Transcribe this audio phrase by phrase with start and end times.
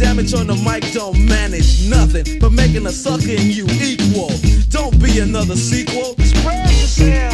[0.00, 4.30] damage on the mic don't manage nothing but making a sucker in you equal.
[4.70, 6.16] Don't be another sequel.
[6.24, 7.29] Spread yourself.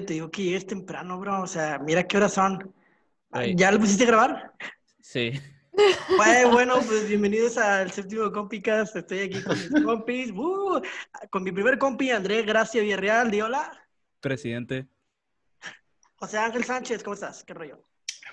[0.00, 1.42] Te digo que llegues temprano, bro.
[1.42, 2.74] O sea, mira qué horas son.
[3.34, 3.54] Ey.
[3.54, 4.52] ¿Ya lo pusiste a grabar?
[5.00, 5.32] Sí.
[6.16, 8.96] Bueno, bueno, pues bienvenidos al séptimo Compicast.
[8.96, 10.30] Estoy aquí con mis compis.
[10.30, 10.80] ¡Uh!
[11.28, 13.30] con mi primer compi, André Gracia Villarreal.
[13.30, 13.70] Di hola.
[14.20, 14.86] Presidente.
[16.14, 17.44] José Ángel Sánchez, ¿cómo estás?
[17.44, 17.84] ¿Qué rollo?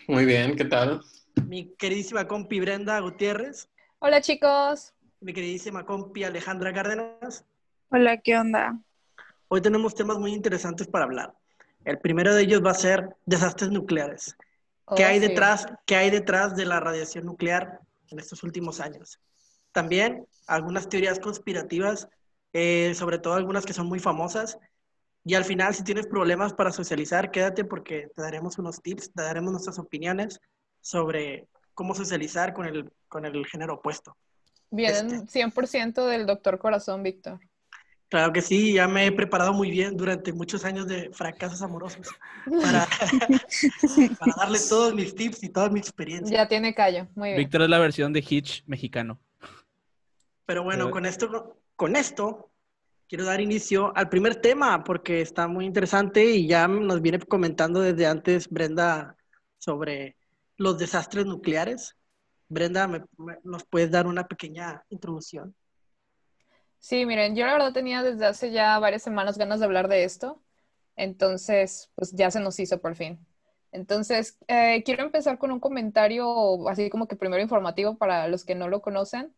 [0.08, 1.02] Muy bien, ¿qué tal?
[1.46, 3.70] Mi queridísima compi Brenda Gutiérrez.
[4.00, 4.94] Hola chicos.
[5.20, 7.46] Mi queridísima compi Alejandra Cárdenas.
[7.90, 8.80] Hola, ¿qué onda?
[9.50, 11.34] Hoy tenemos temas muy interesantes para hablar.
[11.86, 14.36] El primero de ellos va a ser desastres nucleares.
[14.96, 15.28] ¿Qué Oh, hay sí.
[15.28, 15.66] detrás?
[15.86, 19.20] ¿Qué hay detrás de la radiación nuclear en estos últimos años?
[19.72, 22.08] También algunas teorías conspirativas,
[22.54, 24.58] eh, sobre todo algunas que son muy famosas.
[25.24, 29.22] Y al final, si tienes problemas para socializar, quédate porque te daremos unos tips, te
[29.22, 30.40] daremos nuestras opiniones
[30.82, 34.18] sobre cómo socializar con el, con el género opuesto.
[34.72, 37.40] Vienen 100% del doctor Corazón, Víctor.
[38.10, 42.08] Claro que sí, ya me he preparado muy bien durante muchos años de fracasos amorosos
[42.62, 42.88] para,
[44.20, 46.36] para darle todos mis tips y toda mi experiencia.
[46.38, 47.08] Ya tiene callo.
[47.16, 47.38] Muy bien.
[47.38, 49.20] Víctor es la versión de Hitch mexicano.
[50.46, 52.50] Pero bueno, Pero- con esto, con esto
[53.08, 57.80] quiero dar inicio al primer tema porque está muy interesante y ya nos viene comentando
[57.82, 59.16] desde antes Brenda
[59.60, 60.16] sobre
[60.58, 61.96] los desastres nucleares.
[62.48, 65.54] Brenda, ¿me- me- ¿nos puedes dar una pequeña introducción?
[66.80, 70.04] Sí, miren, yo la verdad tenía desde hace ya varias semanas ganas de hablar de
[70.04, 70.42] esto.
[70.96, 73.26] Entonces, pues ya se nos hizo por fin.
[73.72, 78.56] Entonces, eh, quiero empezar con un comentario así como que primero informativo para los que
[78.56, 79.36] no lo conocen.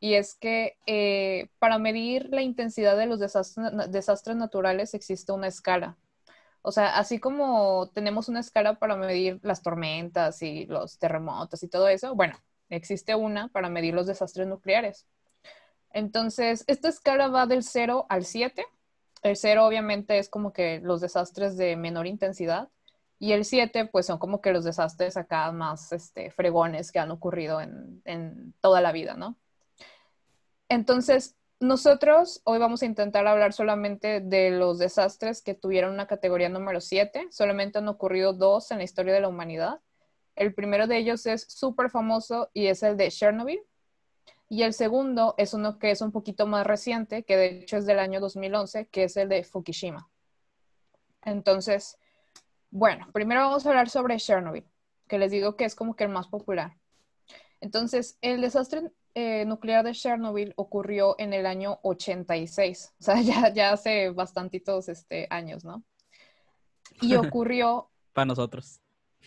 [0.00, 5.48] Y es que eh, para medir la intensidad de los desastres, desastres naturales existe una
[5.48, 5.98] escala.
[6.62, 11.68] O sea, así como tenemos una escala para medir las tormentas y los terremotos y
[11.68, 12.36] todo eso, bueno,
[12.70, 15.06] existe una para medir los desastres nucleares.
[15.94, 18.66] Entonces, esta escala va del 0 al 7.
[19.22, 22.68] El 0 obviamente es como que los desastres de menor intensidad
[23.20, 27.12] y el 7 pues son como que los desastres acá más este, fregones que han
[27.12, 29.38] ocurrido en, en toda la vida, ¿no?
[30.68, 36.48] Entonces, nosotros hoy vamos a intentar hablar solamente de los desastres que tuvieron una categoría
[36.48, 37.28] número 7.
[37.30, 39.80] Solamente han ocurrido dos en la historia de la humanidad.
[40.34, 43.60] El primero de ellos es súper famoso y es el de Chernobyl.
[44.48, 47.86] Y el segundo es uno que es un poquito más reciente, que de hecho es
[47.86, 50.08] del año 2011, que es el de Fukushima.
[51.22, 51.98] Entonces,
[52.70, 54.66] bueno, primero vamos a hablar sobre Chernobyl,
[55.08, 56.76] que les digo que es como que el más popular.
[57.60, 63.52] Entonces, el desastre eh, nuclear de Chernobyl ocurrió en el año 86, o sea, ya,
[63.52, 65.82] ya hace bastantitos este, años, ¿no?
[67.00, 68.80] Y ocurrió, Para nosotros.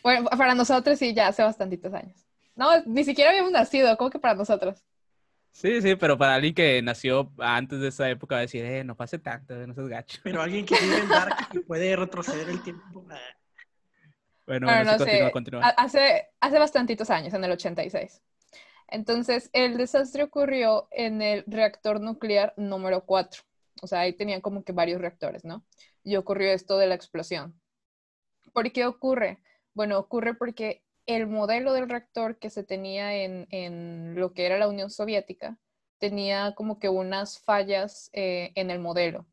[0.04, 2.26] bueno, para nosotros sí, ya hace bastantitos años.
[2.56, 4.84] No, ni siquiera habíamos nacido, ¿cómo que para nosotros?
[5.52, 8.84] Sí, sí, pero para alguien que nació antes de esa época va a decir, eh,
[8.84, 10.20] no pase tanto, no seas gacho.
[10.24, 13.06] Pero alguien que vive en Dark y puede retroceder el tiempo.
[13.12, 13.16] eh,
[14.48, 15.68] Bueno, Bueno, bueno, no sí, continúa, sé, continúa.
[15.68, 18.22] ha- hace, hace bastantitos años, en el 86.
[18.90, 23.44] Entonces, el desastre ocurrió en el reactor nuclear número 4.
[23.82, 25.66] O sea, ahí tenían como que varios reactores, ¿no?
[26.04, 27.60] Y ocurrió esto de la explosión.
[28.54, 29.40] ¿Por qué ocurre?
[29.74, 34.68] Bueno, ocurre porque el modelo del reactor que se tenía en, lo que era la
[34.68, 35.58] Unión Soviética
[35.98, 39.26] tenía como que unas fallas eh, en el modelo.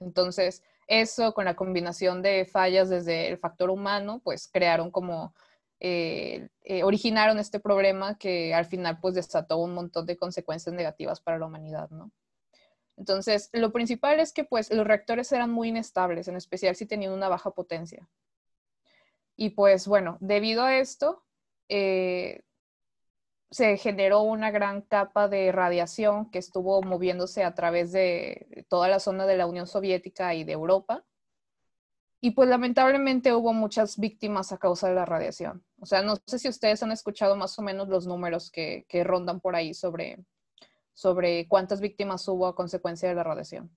[0.00, 5.34] Entonces, eso con la combinación de fallas desde el factor humano, pues crearon como,
[5.80, 11.20] eh, eh, originaron este problema que al final pues desató un montón de consecuencias negativas
[11.20, 12.12] para la humanidad, ¿no?
[12.96, 17.12] Entonces, lo principal es que pues los reactores eran muy inestables, en especial si tenían
[17.12, 18.08] una baja potencia.
[19.40, 21.24] Y pues bueno, debido a esto,
[21.68, 22.42] eh,
[23.52, 28.98] se generó una gran capa de radiación que estuvo moviéndose a través de toda la
[28.98, 31.04] zona de la Unión Soviética y de Europa.
[32.20, 35.64] Y pues lamentablemente hubo muchas víctimas a causa de la radiación.
[35.80, 39.04] O sea, no sé si ustedes han escuchado más o menos los números que, que
[39.04, 40.18] rondan por ahí sobre,
[40.94, 43.70] sobre cuántas víctimas hubo a consecuencia de la radiación.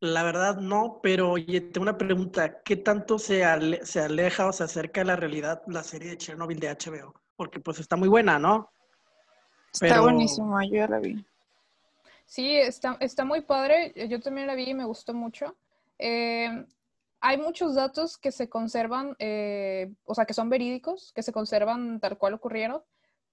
[0.00, 2.60] La verdad no, pero oye, tengo una pregunta.
[2.62, 6.18] ¿Qué tanto se, ale- se aleja o se acerca de la realidad la serie de
[6.18, 7.14] Chernobyl de HBO?
[7.36, 8.70] Porque pues está muy buena, ¿no?
[9.72, 11.24] Está Pero- buenísimo, yo ya la vi.
[12.26, 13.92] Sí, está, está muy padre.
[14.08, 15.54] Yo también la vi y me gustó mucho.
[15.98, 16.66] Eh,
[17.20, 21.98] hay muchos datos que se conservan, eh, o sea, que son verídicos, que se conservan
[22.00, 22.82] tal cual ocurrieron,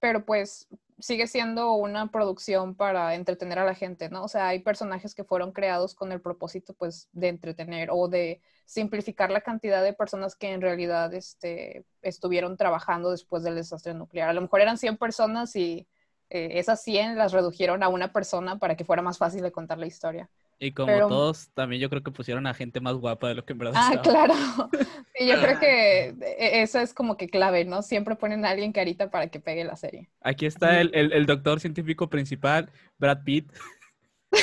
[0.00, 0.66] pero pues
[1.02, 4.22] sigue siendo una producción para entretener a la gente, ¿no?
[4.22, 8.40] O sea, hay personajes que fueron creados con el propósito, pues, de entretener o de
[8.66, 14.28] simplificar la cantidad de personas que en realidad este, estuvieron trabajando después del desastre nuclear.
[14.28, 15.88] A lo mejor eran 100 personas y
[16.30, 19.78] eh, esas 100 las redujeron a una persona para que fuera más fácil de contar
[19.78, 20.30] la historia.
[20.58, 23.44] Y como Pero- todos, también yo creo que pusieron a gente más guapa de lo
[23.44, 24.26] que en verdad Ah, estaba.
[24.26, 24.34] claro.
[25.14, 27.82] Sí, yo creo que e- eso es como que clave, ¿no?
[27.82, 30.08] Siempre ponen a alguien carita para que pegue la serie.
[30.22, 33.52] Aquí está el, el- el doctor científico principal, Brad Pitt,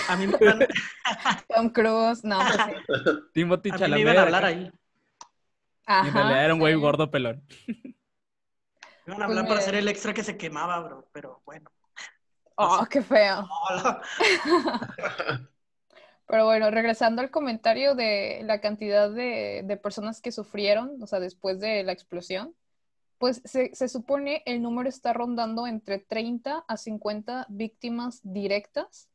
[0.07, 0.59] A mí me iban,
[1.49, 3.11] Tom Cruise, no, pues sí.
[3.33, 4.01] Timothy a mí me Chalamet.
[4.01, 4.71] iban a hablar ahí.
[5.87, 6.79] Y en realidad era un güey sí.
[6.79, 7.41] gordo pelón.
[7.67, 7.73] Me
[9.07, 11.09] iban a Pues hablar para ser el extra que se quemaba, bro.
[11.11, 11.71] Pero bueno.
[12.55, 13.47] Oh, qué feo.
[16.29, 21.19] Pero bueno, regresando al comentario de la cantidad de, de personas que sufrieron, o sea,
[21.19, 22.55] después de la explosión,
[23.17, 29.09] pues se, se supone el número está rondando entre 30 a 50 víctimas directas,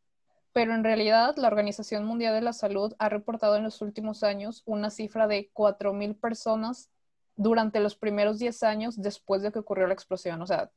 [0.53, 4.65] pero en realidad la Organización Mundial de la Salud ha reportado en los últimos años
[4.67, 6.91] una cifra de 4.000 personas
[7.37, 10.43] durante los primeros 10 años después de que ocurrió la explosión.
[10.43, 10.73] O sea,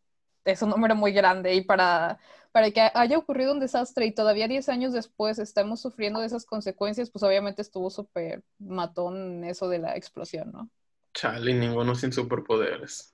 [0.51, 2.19] es un número muy grande y para,
[2.51, 6.45] para que haya ocurrido un desastre y todavía 10 años después estamos sufriendo de esas
[6.45, 10.69] consecuencias, pues obviamente estuvo súper matón eso de la explosión, ¿no?
[11.13, 13.13] Chale, ninguno sin superpoderes.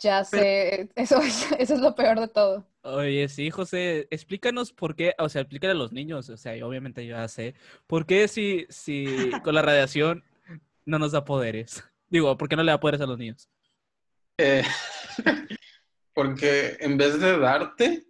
[0.00, 2.66] Ya sé, eso, es- eso es lo peor de todo.
[2.82, 7.04] Oye, sí, José, explícanos por qué, o sea, explícale a los niños, o sea, obviamente
[7.04, 7.54] yo ya sé,
[7.86, 10.24] ¿por qué si, si con la radiación
[10.86, 11.84] no nos da poderes?
[12.08, 13.48] Digo, ¿por qué no le da poderes a los niños?
[14.38, 14.62] Eh,
[16.18, 18.04] porque en vez de darte,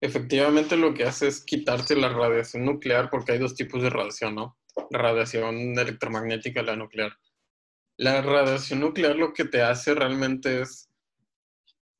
[0.00, 4.34] efectivamente lo que hace es quitarte la radiación nuclear, porque hay dos tipos de radiación,
[4.34, 4.58] ¿no?
[4.90, 7.12] La radiación electromagnética y la nuclear.
[7.96, 10.90] La radiación nuclear lo que te hace realmente es,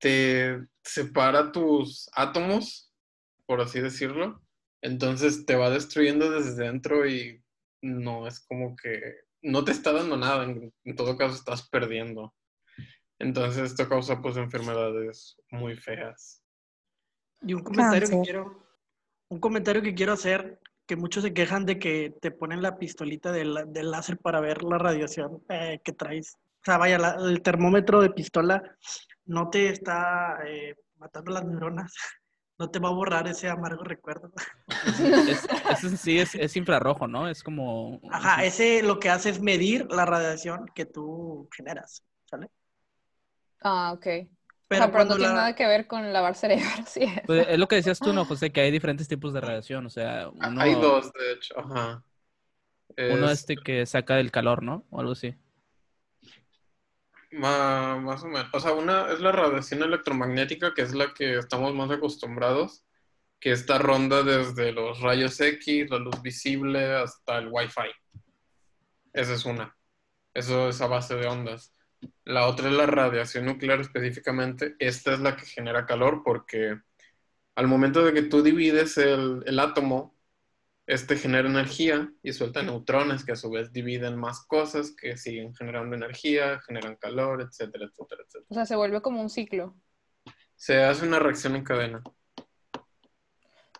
[0.01, 2.93] te separa tus átomos,
[3.47, 4.43] por así decirlo,
[4.83, 7.41] entonces te va destruyendo desde dentro y
[7.83, 9.01] no es como que,
[9.43, 12.35] no te está dando nada, en, en todo caso estás perdiendo.
[13.19, 16.43] Entonces esto causa pues enfermedades muy feas.
[17.43, 18.67] Y un comentario que quiero,
[19.29, 23.33] un comentario que quiero hacer, que muchos se quejan de que te ponen la pistolita
[23.33, 26.35] del, del láser para ver la radiación eh, que traes.
[26.37, 28.63] O sea, vaya, la- el termómetro de pistola
[29.25, 31.95] no te está eh, matando las neuronas,
[32.59, 34.33] no te va a borrar ese amargo recuerdo.
[35.27, 35.41] Es,
[36.01, 37.29] sí es, es infrarrojo, ¿no?
[37.29, 38.01] Es como...
[38.11, 42.49] Ajá, ese lo que hace es medir la radiación que tú generas, ¿sale?
[43.63, 44.03] Ah, ok.
[44.05, 44.29] Pero,
[44.69, 47.05] Pero, pero cuando no tiene nada que ver con lavar cerebro, sí.
[47.05, 47.23] es.
[47.27, 48.51] Pues es lo que decías tú, ¿no, José?
[48.51, 52.05] Que hay diferentes tipos de radiación, o sea, uno, Hay dos, de hecho, ajá.
[52.97, 54.85] uno Es- este que saca del calor, ¿no?
[54.91, 55.35] O algo así.
[57.33, 58.49] Ma- más o menos.
[58.53, 62.85] O sea, una es la radiación electromagnética, que es la que estamos más acostumbrados,
[63.41, 67.91] que esta ronda desde los rayos X, la luz visible, hasta el Wi-Fi.
[69.13, 69.77] Esa es una.
[70.35, 71.73] Eso es a base de ondas.
[72.25, 74.77] La otra es la radiación nuclear específicamente.
[74.79, 76.79] Esta es la que genera calor porque
[77.55, 80.17] al momento de que tú divides el, el átomo,
[80.87, 85.55] este genera energía y suelta neutrones que a su vez dividen más cosas que siguen
[85.55, 88.47] generando energía, generan calor, etcétera, etcétera, etcétera.
[88.49, 89.75] O sea, se vuelve como un ciclo.
[90.55, 92.03] Se hace una reacción en cadena.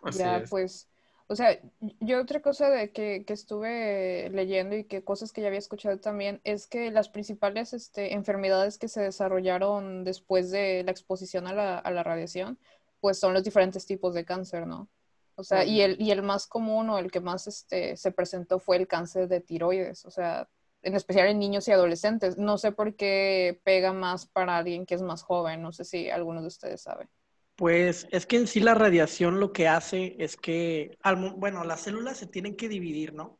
[0.03, 0.49] Así ya, es.
[0.49, 0.89] pues,
[1.27, 1.59] o sea,
[1.99, 5.99] yo otra cosa de que, que estuve leyendo y que cosas que ya había escuchado
[5.99, 11.53] también es que las principales este, enfermedades que se desarrollaron después de la exposición a
[11.53, 12.57] la, a la radiación,
[13.01, 14.89] pues son los diferentes tipos de cáncer, ¿no?
[15.35, 18.57] O sea, y el, y el más común o el que más este, se presentó
[18.59, 20.49] fue el cáncer de tiroides, o sea,
[20.81, 22.37] en especial en niños y adolescentes.
[22.37, 26.09] No sé por qué pega más para alguien que es más joven, no sé si
[26.09, 27.09] alguno de ustedes sabe.
[27.57, 30.95] Pues es que en sí la radiación lo que hace es que,
[31.37, 33.39] bueno, las células se tienen que dividir, ¿no?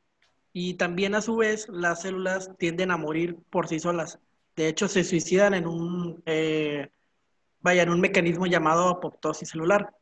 [0.51, 4.19] Y también a su vez las células tienden a morir por sí solas.
[4.55, 6.89] De hecho, se suicidan en un, eh,
[7.59, 9.93] vaya, en un mecanismo llamado apoptosis celular.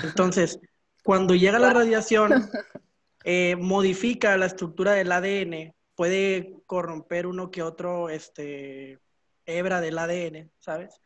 [0.00, 0.60] Entonces,
[1.02, 2.30] cuando llega la radiación,
[3.24, 9.00] eh, modifica la estructura del ADN, puede corromper uno que otro, este,
[9.44, 11.00] hebra del ADN, ¿sabes?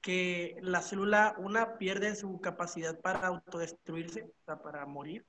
[0.00, 5.26] Que la célula, una, pierde su capacidad para autodestruirse, o sea, para morir.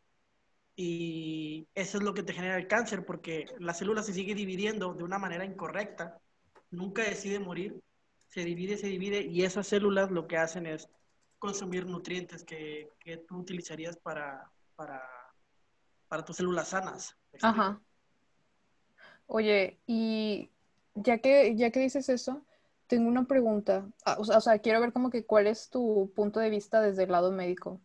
[0.75, 4.94] Y eso es lo que te genera el cáncer, porque la célula se sigue dividiendo
[4.94, 6.20] de una manera incorrecta,
[6.70, 7.82] nunca decide morir,
[8.28, 10.90] se divide, se divide, y esas células lo que hacen es
[11.38, 15.01] consumir nutrientes que, que tú utilizarías para, para,
[16.08, 17.18] para tus células sanas.
[17.42, 17.82] Ajá.
[19.28, 20.50] Oye, y
[20.94, 22.46] ya que, ya que dices eso,
[22.91, 23.89] tengo una pregunta.
[24.05, 27.12] Ah, o sea, quiero ver como que cuál es tu punto de vista desde el
[27.12, 27.81] lado médico.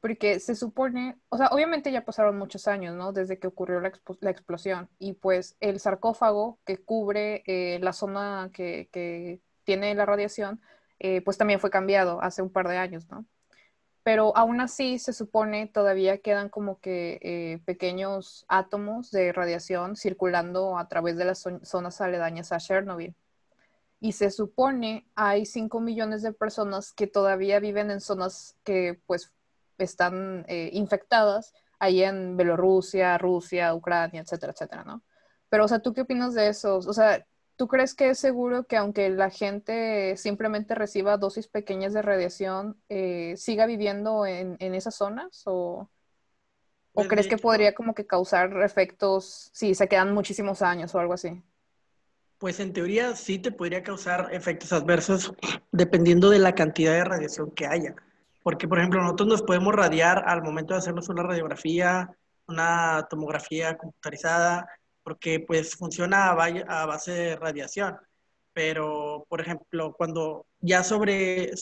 [0.00, 3.12] Porque se supone, o sea, obviamente ya pasaron muchos años, ¿no?
[3.12, 4.90] Desde que ocurrió la, la explosión.
[4.98, 10.60] Y pues el sarcófago que cubre eh, la zona que, que tiene la radiación,
[11.00, 13.26] eh, pues también fue cambiado hace un par de años, ¿no?
[14.04, 20.78] Pero aún así se supone todavía quedan como que eh, pequeños átomos de radiación circulando
[20.78, 23.16] a través de las zo- zonas aledañas a Chernobyl.
[24.04, 29.32] Y se supone hay 5 millones de personas que todavía viven en zonas que pues
[29.78, 35.02] están eh, infectadas, ahí en Bielorrusia, Rusia, Ucrania, etcétera, etcétera, ¿no?
[35.48, 36.76] Pero, o sea, ¿tú qué opinas de eso?
[36.76, 41.94] O sea, ¿tú crees que es seguro que aunque la gente simplemente reciba dosis pequeñas
[41.94, 45.44] de radiación, eh, siga viviendo en, en esas zonas?
[45.46, 45.88] ¿O,
[46.94, 50.98] o Pues, crees que podría como que causar efectos si se quedan muchísimos años o
[50.98, 51.42] algo así?
[52.38, 55.32] Pues en teoría sí te podría causar efectos adversos
[55.72, 57.94] dependiendo de la cantidad de radiación que haya.
[58.42, 62.14] Porque, por ejemplo, nosotros nos podemos radiar al momento de hacernos una radiografía,
[62.46, 64.68] una tomografía computarizada,
[65.02, 67.96] porque pues funciona a, base de radiación.
[68.52, 71.52] Pero, por ejemplo, cuando ya sobre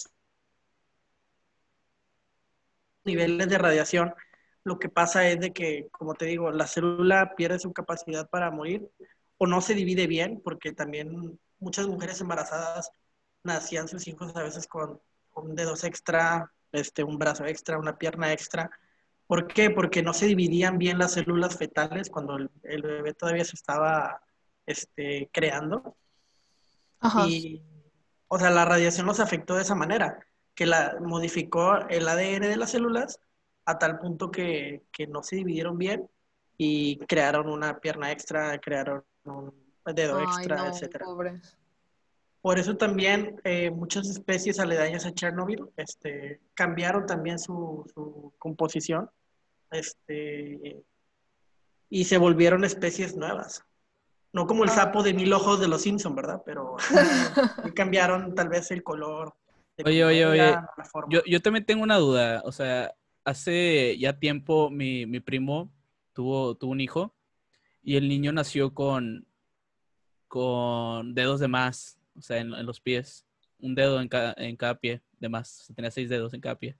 [3.04, 4.14] niveles de radiación,
[4.64, 8.50] lo que pasa es de que, como te digo, la célula pierde su capacidad para
[8.50, 8.88] morir
[9.42, 12.92] o no se divide bien, porque también muchas mujeres embarazadas
[13.42, 18.32] nacían sus hijos a veces con, con dedos extra, este, un brazo extra, una pierna
[18.32, 18.70] extra.
[19.26, 19.68] ¿Por qué?
[19.68, 24.22] Porque no se dividían bien las células fetales cuando el, el bebé todavía se estaba
[24.64, 25.96] este, creando.
[27.00, 27.26] Ajá.
[27.26, 27.64] Y,
[28.28, 32.56] o sea, la radiación los afectó de esa manera, que la modificó el ADN de
[32.56, 33.18] las células
[33.64, 36.08] a tal punto que, que no se dividieron bien
[36.56, 39.52] y crearon una pierna extra, crearon un
[39.94, 41.04] dedo Ay, extra, no, etcétera.
[41.04, 41.56] pobres.
[42.40, 49.08] Por eso también eh, muchas especies aledañas a Chernobyl este, cambiaron también su, su composición
[49.70, 50.82] este,
[51.88, 53.64] y se volvieron especies nuevas.
[54.32, 54.74] No como el Ah.
[54.74, 56.42] sapo de mil ojos de los Simpson, ¿verdad?
[56.44, 56.76] Pero
[57.76, 59.34] cambiaron tal vez el color.
[59.76, 61.12] de Oye, oye, oye, eran, la forma.
[61.12, 62.42] Yo, yo también tengo una duda.
[62.44, 62.92] O sea,
[63.24, 65.70] hace ya tiempo mi, mi primo
[66.12, 67.14] tuvo, tuvo un hijo
[67.82, 69.26] y el niño nació con,
[70.28, 73.26] con dedos de más, o sea, en, en los pies.
[73.58, 75.60] Un dedo en cada, en cada pie de más.
[75.60, 76.76] O sea, tenía seis dedos en cada pie.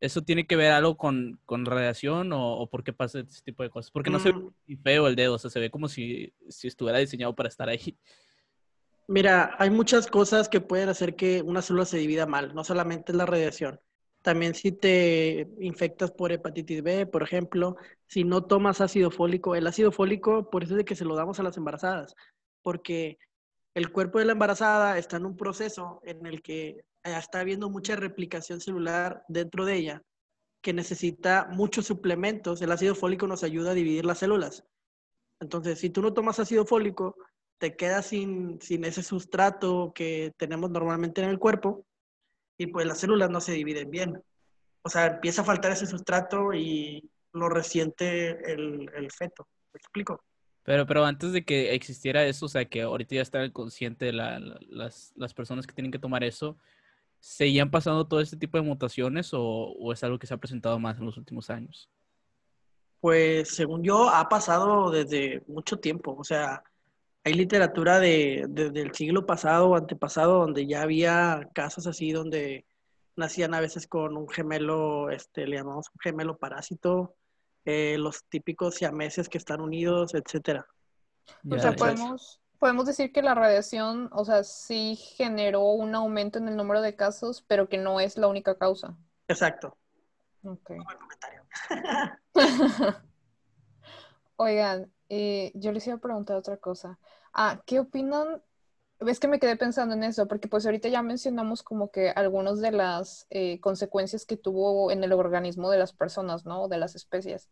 [0.00, 3.62] ¿Eso tiene que ver algo con, con radiación o, o por qué pasa este tipo
[3.62, 3.90] de cosas?
[3.90, 6.68] Porque no se ve Mm, feo el dedo, o sea, se ve como si, si
[6.68, 7.98] estuviera diseñado para estar ahí.
[9.08, 13.12] Mira, hay muchas cosas que pueden hacer que una célula se divida mal, no solamente
[13.12, 13.80] es la radiación.
[14.24, 17.76] También si te infectas por hepatitis B, por ejemplo,
[18.06, 21.14] si no tomas ácido fólico, el ácido fólico, por eso es de que se lo
[21.14, 22.14] damos a las embarazadas,
[22.62, 23.18] porque
[23.74, 27.68] el cuerpo de la embarazada está en un proceso en el que eh, está habiendo
[27.68, 30.02] mucha replicación celular dentro de ella,
[30.62, 32.62] que necesita muchos suplementos.
[32.62, 34.64] El ácido fólico nos ayuda a dividir las células.
[35.38, 37.14] Entonces, si tú no tomas ácido fólico,
[37.58, 41.84] te quedas sin, sin ese sustrato que tenemos normalmente en el cuerpo
[42.58, 44.22] y pues las células no se dividen bien.
[44.82, 49.48] O sea, empieza a faltar ese sustrato y lo resiente el, el feto.
[49.72, 50.22] ¿Me explico?
[50.62, 54.12] Pero, pero antes de que existiera eso, o sea, que ahorita ya está el consciente
[54.12, 56.56] la- las, las personas que tienen que tomar eso,
[57.20, 60.78] ¿seguían pasando todo este tipo de mutaciones o, o es algo que se ha presentado
[60.78, 61.90] más en los últimos años?
[63.00, 66.14] Pues según yo ha pasado desde mucho tiempo.
[66.18, 66.62] O sea,
[67.24, 72.66] hay literatura de, desde el siglo pasado o antepasado donde ya había casos así donde
[73.16, 77.14] nacían a veces con un gemelo, este, le llamamos un gemelo parásito,
[77.64, 80.66] eh, los típicos siameses que están unidos, etcétera.
[81.50, 86.48] O sea, podemos, podemos decir que la radiación, o sea, sí generó un aumento en
[86.48, 88.94] el número de casos, pero que no es la única causa.
[89.28, 89.78] Exacto.
[90.42, 90.68] Ok.
[90.68, 91.42] Buen comentario.
[94.36, 96.98] Oigan, eh, yo les iba a preguntar otra cosa.
[97.32, 98.42] Ah, ¿qué opinan?
[99.00, 102.60] Es que me quedé pensando en eso, porque pues ahorita ya mencionamos como que algunas
[102.60, 106.68] de las eh, consecuencias que tuvo en el organismo de las personas, ¿no?
[106.68, 107.50] De las especies.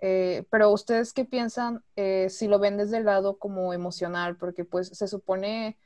[0.00, 1.82] Eh, pero ustedes qué piensan
[2.28, 5.76] si lo ven desde el lado como emocional, porque pues se supone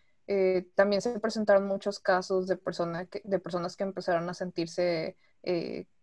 [0.74, 5.16] también se presentaron muchos casos de, persona de personas que empezaron a sentirse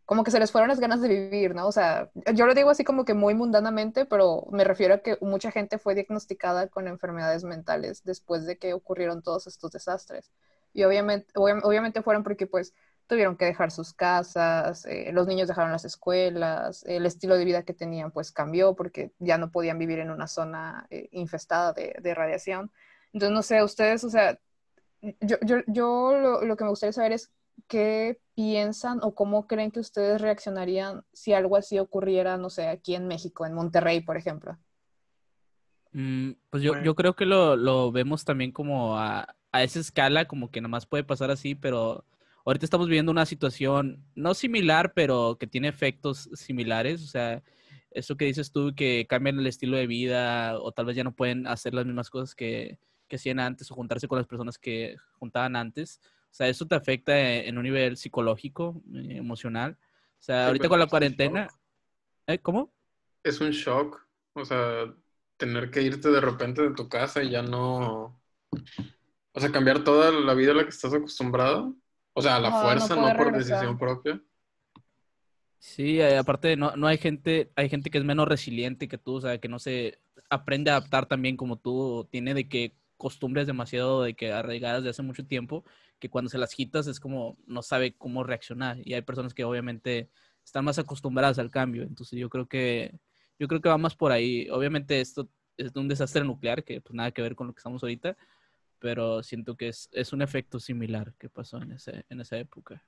[0.09, 1.67] como que se les fueron las ganas de vivir, ¿no?
[1.67, 5.17] O sea, yo lo digo así como que muy mundanamente, pero me refiero a que
[5.21, 10.31] mucha gente fue diagnosticada con enfermedades mentales después de que ocurrieron todos estos desastres.
[10.73, 12.73] Y obviamente, obvia- obviamente fueron porque pues
[13.07, 17.63] tuvieron que dejar sus casas, eh, los niños dejaron las escuelas, el estilo de vida
[17.63, 21.95] que tenían pues cambió porque ya no podían vivir en una zona eh, infestada de,
[22.01, 22.71] de radiación.
[23.13, 24.39] Entonces, no sé, ustedes, o sea,
[25.21, 27.31] yo, yo, yo lo, lo que me gustaría saber es
[27.67, 32.95] qué piensan o cómo creen que ustedes reaccionarían si algo así ocurriera, no sé, aquí
[32.95, 34.57] en México, en Monterrey, por ejemplo.
[35.91, 36.85] Mm, pues yo, Bueno.
[36.85, 40.85] yo creo que lo, lo vemos también como a, a esa escala, como que nomás
[40.85, 42.05] puede pasar así, pero
[42.45, 47.03] ahorita estamos viviendo una situación no similar, pero que tiene efectos similares.
[47.03, 47.43] O sea,
[47.91, 51.15] eso que dices tú, que cambian el estilo de vida o tal vez ya no
[51.15, 54.95] pueden hacer las mismas cosas que, que hacían antes o juntarse con las personas que
[55.13, 55.99] juntaban antes.
[56.31, 59.77] O sea, eso te afecta e- en un nivel psicológico, eh, emocional.
[60.19, 61.47] O sea, Sí, ahorita con la es un cuarentena...
[61.47, 61.51] shock.
[62.27, 62.39] ¿Eh?
[62.39, 62.73] ¿Cómo?
[63.23, 64.93] Es un shock, o sea,
[65.37, 68.19] tener que irte de repente de tu casa y ya no...
[69.33, 71.75] O sea, cambiar toda la vida a la que estás acostumbrado.
[72.13, 73.33] O sea, a la no fuerza, no, por regresar.
[73.33, 74.21] decisión propia.
[75.59, 79.15] Sí, eh, aparte no, no hay gente, hay gente que es menos resiliente que tú,
[79.15, 82.75] o sea, que no se aprende a adaptar también como tú, o tiene de que
[82.97, 85.65] costumbres demasiado de que arraigadas de hace mucho tiempo,
[85.99, 88.77] que cuando se las quitas es como no sabe cómo reaccionar.
[88.83, 90.09] Y hay personas que obviamente
[90.43, 91.83] están más acostumbradas al cambio.
[91.83, 92.97] Entonces yo creo que,
[93.37, 94.49] yo creo que va más por ahí.
[94.49, 97.83] Obviamente esto es un desastre nuclear que pues nada que ver con lo que estamos
[97.83, 98.17] ahorita,
[98.79, 102.83] pero siento que es, es un efecto similar que pasó en ese, en esa época.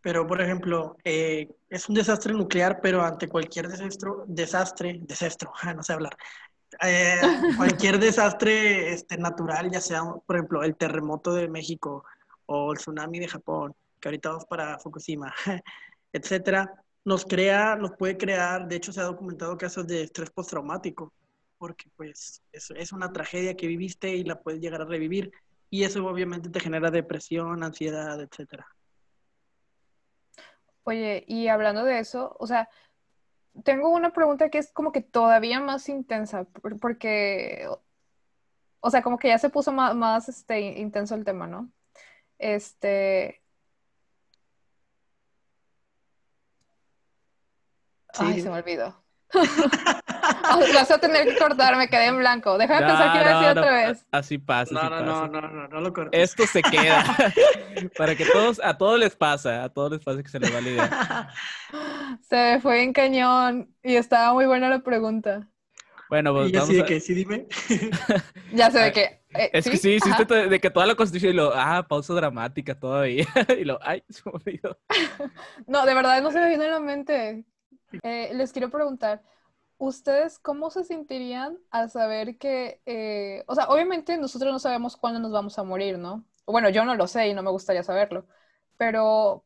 [0.00, 5.82] Pero, por ejemplo, eh, es un desastre nuclear, pero ante cualquier desastre, desastre, desastre, no
[5.82, 6.16] sé hablar,
[6.80, 7.20] Eh,
[7.56, 12.04] cualquier desastre este, natural, ya sea, por ejemplo, el terremoto de México
[12.46, 15.32] o el tsunami de Japón, que ahorita vamos para Fukushima,
[16.12, 16.72] etcétera,
[17.04, 21.12] nos crea, nos puede crear, de hecho se ha documentado casos de estrés postraumático,
[21.58, 25.30] porque pues es, una tragedia que viviste y la puedes llegar a revivir,
[25.70, 28.66] y eso obviamente te genera depresión, ansiedad, etcétera.
[30.84, 32.68] Oye, y hablando de eso, o sea,
[33.64, 37.68] tengo una pregunta que es como que todavía más intensa, por- porque,
[38.80, 41.70] o sea, como que ya se puso más, más este, intenso el tema, ¿no?
[42.38, 43.42] Este,
[48.18, 48.42] ay, Sí.
[48.42, 49.02] se me olvidó.
[50.48, 52.56] Ay, Vas a tener que cortar, me quedé en blanco.
[52.58, 54.06] Déjame pensar que iba a No, decir no, otra no, vez.
[54.12, 55.26] Así pasa, No, así no, pasa.
[55.28, 56.20] no, no, no, no lo cortes.
[56.30, 57.04] Esto se queda.
[57.98, 60.60] Para que todos, a todos les pasa, a todos les pasa que se les va
[60.60, 61.28] la idea.
[62.28, 65.48] Se me fue en cañón y estaba muy buena la pregunta.
[66.08, 67.46] Bueno, pues y vamos de a- que, sí, dime.
[68.52, 69.22] Ya sé de que.
[69.38, 70.48] Eh, Es que sí, hiciste Ajá.
[70.48, 73.26] de que toda la constitución y lo, ah, pausa dramática todavía.
[73.58, 74.78] y lo, ay, se me olvidó.
[75.66, 77.44] No, de verdad no se me vino la mente.
[78.02, 79.22] Eh, les quiero preguntar,
[79.78, 85.20] ¿ustedes cómo se sentirían al saber que, eh, o sea, obviamente nosotros no sabemos cuándo
[85.20, 86.24] nos vamos a morir, ¿no?
[86.46, 88.26] Bueno, yo no lo sé y no me gustaría saberlo,
[88.76, 89.44] pero,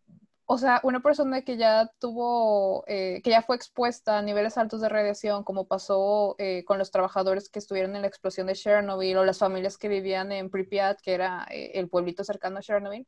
[0.52, 4.80] o sea, una persona que ya tuvo, eh, que ya fue expuesta a niveles altos
[4.80, 9.16] de radiación, como pasó eh, con los trabajadores que estuvieron en la explosión de Chernobyl
[9.18, 13.06] o las familias que vivían en Pripyat, que era eh, el pueblito cercano a Chernobyl,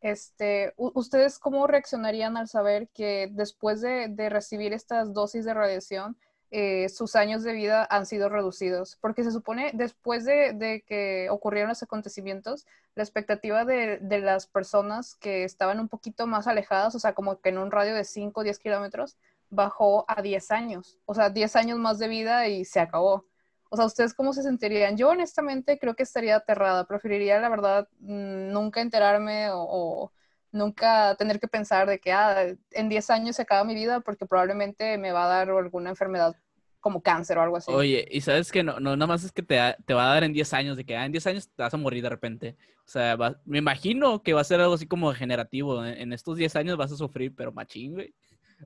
[0.00, 6.16] este, ¿ustedes cómo reaccionarían al saber que después de, de recibir estas dosis de radiación,
[6.52, 8.96] eh, sus años de vida han sido reducidos?
[9.00, 15.16] Porque se supone, después de, que ocurrieron los acontecimientos, la expectativa de, de las personas
[15.16, 18.40] que estaban un poquito más alejadas, o sea, como que en un radio de 5
[18.40, 19.16] o 10 kilómetros,
[19.50, 20.98] bajó a 10 años.
[21.06, 23.26] O sea, 10 años más de vida y se acabó.
[23.70, 24.96] O sea, ¿ustedes cómo se sentirían?
[24.96, 26.86] Yo honestamente creo que estaría aterrada.
[26.86, 30.12] Preferiría, la verdad, mm, nunca enterarme o, o
[30.52, 34.26] nunca tener que pensar de que ah, en 10 años se acaba mi vida porque
[34.26, 36.36] probablemente me va a dar alguna enfermedad
[36.82, 37.72] como cáncer o algo así.
[37.72, 40.24] Oye, y sabes que no, no nada más es que te, te va a dar
[40.24, 42.56] en 10 años, de que ah, en 10 años te vas a morir de repente.
[42.84, 45.82] O sea, va- me imagino que va a ser algo así como degenerativo.
[45.86, 48.12] En, en estos 10 años vas a sufrir, pero machín, güey,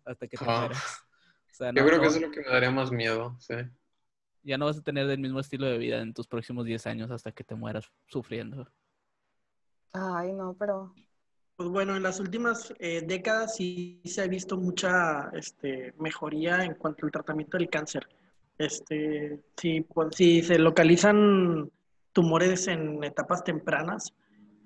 [0.05, 0.61] hasta que te Ah.
[0.61, 1.05] mueras.
[1.52, 3.55] O sea, Yo no- creo que eso es lo que me daría más miedo, sí.
[4.42, 7.11] ya no vas a tener el mismo estilo de vida en tus próximos 10 años
[7.11, 8.66] hasta que te mueras sufriendo.
[9.92, 10.94] Ay, no, pero...
[11.57, 16.75] Pues bueno, en las últimas eh, décadas sí se ha visto mucha este, mejoría en
[16.75, 18.07] cuanto al tratamiento del cáncer.
[18.59, 21.71] Este, si, pues, si se localizan
[22.12, 24.12] tumores en etapas tempranas,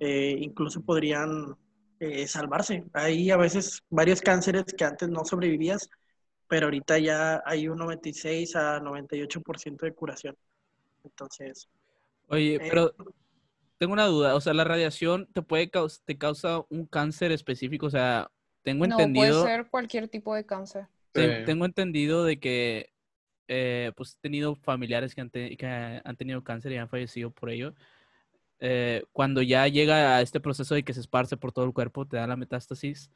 [0.00, 1.56] eh, incluso podrían
[2.00, 2.84] eh, salvarse.
[2.92, 5.88] Hay a veces varios cánceres que antes no sobrevivías,
[6.48, 10.36] pero ahorita ya hay un 96 a 98% de curación.
[11.04, 11.68] Entonces,
[12.28, 12.92] Oye, eh, pero
[13.80, 14.34] tengo una duda.
[14.34, 17.86] O sea, la radiación te puede caus- te causa un cáncer específico.
[17.86, 18.30] O sea,
[18.62, 19.42] tengo No, entendido.
[19.42, 20.86] puede ser cualquier tipo de cáncer.
[21.12, 21.44] Te- Sí.
[21.46, 22.92] Tengo entendido de que
[23.48, 27.30] eh, pues he tenido familiares que han, te- que han tenido cáncer y han fallecido
[27.32, 27.74] por ello.
[28.62, 32.06] eh, cuando ya llega a este proceso de que se esparce por todo el cuerpo,
[32.06, 33.10] te da la metástasis,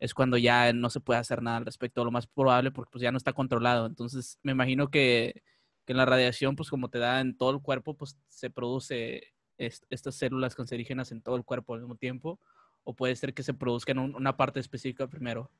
[0.00, 3.02] es cuando ya no se puede hacer nada al respecto, lo más probable porque pues
[3.02, 3.86] ya no está controlado.
[3.86, 5.44] Entonces, me imagino que,
[5.86, 9.22] que en la radiación, pues como te da en todo el cuerpo, pues se produce
[9.58, 12.38] est- estas células cancerígenas en todo el cuerpo al mismo tiempo,
[12.84, 15.50] o puede ser que se produzca en un- una parte específica primero.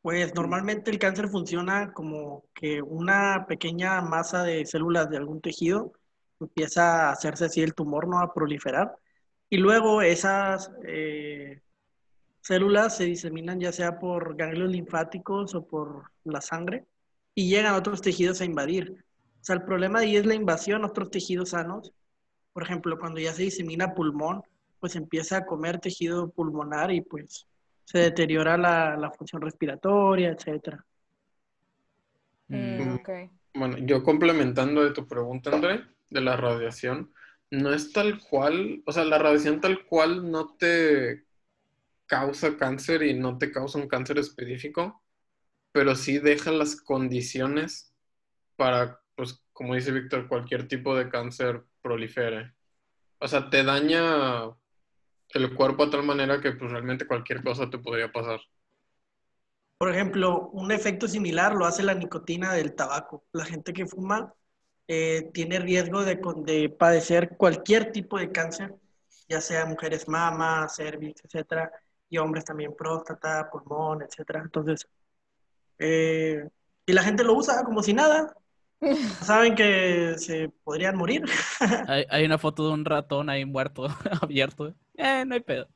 [0.00, 5.92] Pues normalmente el cáncer funciona como que una pequeña masa de células de algún tejido
[6.40, 8.18] empieza a hacerse así el tumor, ¿no?
[8.18, 8.96] A proliferar.
[9.48, 11.60] Y luego esas eh,
[12.40, 16.84] células se diseminan ya sea por ganglios linfáticos o por la sangre
[17.34, 19.04] y llegan a otros tejidos a invadir.
[19.40, 21.92] O sea, el problema ahí es la invasión a otros tejidos sanos.
[22.52, 24.42] Por ejemplo, cuando ya se disemina pulmón,
[24.80, 27.46] pues empieza a comer tejido pulmonar y pues
[27.84, 30.84] se deteriora la, la función respiratoria, etcétera.
[32.48, 32.94] Mm, Mm.
[32.96, 33.08] ok.
[33.54, 37.12] Bueno, yo complementando de tu pregunta, André, de la radiación,
[37.50, 41.26] no es tal cual, o sea, la radiación tal cual no te
[42.06, 45.02] causa cáncer y no te causa un cáncer específico,
[45.72, 47.94] pero sí deja las condiciones
[48.56, 52.54] para, pues, como dice Víctor, cualquier tipo de cáncer prolifere.
[53.18, 54.44] O sea, te daña
[55.30, 58.40] el cuerpo a tal manera que pues realmente cualquier cosa te podría pasar.
[59.78, 63.24] Por ejemplo, un efecto similar lo hace la nicotina del tabaco.
[63.32, 64.32] La gente que fuma
[64.86, 68.74] eh, tiene riesgo de, padecer cualquier tipo de cáncer,
[69.28, 71.70] ya sea mujeres mama, cervix, etcétera,
[72.08, 74.42] y hombres también próstata, pulmón, etcétera.
[74.42, 74.86] Entonces,
[75.78, 76.48] eh,
[76.86, 78.36] y la gente lo usa como si nada.
[79.22, 81.22] Saben que se podrían morir.
[81.88, 83.86] Hay, hay una foto de un ratón ahí muerto,
[84.20, 84.74] abierto.
[84.96, 85.68] Eh, no hay pedo.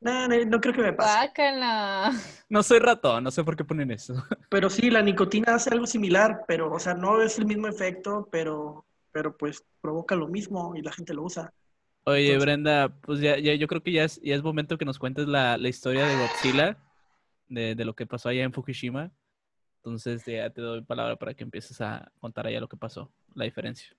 [0.00, 1.18] No, no, no creo que me pase.
[1.26, 2.12] Guácala.
[2.48, 4.14] No soy ratón, no sé por qué ponen eso.
[4.50, 8.28] Pero sí, la nicotina hace algo similar, pero, o sea, no es el mismo efecto,
[8.32, 11.52] pero, pero pues provoca lo mismo y la gente lo usa.
[12.04, 14.86] Oye, Entonces- Brenda, pues ya, ya yo creo que ya es, ya es momento que
[14.86, 16.78] nos cuentes la, la historia de Godzilla,
[17.48, 19.10] de, de lo que pasó allá en Fukushima.
[19.82, 23.44] Entonces ya te doy palabra para que empieces a contar allá lo que pasó, la
[23.44, 23.96] diferencia.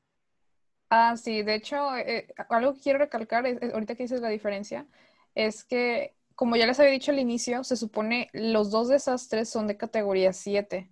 [0.89, 4.85] Ah, sí, de hecho, eh, algo que quiero recalcar, es, ahorita que dices la diferencia,
[5.33, 9.67] es que, como ya les había dicho al inicio, se supone los dos desastres son
[9.67, 10.91] de categoría 7,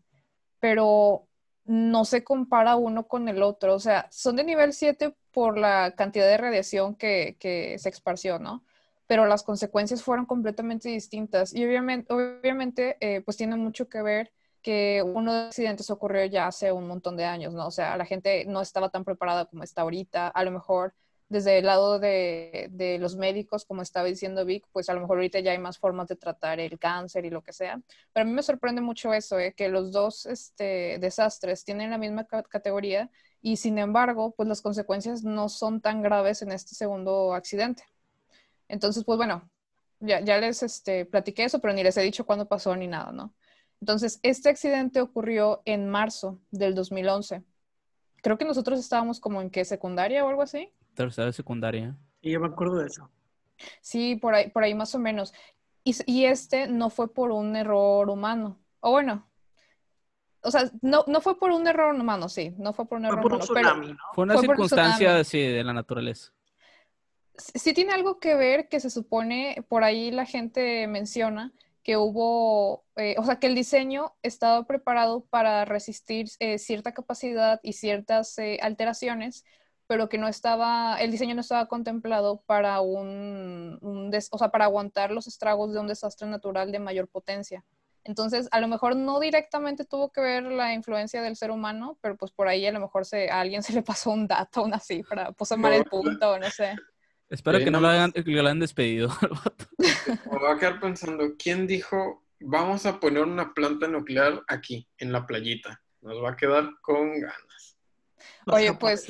[0.60, 1.28] pero
[1.66, 3.76] no se compara uno con el otro.
[3.76, 8.40] O sea, son de nivel 7 por la cantidad de radiación que, que se esparció,
[8.40, 8.64] ¿no?
[9.06, 11.54] Pero las consecuencias fueron completamente distintas.
[11.54, 16.26] Y obviamente, obviamente eh, pues tiene mucho que ver que uno de los accidentes ocurrió
[16.26, 17.68] ya hace un montón de años, ¿no?
[17.68, 20.28] O sea, la gente no estaba tan preparada como está ahorita.
[20.30, 20.94] A lo mejor
[21.30, 25.18] desde el lado de, de los médicos, como estaba diciendo Vic, pues a lo mejor
[25.18, 27.82] ahorita ya hay más formas de tratar el cáncer y lo que sea.
[28.14, 29.54] Pero a mí me sorprende mucho eso, ¿eh?
[29.56, 34.62] que los dos este, desastres tienen la misma ca- categoría y sin embargo, pues las
[34.62, 37.84] consecuencias no son tan graves en este segundo accidente.
[38.68, 39.50] Entonces, pues bueno,
[40.00, 43.12] ya, ya les este, platiqué eso, pero ni les he dicho cuándo pasó ni nada,
[43.12, 43.36] ¿no?
[43.82, 47.44] Entonces, este accidente ocurrió en marzo del 2011.
[48.22, 50.74] Creo que nosotros estábamos como en qué, secundaria o algo así.
[50.94, 51.96] Tercera de secundaria.
[52.22, 53.10] Y yo me acuerdo de eso.
[53.82, 55.34] Sí, por ahí, por ahí más o menos.
[55.84, 58.60] Y, este no fue por un error humano.
[58.82, 59.28] O bueno,
[60.42, 63.14] o sea, no, no fue por un error humano, sí, no fue por un Fue
[63.14, 64.00] error un humano, pero tsunami, ¿no?
[64.14, 66.32] Fue una Fue un circunstancia sí, de la naturaleza.
[67.36, 71.54] sí tiene algo que ver que se supone, por ahí la gente menciona
[71.90, 77.60] que hubo, eh, o sea, que el diseño estaba preparado para resistir eh, cierta capacidad
[77.64, 79.44] y ciertas eh, alteraciones,
[79.88, 84.50] pero que no estaba, el diseño no estaba contemplado para un, un des- o sea,
[84.52, 87.66] para aguantar los estragos de un desastre natural de mayor potencia.
[88.04, 92.18] Entonces, a lo mejor no directamente tuvo que ver la influencia del ser humano, pero
[92.18, 94.80] pues por ahí a lo mejor se, a alguien se le pasó un dato, una
[94.80, 96.82] cifra, puso mal el punto, no sé.
[97.30, 99.10] Espero Sí, que no lo hagan, que lo hayan despedido.
[99.78, 105.12] Me voy a quedar pensando, ¿quién dijo vamos a poner una planta nuclear aquí, en
[105.12, 105.82] la playita?
[106.02, 107.78] Nos va a quedar con ganas.
[108.48, 109.10] Oye, pues.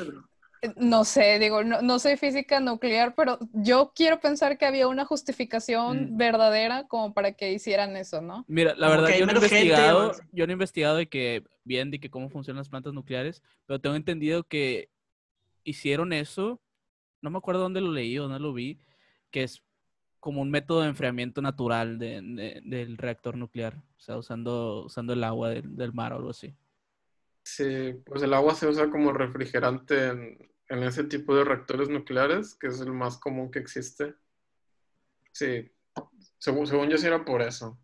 [0.62, 4.90] Eh, No sé, digo, no, no soy física nuclear, pero yo quiero pensar que había
[4.90, 6.18] una justificación Mm.
[6.18, 8.44] verdadera como para que hicieran eso, ¿no?
[8.50, 11.44] Mira, la Como verdad, yo no he gente, investigado, yo no he investigado de que
[11.64, 14.90] bien de que cómo funcionan las plantas nucleares, pero tengo entendido que
[15.64, 16.60] hicieron eso,
[17.22, 18.80] no me acuerdo dónde lo leí o dónde lo vi,
[19.32, 19.64] que es
[20.20, 25.14] como un método de enfriamiento natural de- de- del reactor nuclear, o sea, usando, usando
[25.14, 26.56] el agua del, del mar o algo así.
[27.44, 32.56] Sí, pues el agua se usa como refrigerante en, en ese tipo de reactores nucleares,
[32.56, 34.16] que es el más común que existe.
[35.32, 35.72] Sí,
[36.40, 37.80] según, según yo sí era por eso.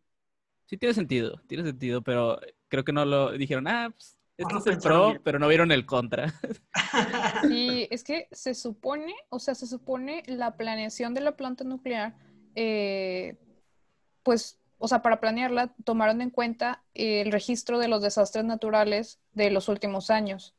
[0.65, 4.59] Sí tiene sentido, tiene sentido, pero creo que no lo dijeron, ah, pues Este No
[4.59, 5.21] es el pro, bien.
[5.23, 6.33] pero no vieron el contra.
[7.41, 12.15] Sí, es que se supone, o sea, se supone la planeación de la planta nuclear,
[12.55, 13.37] eh,
[14.23, 19.51] pues, o sea, para planearla tomaron en cuenta el registro de los desastres naturales de
[19.51, 20.55] los últimos años.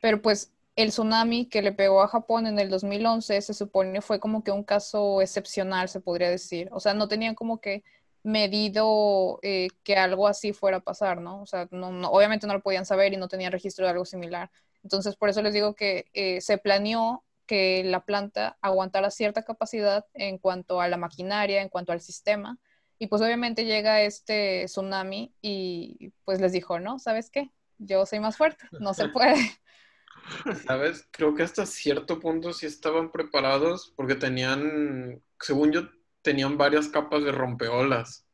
[0.00, 4.20] Pero pues el tsunami que le pegó a Japón en el 2011 se supone fue
[4.20, 6.68] como que un caso excepcional, se podría decir.
[6.72, 7.84] O sea, no tenían como que
[8.22, 11.42] medido eh, que algo así fuera a pasar, ¿no?
[11.42, 14.50] O sea, no, obviamente no lo podían saber y no tenían registro de algo similar.
[14.82, 20.06] Entonces, por eso les digo que eh, se planeó que la planta aguantara cierta capacidad
[20.14, 22.58] en cuanto a la maquinaria, en cuanto al sistema.
[22.98, 27.50] Y pues obviamente llega este tsunami y pues les dijo, no, ¿sabes qué?
[27.78, 29.36] Yo soy más fuerte, no se puede.
[30.66, 31.08] ¿Sabes?
[31.10, 35.88] Creo que hasta cierto punto sí estaban preparados porque tenían, según yo,
[36.22, 38.26] tenían varias capas de rompeolas,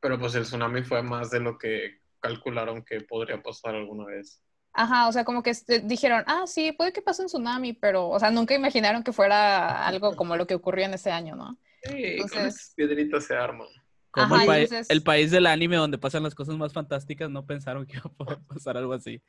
[0.00, 4.42] pero pues el tsunami fue más de lo que calcularon que podría pasar alguna vez.
[4.72, 8.08] Ajá, o sea, como que este, dijeron, ah, sí, puede que pase un tsunami, pero,
[8.08, 11.58] o sea, nunca imaginaron que fuera algo como lo que ocurrió en ese año, ¿no?
[11.82, 13.66] Sí, Entonces- esas piedritas se arman.
[14.12, 17.30] Como Ajá, el, pa- entonces- el país del anime donde pasan las cosas más fantásticas,
[17.30, 19.20] no pensaron que iba a poder pasar algo así.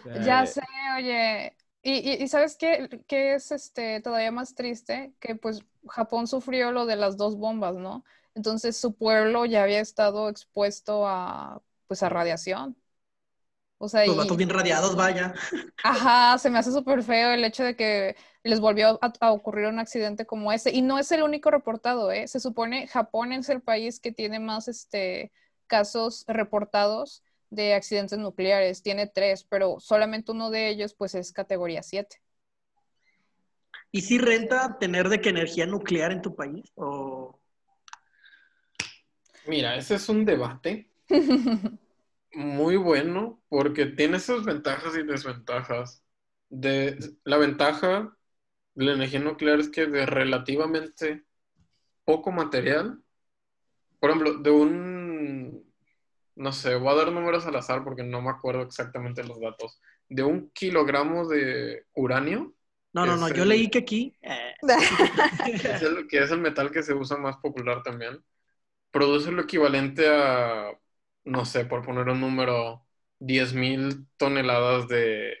[0.00, 0.62] O sea, Ya eh, sé,
[0.96, 1.56] oye.
[1.88, 5.14] Y, y- y ¿sabes qué, qué es este todavía más triste?
[5.20, 8.04] Que pues Japón sufrió lo de las dos bombas, ¿no?
[8.34, 12.76] Entonces su pueblo ya había estado expuesto a pues a radiación.
[13.78, 15.34] O sea, Los y- bien radiados, vaya.
[15.82, 19.66] Ajá, se me hace súper feo el hecho de que les volvió a, a ocurrir
[19.68, 20.70] un accidente como ese.
[20.74, 22.26] Y no es el único reportado, ¿eh?
[22.28, 25.32] Se supone Japón es el país que tiene más este,
[25.66, 28.82] casos reportados de accidentes nucleares.
[28.82, 32.20] Tiene tres, pero solamente uno de ellos pues es categoría 7.
[33.90, 36.70] ¿Y si renta tener de que energía nuclear en tu país?
[36.74, 37.40] O...
[39.46, 40.90] Mira, ese es un debate
[42.34, 46.02] muy bueno porque tiene sus ventajas y desventajas.
[46.50, 48.16] De, la ventaja
[48.74, 51.24] de la energía nuclear es que de relativamente
[52.04, 53.02] poco material,
[54.00, 54.97] por ejemplo, de un,
[56.38, 59.80] no sé, voy a dar números al azar porque no me acuerdo exactamente los datos,
[60.08, 62.54] de un kilogramo de uranio,
[62.92, 64.16] No, no, no, yo el- leí que aquí...
[64.22, 64.54] eh,
[65.58, 68.24] que es el, que es el metal que se usa más popular también,
[68.90, 70.72] produce lo equivalente a,
[71.24, 72.86] no sé, por poner un número,
[73.18, 75.36] 10.000 toneladas de...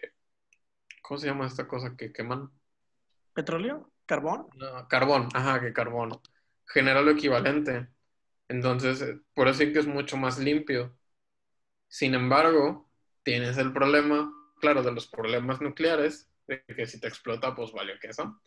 [1.02, 2.52] ¿Cómo se llama esta cosa que queman?
[3.32, 3.90] ¿Petróleo?
[4.04, 4.52] ¿Carbón?
[4.52, 6.20] No, carbón, ajá, que carbón.
[6.66, 7.88] Genera lo equivalente.
[8.48, 10.96] Entonces, eh, por eso que es mucho más limpio.
[11.88, 12.88] Sin embargo,
[13.22, 17.98] tienes el problema, claro, de los problemas nucleares, de que si te explota, pues vale
[18.00, 18.40] que eso.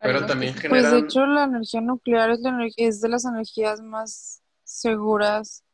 [0.00, 0.92] Pero también Pues generan...
[0.92, 5.64] de hecho la energía nuclear es, la ener- es de las energías más seguras.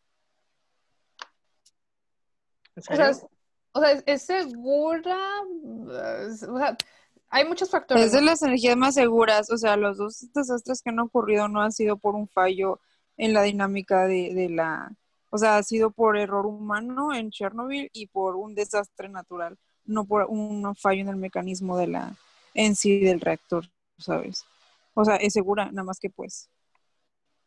[2.77, 3.27] ¿En O sea, es,
[3.73, 5.19] o sea, es, segura.
[5.43, 6.77] o sea,
[7.29, 8.07] hay muchos factores.
[8.07, 9.51] Es de las energías más seguras.
[9.51, 12.81] O sea, los dos desastres que han ocurrido no han sido por un fallo
[13.17, 14.93] en la dinámica de, de la...
[15.31, 20.05] O sea, ha sido por error humano en Chernobyl y por un desastre natural, no
[20.05, 22.17] por un fallo en el mecanismo de la
[22.55, 23.65] en sí del reactor,
[23.99, 24.45] ¿sabes?
[24.95, 26.49] O sea, es segura, nada más que pues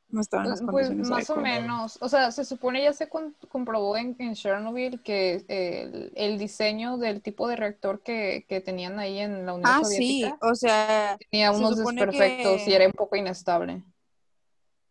[0.10, 1.98] no estaba en las Pues condiciones más o menos.
[2.02, 6.98] O sea, se supone ya se con- comprobó en, en Chernobyl que el, el diseño
[6.98, 10.56] del tipo de reactor que, que tenían ahí en la Unión Ah, sí, Soviética o
[10.56, 13.84] sea, tenía unos desperfectos que- y era un poco inestable.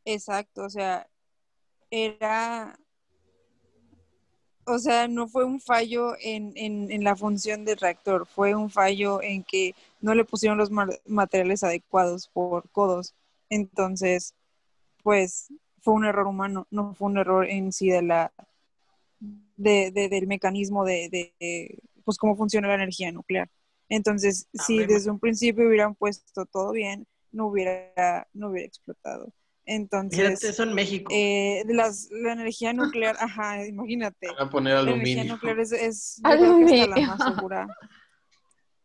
[0.06, 1.06] Exacto, o sea,
[1.90, 2.78] era,
[4.64, 8.70] o sea, no fue un fallo en, en, en la función del reactor, fue un
[8.70, 13.14] fallo en que no le pusieron los ma- materiales adecuados por codos.
[13.50, 14.34] Entonces,
[15.02, 15.48] pues
[15.82, 18.32] fue un error humano, no fue un error en sí de la,
[19.56, 23.48] de, de- del mecanismo de, de- pues cómo funciona la energía nuclear.
[23.88, 29.32] Entonces, Ah, si desde un principio hubieran puesto todo bien, no hubiera, no hubiera explotado.
[29.68, 31.12] Entonces, eso en México.
[31.12, 34.28] eh, las, la energía nuclear, ajá, imagínate.
[34.28, 37.66] Van a poner La energía nuclear es, es que la más segura.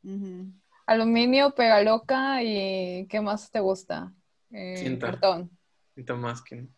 [0.88, 4.12] Aluminio, pega loca y ¿qué más te gusta?
[4.52, 5.08] Eh, Cinta.
[5.12, 5.50] cartón.
[5.96, 6.74] Y Tamaskin.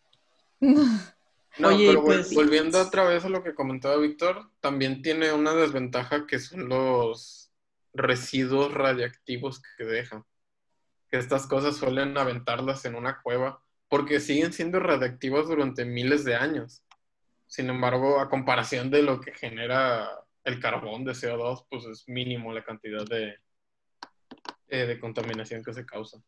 [1.56, 5.32] No, Oye, pero vol- pues- volviendo otra vez a lo que comentaba Víctor, también tiene
[5.32, 7.52] una desventaja que son los
[7.92, 10.26] residuos radiactivos que deja.
[11.08, 16.34] Que estas cosas suelen aventarlas en una cueva porque siguen siendo radiactivas durante miles de
[16.34, 16.82] años.
[17.46, 20.08] Sin embargo, a comparación de lo que genera
[20.44, 23.38] el carbón de CO2, pues es mínimo la cantidad de,
[24.68, 26.18] eh, de contaminación que se causa.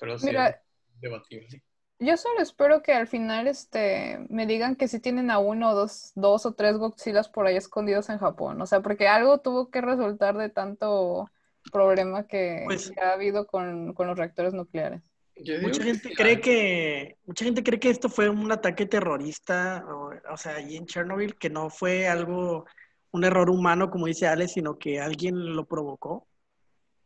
[0.00, 1.62] Pero sí, Mira, es debatible.
[2.00, 5.74] Yo solo espero que al final este, me digan que sí tienen a uno o
[5.74, 8.60] dos, dos o tres Godzillas por ahí escondidos en Japón.
[8.60, 11.30] O sea, porque algo tuvo que resultar de tanto
[11.72, 15.02] problema que, Pues- que ha habido con, con los reactores nucleares.
[15.36, 20.12] Mucha que gente cree que mucha gente cree que esto fue un ataque terrorista, o,
[20.32, 22.66] o sea, allí en Chernobyl, que no fue algo,
[23.10, 26.26] un error humano, como dice Alex, sino que alguien lo provocó.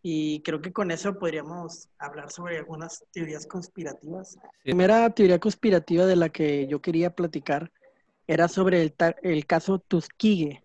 [0.03, 4.37] Y creo que con eso podríamos hablar sobre algunas teorías conspirativas.
[4.37, 7.73] La primera teoría conspirativa de la que yo quería platicar
[8.27, 10.63] era sobre el, caso Tuskegee.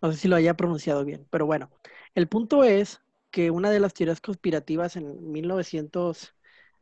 [0.00, 1.70] No sé si lo haya pronunciado bien, pero bueno,
[2.14, 3.00] el punto es
[3.30, 5.32] que una de las teorías conspirativas en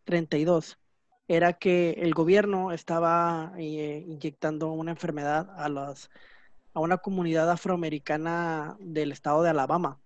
[0.07, 0.79] 1932
[1.29, 6.11] era que el gobierno estaba eh, inyectando una enfermedad a, las,
[6.75, 10.01] a una comunidad afroamericana del estado de Alabama.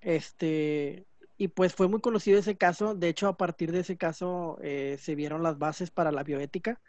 [0.00, 2.94] Este, y pues fue muy conocido ese caso.
[2.94, 6.80] De hecho, a partir de ese caso eh, se vieron las bases para la bioética.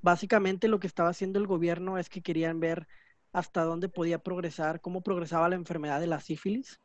[0.00, 2.88] Básicamente lo que estaba haciendo el gobierno es que querían ver
[3.32, 6.80] hasta dónde podía progresar, cómo progresaba la enfermedad de la sífilis,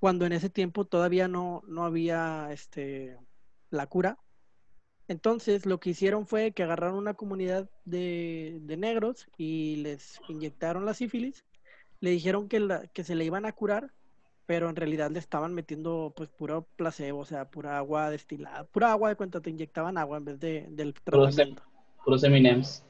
[0.00, 3.18] cuando en ese tiempo todavía no, no había este,
[3.70, 4.18] la cura.
[5.08, 10.84] Entonces lo que hicieron fue que agarraron una comunidad de, de negros y les inyectaron
[10.84, 11.44] la sífilis,
[12.00, 13.92] le dijeron que, la- que se le iban a curar,
[14.46, 18.92] pero en realidad le estaban metiendo pues puro placebo, o sea, pura agua destilada, pura
[18.92, 21.62] agua de cuenta, te inyectaban agua en vez de, del Puros, tratamiento.
[22.04, 22.84] puros Eminems.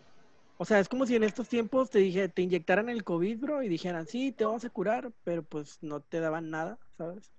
[0.57, 3.63] O sea, es como si en estos tiempos te dije, te inyectaran el COVID, bro,
[3.63, 7.33] y dijeran, sí, te vamos a curar, pero pues no te daban nada, ¿sabes?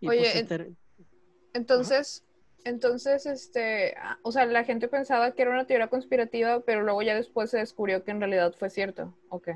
[0.00, 0.76] Y Oye, pues, en-
[1.54, 2.24] Entonces,
[2.64, 7.02] entonces, este, ah, o sea, la gente pensaba que era una teoría conspirativa, pero luego
[7.02, 9.16] ya después se descubrió que en realidad fue cierto.
[9.28, 9.48] Ok.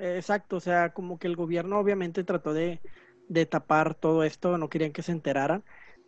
[0.00, 2.80] Exacto, o sea, como que el gobierno obviamente trató de,
[3.28, 5.64] de tapar todo esto, no querían que se enteraran,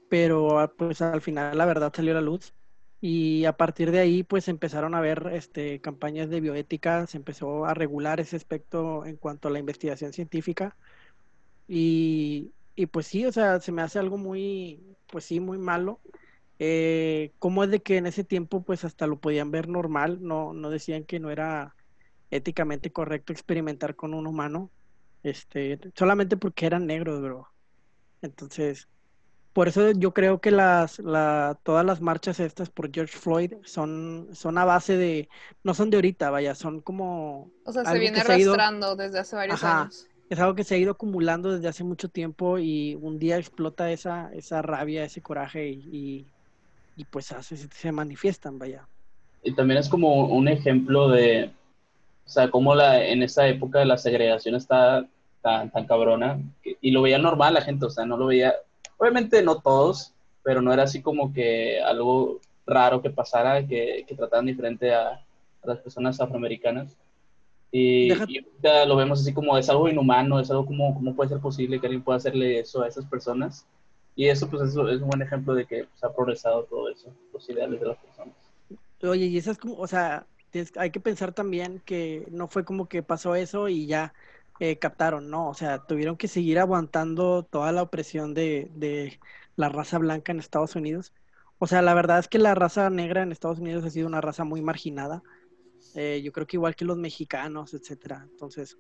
[0.09, 2.55] pero ah, pues al final la verdad salió a la luz
[3.01, 7.65] y a partir de ahí pues empezaron a ver este, campañas de bioética, se empezó
[7.67, 10.77] a regular ese aspecto en cuanto a la investigación científica
[11.69, 16.01] y, y pues sí, o sea, se me hace algo muy, pues sí, muy malo.
[16.61, 20.19] Eh, ¿cómo es de que en ese tiempo pues hasta lo podían ver normal?
[20.21, 21.75] No, no decían que no era
[22.31, 24.71] éticamente correcto experimentar con un humano,
[25.25, 27.49] este, solamente porque eran negros, bro.
[28.23, 28.87] Entonces,
[29.55, 34.29] por eso yo creo que las, la, todas las marchas estas por George Floyd son,
[34.35, 35.29] son a base de,
[35.65, 39.35] no son de ahorita, vaya, son como O sea, se viene se arrastrando desde hace
[39.35, 39.83] varios Ajá.
[39.83, 40.09] años.
[40.29, 43.91] Es algo que se ha ido acumulando desde hace mucho tiempo y un día explota
[43.93, 46.27] esa, esa rabia, ese coraje y,
[46.97, 48.89] y, pues hace, se manifiestan, vaya.
[49.43, 51.53] Y también es como un ejemplo de,
[52.27, 55.07] o sea, cómo la, en esa época la segregación está
[55.43, 56.41] tan, tan cabrona.
[56.63, 58.55] que- y lo veía normal la gente, o sea, no lo veía,
[58.99, 64.15] obviamente no todos, pero no era así como que algo raro que pasara, que, que
[64.15, 66.97] trataran diferente a, a las personas afroamericanas.
[67.71, 71.29] Y, y ahorita lo vemos así como es algo inhumano, es algo como, ¿cómo puede
[71.31, 73.67] ser posible que alguien pueda hacerle eso a esas personas?
[74.17, 77.15] Y eso, pues, eso es un buen ejemplo de que pues, ha progresado todo eso,
[77.33, 78.35] los ideales de las personas.
[79.03, 82.65] Oye, y eso es como, o sea, tienes- hay que pensar también que no fue
[82.65, 84.15] como que pasó eso y ya
[84.59, 89.21] eh, captaron, no, o sea, tuvieron que seguir aguantando toda la opresión de, de
[89.55, 91.13] la raza blanca en Estados Unidos.
[91.59, 94.21] O sea, la verdad es que la raza negra en Estados Unidos ha sido una
[94.21, 95.23] raza muy marginada.
[96.01, 98.25] Eh, yo creo que igual que los mexicanos, etcétera.
[98.31, 98.79] Entonces,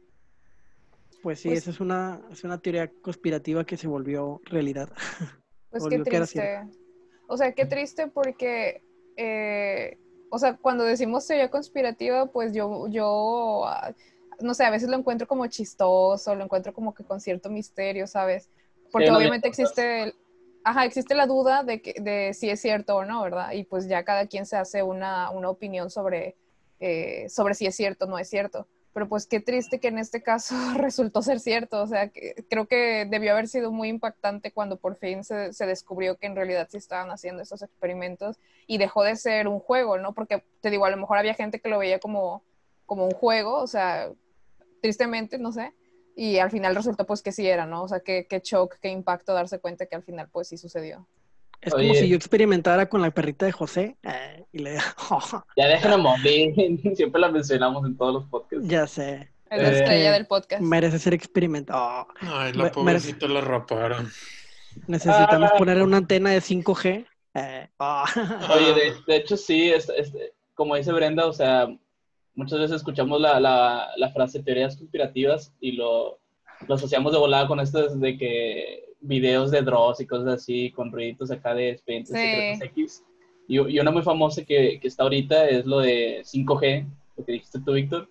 [1.20, 4.88] pues sí, Pues- esa es una, es una teoría conspirativa que se volvió realidad.
[5.70, 6.61] Pues qué triste.
[7.26, 8.83] O sea, qué triste porque,
[9.16, 9.98] eh,
[10.31, 13.92] o sea, cuando decimos teoría conspirativa, pues yo, yo, ah,
[14.40, 18.07] no sé, a veces lo encuentro como chistoso, lo encuentro como que con cierto misterio,
[18.07, 18.48] ¿sabes?
[18.92, 20.14] Porque Sí, obviamente existe, el-
[20.64, 23.52] ajá, existe la duda de, que, de si es cierto o no, ¿verdad?
[23.52, 26.37] Y pues ya cada quien se hace una, una opinión sobre,
[26.80, 28.66] eh, sobre si es cierto o no es cierto.
[28.92, 31.82] Pero pues qué triste que en este caso resultó ser cierto.
[31.82, 35.66] O sea, que creo que debió haber sido muy impactante cuando por fin se, se
[35.66, 39.98] descubrió que en realidad sí estaban haciendo esos experimentos y dejó de ser un juego,
[39.98, 40.14] ¿no?
[40.14, 42.42] Porque te digo, a lo mejor había gente que lo veía como,
[42.86, 44.10] como un juego, o sea,
[44.80, 45.72] tristemente, no sé.
[46.16, 47.84] Y al final resultó pues que sí era, ¿no?
[47.84, 51.06] O sea, qué, qué shock, qué impacto darse cuenta que al final pues sí sucedió.
[51.60, 54.78] Es como si yo experimentara con la perrita de José eh, y le
[55.56, 56.54] Ya dejen a morir,
[56.94, 58.66] siempre la mencionamos en todos los podcasts.
[58.68, 59.28] ya sé.
[59.50, 60.62] Es la Eh, estrella del podcast.
[60.62, 62.06] Merece ser experimentado.
[62.20, 64.09] Ay, la pobrecita la raparon.
[64.86, 65.56] Necesitamos Ah.
[65.59, 67.06] poner una antena de 5G.
[67.34, 68.04] Eh, ah.
[68.54, 70.12] Oye, de, de hecho sí, es- es-
[70.54, 71.68] como dice Brenda, o sea,
[72.34, 76.20] muchas veces escuchamos la, la, la frase teorías conspirativas y lo,
[76.66, 80.90] lo asociamos de volada con esto de que videos de Dross y cosas así, con
[80.92, 82.22] ruiditos acá de expedientes Sí.
[82.22, 83.05] secretos X.
[83.46, 86.86] Y, y una muy famosa que, que está ahorita es lo de 5G,
[87.16, 88.09] lo que dijiste tú, Víctor,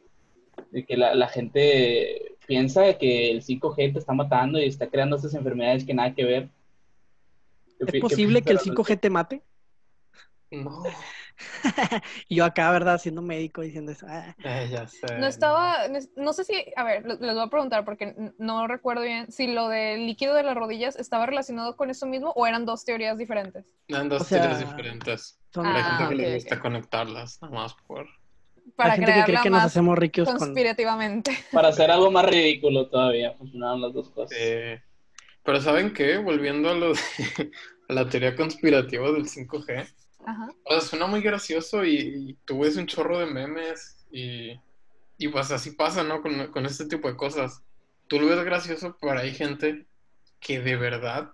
[0.71, 5.15] de que la, la gente piensa que el 5G te está matando y está creando
[5.17, 6.49] estas enfermedades que nada que ver.
[7.77, 9.41] ¿Qué pi- ¿Es posible que el piensas al 5G te mate?
[10.49, 10.83] No,
[12.29, 12.99] yo acá, ¿verdad?
[12.99, 14.05] Siendo médico diciendo eso.
[14.09, 14.35] ah.
[14.43, 15.17] eh, ya sé.
[15.17, 15.77] No estaba,
[16.15, 19.67] no sé si, a ver, les voy a preguntar porque no recuerdo bien si lo
[19.69, 23.65] del líquido de las rodillas estaba relacionado con eso mismo o eran dos teorías diferentes.
[23.87, 25.39] Eran dos O sea, teorías diferentes.
[25.53, 28.07] Son Hay Ah, gente que le gusta conectarlas, nada más por...
[28.75, 30.37] Para Hay gente que cree que nos más hacemos ricos con...
[30.37, 31.31] conspirativamente.
[31.53, 34.37] Para hacer algo más ridículo todavía, funcionaron las dos cosas.
[34.37, 34.81] Eh,
[35.41, 36.17] pero ¿saben qué?
[36.17, 36.99] Volviendo a, lo de-
[37.89, 39.87] a la teoría conspirativa del 5G.
[40.27, 40.49] Ajá.
[40.65, 44.59] O sea, suena muy gracioso y, y tú ves un chorro de memes y,
[45.17, 46.21] y pues así pasa, ¿no?
[46.21, 47.63] Con, con este tipo de cosas.
[48.07, 49.87] Tú lo ves gracioso, pero hay gente
[50.41, 51.31] que de verdad,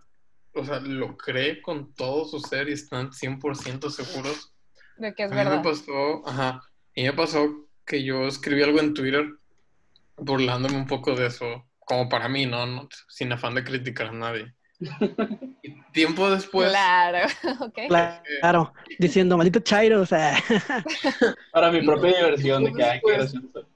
[0.54, 4.54] o sea, lo cree con todo su ser y están 100% seguros.
[4.98, 5.64] De que es A mí me verdad.
[5.64, 6.62] pasó, ajá,
[6.94, 9.28] y me pasó que yo escribí algo en Twitter
[10.18, 12.66] burlándome un poco de eso, como para mí, ¿no?
[12.68, 14.54] No, sin afán de criticar a nadie.
[15.62, 17.28] Y tiempo después, Claro,
[17.60, 17.80] ok.
[18.40, 20.38] Claro, diciendo, maldito Chairo, o sea...
[21.52, 23.34] Para mi propia No, diversión, de que, ay, qué después.
[23.34, 23.68] gracioso.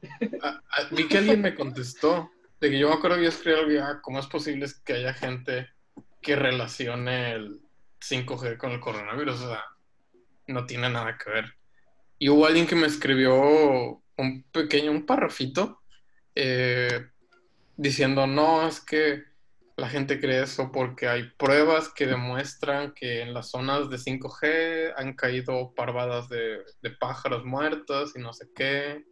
[0.43, 3.58] a- a- vi que alguien me contestó, de que yo me acuerdo que yo escribí
[3.58, 5.70] algo, ya, ¿cómo es posible que haya gente
[6.22, 7.62] que relacione el
[8.01, 9.41] 5G con el coronavirus?
[9.41, 9.64] O sea,
[10.47, 11.45] no tiene nada que ver.
[12.20, 15.82] Y hubo alguien que me escribió un pequeño, un parrafito,
[16.34, 17.08] eh,
[17.76, 19.24] diciendo, no, es que
[19.78, 24.93] la gente cree eso porque hay pruebas que demuestran que en las zonas de 5G
[24.97, 29.05] han caído parvadas de, de pájaros muertos y no sé qué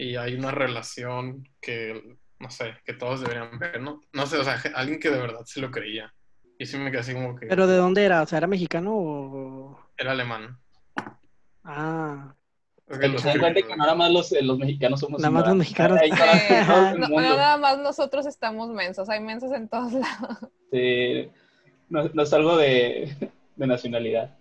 [0.00, 4.00] y hay una relación que, no sé, que todos deberían ver, ¿no?
[4.14, 6.12] No sé, o sea, alguien que de verdad se lo creía.
[6.58, 8.22] Y sí me quedé así como que ¿Pero de dónde era?
[8.22, 9.90] O sea, ¿era mexicano o...?
[9.98, 10.58] era alemán.
[11.62, 12.34] Ah,
[12.90, 15.46] Es que lo Se dan cuenta que nada más los, los mexicanos somos Nada más
[15.46, 16.00] los mexicanos.
[16.98, 20.38] No, nada más nosotros estamos mensos, hay mensos en todos lados.
[20.72, 21.30] Sí,
[21.88, 24.36] no, no es algo de, de nacionalidad.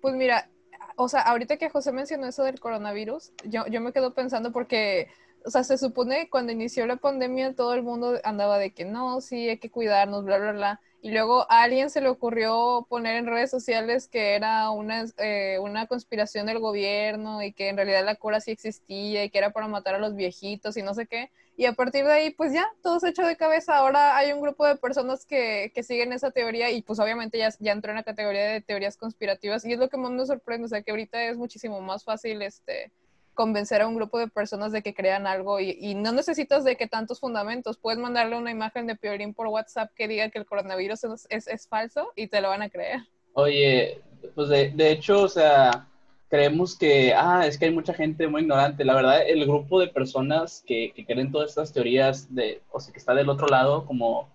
[0.00, 0.48] Pues mira,
[0.96, 5.08] o sea, ahorita que José mencionó eso del coronavirus, yo, yo me quedo pensando porque,
[5.44, 8.84] o sea, se supone que cuando inició la pandemia todo el mundo andaba de que
[8.84, 10.80] no, sí, hay que cuidarnos, bla, bla, bla.
[11.04, 15.58] Y luego a alguien se le ocurrió poner en redes sociales que era una, eh,
[15.60, 19.50] una conspiración del gobierno y que en realidad la cura sí existía y que era
[19.50, 21.30] para matar a los viejitos y no sé qué.
[21.56, 23.76] Y a partir de ahí, pues ya, todo se echó de cabeza.
[23.76, 27.50] Ahora hay un grupo de personas que, que siguen esa teoría y pues obviamente ya,
[27.58, 30.66] ya entró en la categoría de teorías conspirativas y es lo que más me sorprende,
[30.66, 32.92] o sea, que ahorita es muchísimo más fácil este
[33.34, 36.86] convencer a un grupo de personas de que crean algo y, no necesitas de que
[36.86, 41.04] tantos fundamentos, puedes mandarle una imagen de Piorín por WhatsApp que diga que el coronavirus
[41.04, 43.00] es, es, es falso y te lo van a creer.
[43.34, 44.00] Oye,
[44.34, 45.88] pues de, de hecho, o sea,
[46.28, 48.84] creemos que, ah, es que hay mucha gente muy ignorante.
[48.84, 52.92] La verdad, el grupo de personas que, que creen todas estas teorías, de, o sea,
[52.92, 54.30] que está del otro lado, como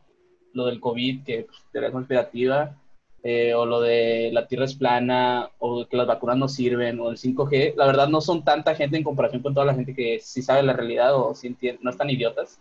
[0.54, 2.76] lo del COVID, que pues, teoría conspirativa,
[3.24, 7.10] eh, o lo de la Tierra es plana, o que las vacunas no sirven, o
[7.10, 10.20] el 5G, la verdad no son tanta gente en comparación con toda la gente que
[10.22, 12.60] sí sabe la realidad o sí entiende, no están idiotas.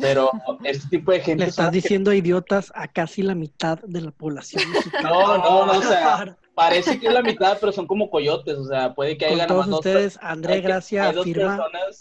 [0.00, 0.30] Pero
[0.64, 1.44] este tipo de gente...
[1.44, 5.08] le estás que- diciendo idiotas a casi la mitad de la población mexicana.
[5.08, 8.64] No, no, no, o sea, parece que es la mitad, pero son como coyotes, o
[8.66, 11.98] sea, puede que haya todos dos ustedes, per- André hay que- Gracia hay dos personas,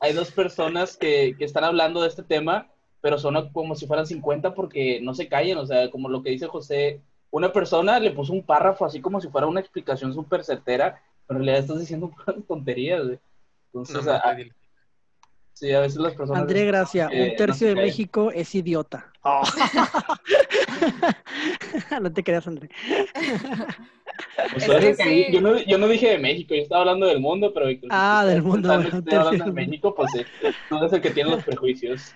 [0.00, 2.68] hay dos personas que, que están hablando de este tema,
[3.02, 6.30] pero son como si fueran 50 porque no se callan, o sea, como lo que
[6.30, 7.00] dice José,
[7.30, 11.40] una persona le puso un párrafo así como si fuera una explicación súper certera, pero
[11.40, 12.10] en realidad estás diciendo
[12.48, 13.18] tonterías, güey.
[13.74, 14.52] Entonces, a- de-
[15.52, 16.42] sí, a veces las personas...
[16.42, 17.74] André Gracia, un no tercio de.
[17.74, 19.10] México es idiota.
[22.00, 22.68] no te creas, André.
[24.52, 25.26] Pues, Es que sí.
[25.32, 27.66] yo, no, yo no dije de México, yo estaba hablando del mundo, pero...
[27.90, 29.52] Ah, del mundo, bueno, estoy hablando de.
[29.52, 30.24] México, pues sí,
[30.68, 32.14] tú eres el que tiene los prejuicios.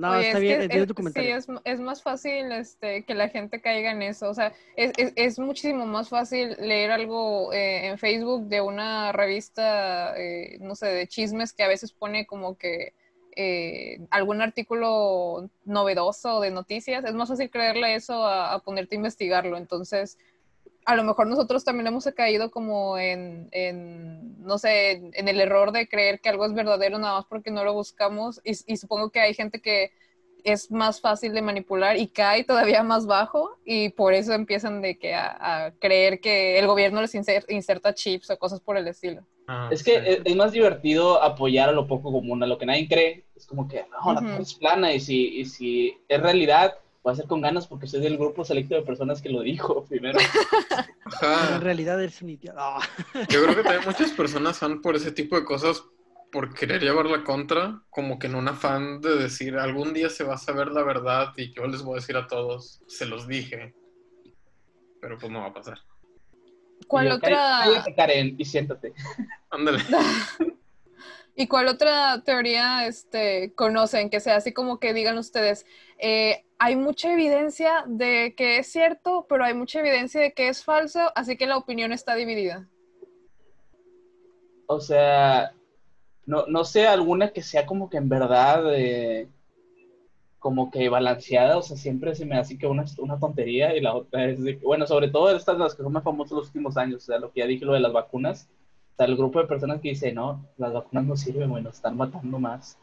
[0.00, 1.30] No, Oye, está es bien, es- tu comentario.
[1.30, 4.28] Sí, es, es más fácil este, que la gente caiga en eso.
[4.30, 9.12] O sea, es, es, es muchísimo más fácil leer algo eh, en Facebook de una
[9.12, 12.94] revista, eh, no sé, de chismes que a veces pone como que
[13.36, 17.04] eh, algún artículo novedoso de noticias.
[17.04, 19.56] Es más fácil creerle eso a, a ponerte a investigarlo.
[19.56, 20.18] Entonces,
[20.86, 25.40] a lo mejor nosotros también hemos caído como en, en, no sé, en, en el
[25.40, 28.76] error de creer que algo es verdadero nada más porque no lo buscamos y, y
[28.76, 29.92] supongo que hay gente que
[30.44, 34.98] es más fácil de manipular y cae todavía más bajo y por eso empiezan de
[34.98, 38.88] que a, a creer que el gobierno les inser- inserta chips o cosas por el
[38.88, 39.26] estilo.
[39.46, 40.00] Ah, Es que sí.
[40.04, 43.26] es, es más divertido apoyar a lo poco común, a lo que nadie cree.
[43.34, 44.20] Es como que, no, la.
[44.20, 47.86] Tierra es plana y si, y si es realidad, voy a hacer con ganas porque
[47.86, 50.18] soy del grupo selecto de personas que lo dijo primero.
[51.20, 51.56] Pero Ajá.
[51.56, 52.58] en realidad eres un idiota.
[52.60, 52.80] Ah.
[53.28, 55.82] Yo creo que también muchas personas van por ese tipo de cosas
[56.30, 60.22] por querer llevar la contra, como que en un afán de decir algún día se
[60.22, 63.26] va a saber la verdad y yo les voy a decir a todos, se los
[63.26, 63.74] dije.
[65.00, 65.78] Pero pues no va a pasar.
[66.86, 67.62] ¿Cuál yo, otra?
[67.64, 68.92] Cállate, Karen, y siéntate.
[69.50, 69.80] Ándale.
[71.40, 75.64] ¿Y cuál otra teoría este, conocen que sea así como que digan ustedes,
[75.96, 80.62] eh, hay mucha evidencia de que es cierto, pero hay mucha evidencia de que es
[80.62, 82.68] falso, así que la opinión está dividida?
[84.66, 85.54] O sea,
[86.26, 89.26] no, no sé alguna que sea como que en verdad eh,
[90.38, 92.84] como que balanceada, o sea, siempre se me hace que una
[93.18, 96.32] tontería y la otra es de bueno, sobre todo estas las que son más famosas
[96.32, 98.46] los últimos años, o sea, lo que ya dije, lo de las vacunas,
[99.00, 102.38] sea, el grupo de personas que dice, no, las vacunas no sirven, bueno, están matando
[102.38, 102.76] más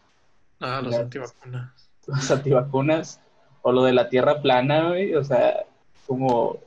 [0.60, 1.02] Ah, los Ya.
[1.02, 1.90] antivacunas.
[2.08, 3.22] los antivacunas,
[3.62, 5.66] o lo de la tierra plana, güey, o sea,
[6.08, 6.58] como,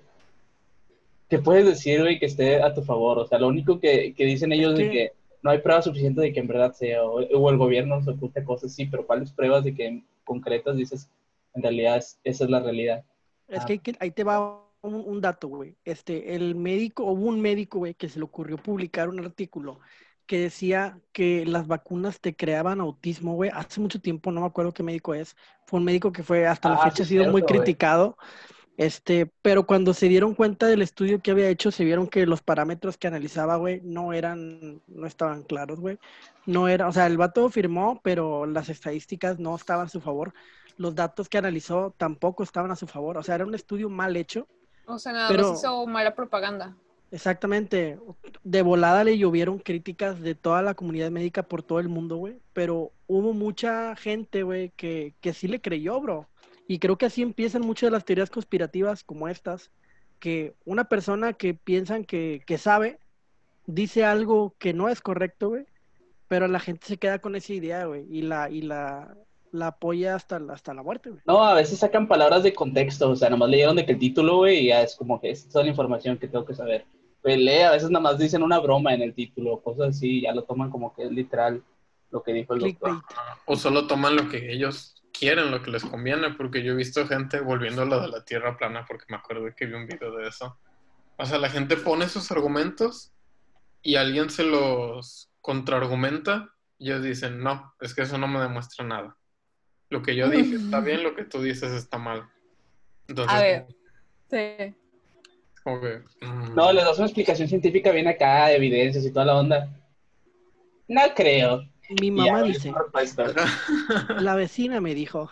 [1.28, 3.18] ¿qué puedes decir, güey, que esté a tu favor?
[3.18, 5.86] O sea, lo único que, que dicen ellos Es de que- que no hay pruebas
[5.86, 9.06] suficientes de que en verdad sea, o, o el gobierno nos oculta cosas, sí, pero
[9.06, 11.08] ¿cuáles pruebas de que en concretas dices,
[11.54, 13.02] en realidad es- esa es la realidad?
[13.48, 13.66] Es Ah.
[13.66, 15.76] que, hay que- ahí te va un, un dato, güey.
[15.84, 19.80] Este, el médico, hubo un médico, güey, que se le ocurrió publicar un artículo
[20.26, 23.50] que decía que las vacunas te creaban autismo, güey.
[23.52, 25.36] Hace mucho tiempo, no me acuerdo qué médico es.
[25.66, 28.16] Fue un médico que fue hasta la Ah, fecha ha sido muy criticado.
[28.76, 32.42] Este, pero cuando se dieron cuenta del estudio que había hecho, se vieron que los
[32.42, 35.98] parámetros que analizaba, güey, no eran, no estaban claros, güey.
[36.46, 40.32] No era, o sea, el vato firmó, pero las estadísticas no estaban a su favor.
[40.76, 43.18] Los datos que analizó tampoco estaban a su favor.
[43.18, 44.48] O sea, era un estudio mal hecho.
[44.94, 46.76] O sea, nada Pero- más hizo mala propaganda.
[47.12, 47.98] Exactamente.
[48.44, 52.38] De volada le llovieron críticas de toda la comunidad médica por todo el mundo, güey.
[52.52, 56.28] Pero hubo mucha gente, güey, que, que sí le creyó, bro.
[56.68, 59.72] Y creo que así empiezan muchas de las teorías conspirativas como estas,
[60.20, 63.00] que una persona que piensan que, que sabe,
[63.66, 65.66] dice algo que no es correcto, güey,
[66.28, 69.16] pero la gente se queda con esa idea, güey, y la, y la,
[69.52, 71.22] la apoya hasta, la- hasta la muerte, güey.
[71.26, 74.38] No, a veces sacan palabras de contexto, o sea, nomás leyeron de que el título,
[74.38, 76.84] güey, y ya es como que esta es toda la información que tengo que saber.
[77.22, 80.32] Pues lee, a veces nada más dicen una broma en el título, cosas así, ya
[80.32, 81.62] lo toman como que es literal
[82.10, 83.02] lo que dijo el doctor.
[83.46, 87.06] O solo toman lo que ellos quieren, lo que les conviene, porque yo he visto
[87.06, 90.16] gente volviendo a lo de la tierra plana, porque me acuerdo que vi un video
[90.16, 90.56] de eso.
[91.18, 93.12] O sea, la gente pone sus argumentos
[93.82, 98.84] y alguien se los contraargumenta y ellos dicen, no, es que eso no me demuestra
[98.84, 99.16] nada.
[99.90, 102.28] Lo que yo dije está bien, lo que tú dices está mal.
[103.08, 103.66] Entonces, A ver.
[104.30, 104.74] Sí.
[105.64, 109.68] que, mm, No, les das una explicación científica bien acá, evidencias y toda la onda.
[110.88, 111.64] No creo.
[112.00, 112.72] Mi ya, mamá dice,
[114.20, 115.28] la vecina me dijo.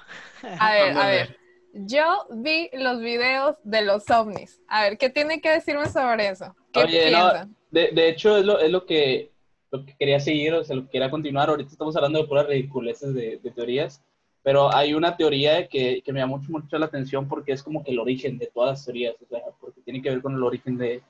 [0.59, 1.36] A ver, a ver.
[1.72, 4.61] Yo vi los videos de los ovnis.
[4.66, 6.56] A ver, ¿qué tiene que decirme sobre eso?
[6.72, 7.30] ¿Qué Oye, no?
[7.70, 9.30] De, de hecho, es lo, es lo que,
[9.70, 11.48] lo que quería seguir, o sea, lo que quería continuar.
[11.48, 14.02] Ahorita estamos hablando de puras ridiculeces de, de teorías,
[14.49, 17.84] pero hay una teoría que, que me llama mucho, mucho la atención porque es como
[17.84, 20.42] que el origen de todas las teorías, o sea, porque tiene que ver con el
[20.42, 21.03] origen de,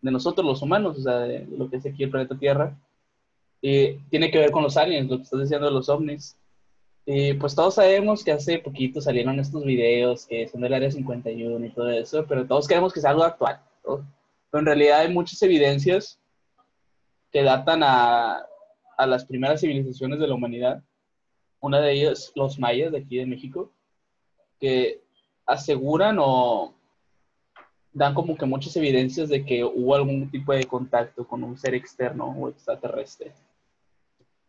[0.00, 2.74] de nosotros, los humanos, o sea, de lo que es aquí el planeta Tierra.
[3.60, 6.34] Y tiene que ver con los aliens, lo que estás diciendo de los ovnis.
[7.04, 11.66] Y pues todos sabemos que hace poquito salieron estos videos que son del Área 51
[11.66, 13.60] y todo eso, pero todos queremos que sea algo actual.
[13.86, 13.98] ¿no?
[14.50, 16.18] Pero en realidad hay muchas evidencias
[17.30, 18.46] que datan a,
[18.96, 20.82] a las primeras civilizaciones de la humanidad.
[21.62, 23.70] Una de ellas, los mayas de aquí de México,
[24.60, 25.00] que
[25.46, 26.74] aseguran o
[27.92, 31.74] dan como que muchas evidencias de que hubo algún tipo de contacto con un ser
[31.74, 33.32] externo o extraterrestre.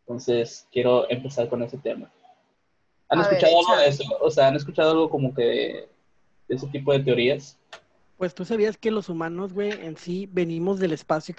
[0.01, 2.11] Entonces, quiero empezar con ese tema.
[3.09, 4.03] ¿Han A ver, escuchado algo de eso?
[4.19, 5.89] O sea, ¿han escuchado algo como que de,
[6.47, 7.59] de ese tipo de teorías?
[8.17, 11.35] Pues tú sabías que los humanos, güey, en sí venimos del espacio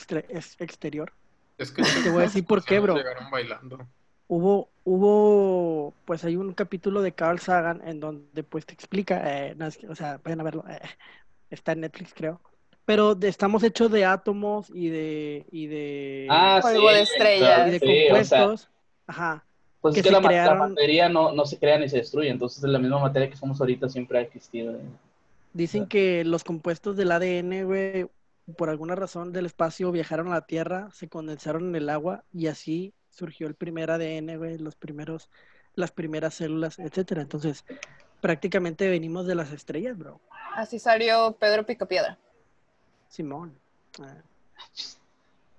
[0.58, 1.12] exterior.
[1.58, 2.94] es que Te voy a decir por qué, bro.
[2.94, 3.88] Llegaron bailando.
[4.26, 9.54] Hubo, hubo, pues hay un capítulo de Carl Sagan en donde pues te explica, eh,
[9.54, 10.80] no, es que- o sea, vayan a verlo, eh,
[11.50, 12.40] está en Netflix creo,
[12.84, 17.68] pero de- estamos hechos de átomos y de, y de, Ah, Polvo de estrellas.
[17.68, 18.70] y de sí, o sea, compuestos,
[19.06, 19.46] ajá,
[19.80, 20.20] Pues que es que la,
[20.54, 23.88] materia no, no se crea ni se destruye, entonces la misma materia que somos ahorita
[23.88, 24.74] siempre ha existido.
[25.52, 28.06] dicen que los compuestos del ADN, güey,
[28.56, 32.48] por alguna razón del espacio viajaron a la Tierra, se condensaron en el agua y
[32.48, 35.30] así surgió el primer ADN, güey, los primeros,
[35.74, 37.22] las primeras células, etcétera.
[37.22, 37.64] Entonces,
[38.20, 40.20] prácticamente venimos de las estrellas, bro.
[40.54, 42.18] Así salió Pedro Picapiedra.
[43.08, 43.56] Simón.
[44.00, 44.16] Ah.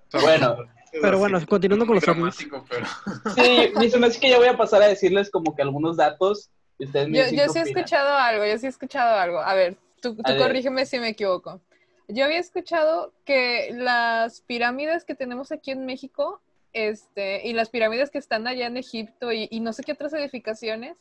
[0.08, 0.56] O sea, Bueno.
[0.92, 2.36] Pero así, bueno, continuando con los ovnis.
[2.68, 2.86] pero
[3.34, 5.96] Sí, me se me hace que ya voy a pasar a decirles como que algunos
[5.96, 6.48] datos
[6.78, 9.38] Y ustedes me Yo, yo sí he escuchado algo, yo sí he escuchado algo.
[9.40, 10.40] A ver, tú, tú A ver.
[10.40, 11.60] corrígeme si me equivoco.
[12.08, 16.40] Yo había escuchado que las pirámides que tenemos aquí en México,
[16.76, 20.12] este, y las pirámides que están allá en Egipto y, y no sé qué otras
[20.12, 20.96] edificaciones,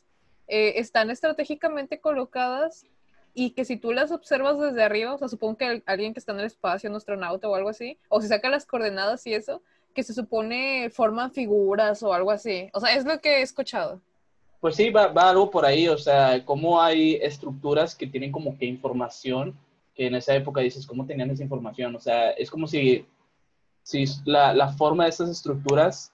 [0.47, 2.85] eh, están estratégicamente colocadas
[3.33, 6.31] y que si tú las observas desde arriba, o sea, supongo que alguien que está
[6.31, 9.61] en el espacio, un astronauta o algo así, o si saca las coordenadas y eso,
[9.93, 12.69] que se supone forman figuras o algo así.
[12.73, 13.99] O sea, es lo que he escuchado.
[14.61, 18.57] Pues sí, va, va algo por ahí, o sea, cómo hay estructuras que tienen como
[18.57, 19.57] que información,
[19.93, 21.95] que en esa época dices, ¿cómo tenían esa información?
[21.95, 23.05] O sea, es como si,
[23.85, 26.11] si la, la forma de estas estructuras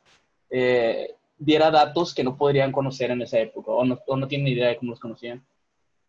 [0.50, 4.50] eh, diera datos que no podrían conocer en esa época, o no, o no tienen
[4.50, 5.42] idea de cómo los conocían.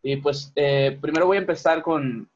[0.02, 2.28] Y pues, eh, primero voy a empezar con,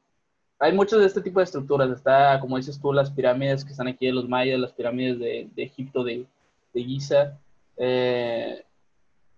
[0.57, 3.89] hay muchos de este tipo de estructuras, está, como dices tú, las pirámides que están
[3.89, 6.25] aquí de los mayas, las pirámides de, de Egipto, de,
[6.73, 7.37] de Giza,
[7.75, 8.63] eh,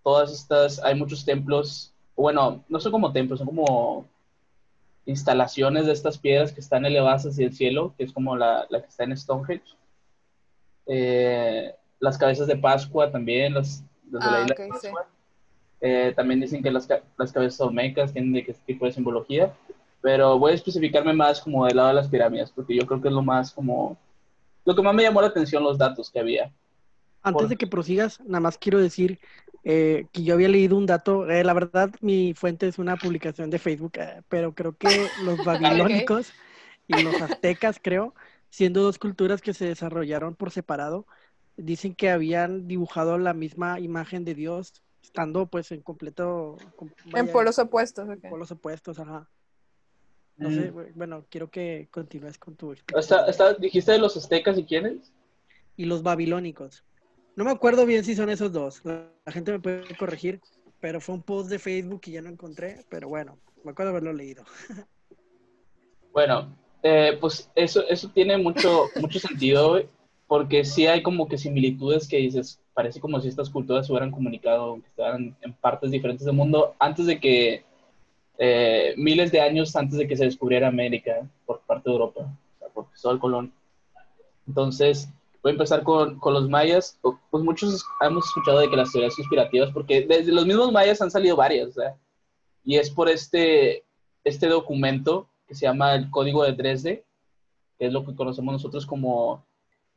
[0.03, 4.05] todas estas, hay muchos templos, bueno, no son como templos, son como
[5.09, 8.81] instalaciones de estas piedras que están elevadas hacia el cielo, que es como la, la
[8.81, 9.75] que está en Stonehenge.
[10.85, 14.69] Eh, las cabezas de Pascua también, las, las de la Ah, isla ok, de sí.
[14.71, 15.07] Pascua.
[15.81, 16.87] Eh, también dicen que las,
[17.17, 19.53] las cabezas olmecas tienen de qué tipo de simbología,
[20.01, 23.07] pero voy a especificarme más como del lado de las pirámides, porque yo creo que
[23.07, 23.97] es lo más como,
[24.65, 26.51] lo que más me llamó la atención los datos que había.
[27.21, 29.19] Antes Por- de que prosigas, nada más quiero decir
[29.63, 31.29] eh, que yo había leído un dato.
[31.29, 34.87] eh, la verdad, mi fuente es una publicación de Facebook, eh, pero creo que
[35.23, 35.37] los
[36.05, 36.31] babilónicos
[36.87, 38.13] y los aztecas, creo,
[38.49, 41.05] siendo dos culturas que se desarrollaron por separado,
[41.57, 46.55] dicen que habían dibujado la misma imagen de Dios, estando pues en completo...
[46.77, 48.07] com- En polos opuestos.
[48.07, 48.29] ok.
[48.29, 49.29] polos opuestos, ajá.
[50.37, 50.75] No sé, Mm.
[50.75, 55.11] bu- bueno, quiero que continúes con tu está- ¿Dijiste de los aztecas y quiénes?
[55.75, 56.83] y los babilónicos.
[57.39, 58.81] No me acuerdo bien si son esos dos.
[58.83, 60.41] La, la gente me puede corregir,
[60.81, 62.83] pero fue un post de Facebook y ya no encontré.
[62.89, 64.43] Pero bueno, me acuerdo haberlo leído.
[66.11, 69.79] Bueno, eh, pues eso, eso tiene mucho, mucho sentido,
[70.27, 74.11] porque sí hay como que similitudes que dices, parece como si estas culturas se hubieran
[74.11, 77.63] comunicado, que estaban en partes diferentes del mundo antes de que,
[78.39, 82.59] eh, miles de años antes de que se descubriera América por parte de Europa, o
[82.59, 83.53] sea, por Cristóbal Colón.
[84.47, 85.09] Entonces,
[85.41, 86.99] voy a empezar con, con los mayas.
[87.31, 91.11] Pues muchos hemos escuchado de que las teorías conspirativas, porque desde los mismos mayas han
[91.11, 91.95] salido varias, sea,
[92.63, 93.83] y es por este,
[94.23, 97.03] este documento que se llama el Código de Dresde,
[97.77, 99.43] que es lo que conocemos nosotros como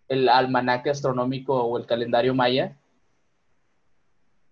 [0.09, 2.77] el almanaque astronómico o el calendario maya.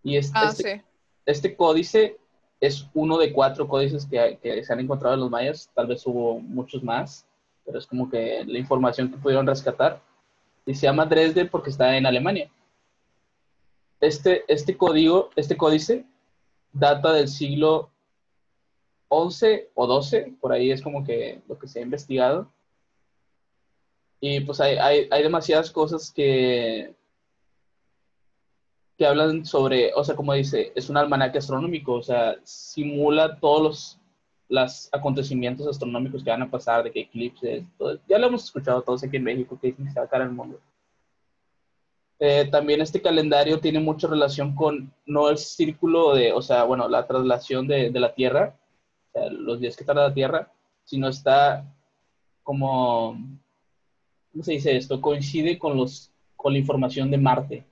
[0.02, 0.82] Y es- Ah, este, sí.
[1.26, 2.18] este códice
[2.60, 6.06] es uno de cuatro códices que, que se han encontrado en los mayas, tal vez
[6.06, 7.26] hubo muchos más,
[7.64, 10.02] pero es como que la información que pudieron rescatar.
[10.66, 12.50] Y se llama Dresde porque está en Alemania.
[14.00, 16.06] Este, este código, este códice
[16.72, 17.90] data del siglo
[19.08, 22.50] 11 o 12, por ahí es como que lo que se ha investigado.
[24.20, 26.94] Y pues hay, hay, hay demasiadas cosas que,
[28.96, 33.62] que hablan sobre, o sea, como dice, es un almanaque astronómico, o sea, simula todos
[33.62, 33.99] los,
[34.50, 38.82] los acontecimientos astronómicos que van a pasar, de que eclipses, todo, ya lo hemos escuchado
[38.82, 40.60] todos aquí en México, que dicen que se va a acabar el mundo.
[42.18, 46.88] Eh, también este calendario tiene mucha relación con, no el círculo de, o sea, bueno,
[46.88, 48.58] la traslación de, de la Tierra,
[49.08, 50.52] o sea, los días que tarda la Tierra,
[50.84, 51.64] sino está
[52.42, 53.16] como,
[54.32, 55.00] ¿cómo se dice esto?
[55.00, 57.64] Coincide con, los, con la información de Marte,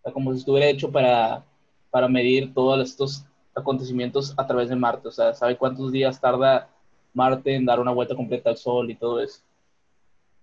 [0.00, 1.46] o sea, como si estuviera hecho para,
[1.90, 6.68] para medir todos estos acontecimientos a través de Marte, o sea, sabe cuántos días tarda
[7.14, 9.40] Marte en dar una vuelta completa al Sol y todo eso.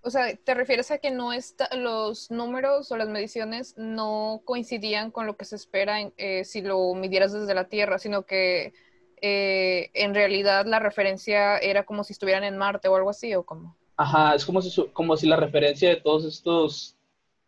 [0.02, 5.10] O sea, ¿te refieres a que no está, los números o las mediciones no coincidían
[5.10, 8.72] con lo que se espera en- eh, si lo midieras desde la Tierra, sino que
[9.20, 13.42] eh, en realidad la referencia era como si estuvieran en Marte o algo así, o
[13.42, 13.74] cómo?
[13.96, 16.96] Ajá, es como si, como si la referencia de todos estos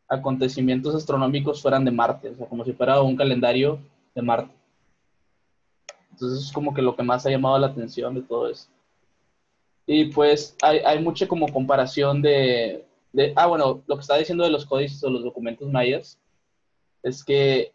[0.08, 3.78] acontecimientos astronómicos fueran de Marte, o sea, como si fuera un calendario
[4.16, 4.52] de Marte.
[6.20, 8.68] Entonces es como que lo que más ha llamado la atención de todo eso.
[9.86, 14.44] Y pues hay, hay mucha como comparación de, de, ah, bueno, lo que estaba diciendo
[14.44, 16.18] de los códices o los documentos mayas
[17.02, 17.72] es que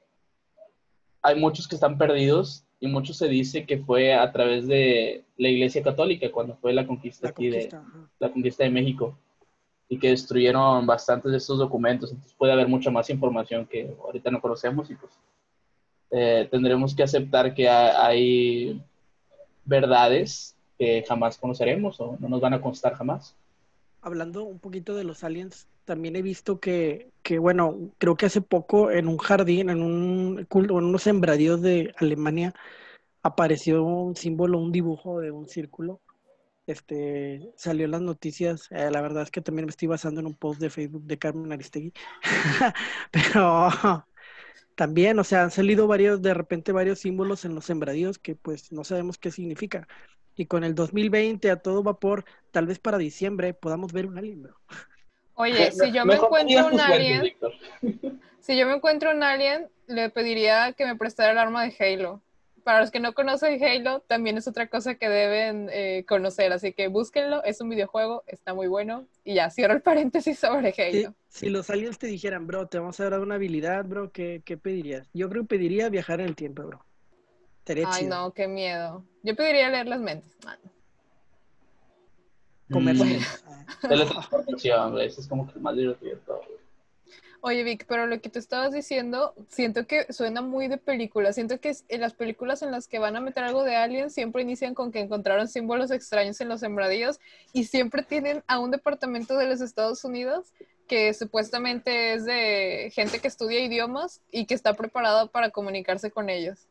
[1.24, 5.50] hay muchos que están perdidos y muchos se dice que fue a través de la
[5.50, 7.84] Iglesia Católica cuando fue la conquista La aquí de, conquista.
[8.20, 9.18] la conquista de México
[9.90, 12.12] y que destruyeron bastantes de estos documentos.
[12.12, 15.20] Entonces puede haber mucha más información que ahorita no conocemos y pues
[16.12, 18.82] eh, tendremos que aceptar que ha- hay
[19.66, 23.36] verdades que jamás conoceremos o no nos van a constar jamás.
[24.02, 28.42] Hablando un poquito de los aliens, también he visto que, que, bueno, creo que hace
[28.42, 32.54] poco en un jardín, en un cul- en unos sembradíos de Alemania,
[33.24, 36.02] apareció un símbolo, un dibujo de un círculo.
[36.68, 38.68] Este, salió en las noticias.
[38.72, 41.20] eh, la verdad es que también me estoy basando en un post de Facebook de
[41.20, 41.94] Carmen Aristegui.
[43.12, 43.70] Pero
[44.76, 48.72] también, o sea, han salido varios, de repente varios símbolos en los sembradíos que pues
[48.72, 49.88] no sabemos qué significa.
[50.36, 54.44] Y con el 2020 a todo vapor, tal vez para diciembre podamos ver un alien,
[54.44, 54.56] bro.
[55.36, 57.34] Oye, si yo me Mejor encuentro un alien,
[58.40, 62.22] si yo me encuentro un alien, le pediría que me prestara el arma de Halo.
[62.66, 66.74] Para los que no conocen Halo, también es otra cosa que deben eh, conocer, así
[66.74, 69.06] que búsquenlo, es un videojuego, está muy bueno.
[69.24, 71.14] Y ya, cierro el paréntesis sobre Halo.
[71.30, 74.58] si los aliens te dijeran, bro, te vamos a dar una habilidad, bro, ¿qué, qué
[74.58, 75.08] pedirías?
[75.14, 76.84] Yo creo que pediría viajar en el tiempo, bro.
[77.60, 78.16] Estaría Ay, chido.
[78.16, 79.06] no, qué miedo.
[79.22, 80.36] Yo pediría leer las mentes.
[80.48, 80.58] Ah,
[82.72, 83.20] Comer Mm.
[83.88, 85.06] Teletransportación, güey.
[85.08, 86.38] Eso es como que el más divertido de todo.
[86.38, 86.58] güey.
[87.48, 91.32] Oye, Vic, pero lo que tú estabas diciendo, siento que suena muy de película.
[91.32, 94.42] Siento que en las películas en las que van a meter algo de aliens siempre
[94.42, 97.20] inician con que encontraron símbolos extraños en los sembradíos
[97.54, 100.54] y siempre tienen a un departamento de los Estados Unidos
[100.88, 106.32] que supuestamente es de gente que estudia idiomas y que está preparada para comunicarse con
[106.32, 106.68] ellos.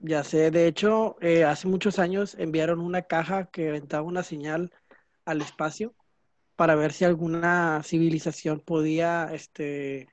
[0.00, 4.72] Ya sé, de hecho, eh, hace muchos años enviaron una caja que aventaba una señal
[5.24, 5.94] al espacio
[6.56, 10.08] para ver si alguna civilización podía, este,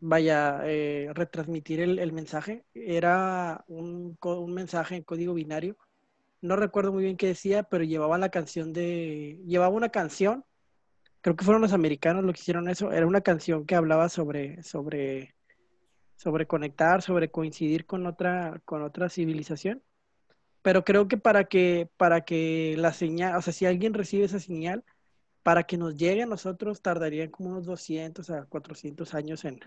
[0.00, 2.64] vaya, eh, retransmitir el, mensaje.
[2.74, 4.16] Era un
[4.54, 5.76] mensaje en código binario.
[6.40, 10.44] No recuerdo muy bien qué decía, pero llevaba la canción de, llevaba una canción.
[11.22, 12.92] Creo que fueron los americanos los que hicieron eso.
[12.92, 15.34] Era una canción que hablaba sobre, sobre
[16.16, 19.82] sobre conectar, sobre coincidir con otra, con otra civilización.
[20.62, 24.40] Pero creo que para que, para que la señal, o sea, si alguien recibe esa
[24.40, 24.84] señal,
[25.44, 29.60] para que nos llegue a nosotros tardaría como unos 200 a 400 años en,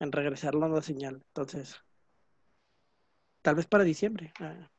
[0.00, 1.22] en regresarnos la señal.
[1.28, 1.76] Entonces,
[3.42, 4.32] tal vez para diciembre.
[4.40, 4.70] Ah,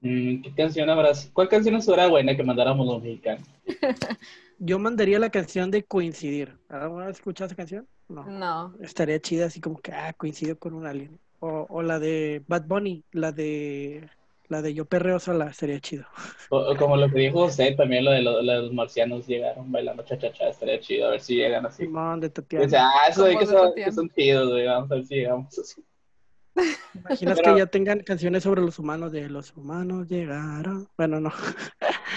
[0.00, 1.30] Mm, ¿Qué canción habrás?
[1.32, 3.48] ¿Cuál canción será buena que mandáramos los mexicanos?
[4.58, 6.58] Yo mandaría la canción de Coincidir.
[6.68, 7.88] ¿Alguna vez escuchado esa canción?
[8.08, 8.24] No.
[8.24, 8.76] No.
[8.80, 11.20] Estaría chida así como que, ah, coincido con un alien.
[11.40, 14.08] O, o la de Bad Bunny, la de,
[14.48, 16.04] la de Yo Perreo Sola, sería chido.
[16.50, 19.26] O, o como lo que dijo José, también lo de, lo- lo de los marcianos
[19.26, 21.84] llegaron bailando cha-cha-cha, estaría chido, a ver si llegan así.
[21.84, 22.68] Simón de O Tatiana.
[22.68, 23.84] sea, ah, eso de que son, Tatiana.
[23.90, 25.84] que son chidos, güey, vamos a ver si llegamos así.
[26.94, 30.86] ¿Imaginas Pero- que ya tengan canciones sobre los humanos de los humanos llegaron?
[30.96, 31.32] Bueno, no.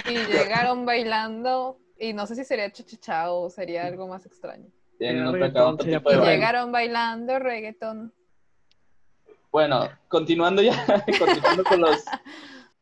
[0.08, 4.68] Y llegaron bailando y no sé si sería cha o sería algo más extraño.
[5.00, 8.14] Llegaron bailando reggaetón.
[9.58, 10.86] Bueno, continuando ya,
[11.20, 12.06] continuando con los,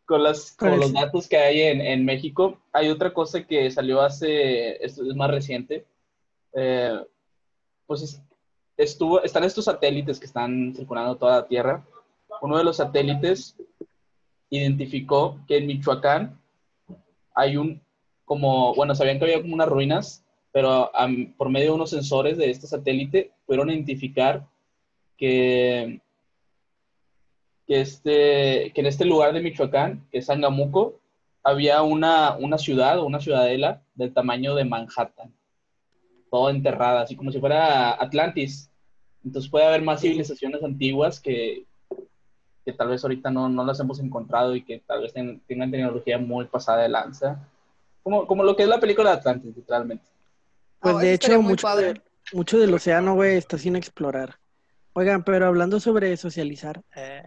[0.06, 4.02] con las, Con los datos que hay en, en México, hay otra cosa que salió
[4.02, 5.86] hace, esto es más reciente,
[6.52, 7.00] eh,
[7.88, 8.22] pues es-
[8.76, 11.86] estuvo, están estos satélites que están circulando toda la Tierra.
[12.42, 13.56] Uno de los satélites
[14.50, 16.38] identificó que en Michoacán
[17.34, 17.82] hay un,
[18.26, 20.92] como, bueno, sabían que había como unas ruinas, pero
[21.38, 24.46] por medio de unos sensores de este satélite pudieron identificar
[25.16, 26.02] que
[27.68, 31.00] que, este, que en este lugar de Michoacán, que es Angamuco,
[31.44, 35.34] había una, una ciudad o una ciudadela del tamaño de Manhattan,
[36.32, 38.70] todo enterrada, así como si fuera Atlantis.
[39.24, 41.66] Entonces puede haber más civilizaciones antiguas que,
[42.64, 45.72] que tal vez ahorita no, no las hemos encontrado y que tal vez ten- tengan
[45.72, 47.48] tecnología muy pasada de lanza.
[48.04, 50.06] Como, como lo que es la película de Atlantis, literalmente.
[50.80, 51.94] Pues Oh, de hecho, mucho, padre.
[51.94, 52.02] de-
[52.34, 54.36] mucho del océano, güey, está sin explorar.
[54.94, 57.24] Oigan, pero hablando sobre socializar, eh,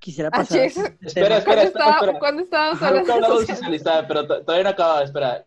[0.00, 0.58] quisiera Ah, pasar.
[0.58, 2.18] Espera, espera, ¿Cuándo, espera, estaba- espera.
[2.18, 3.56] ¿Cuándo estábamos hablando de hablamos de social?
[3.58, 5.46] socializar, pero to- todavía no acaba, espera.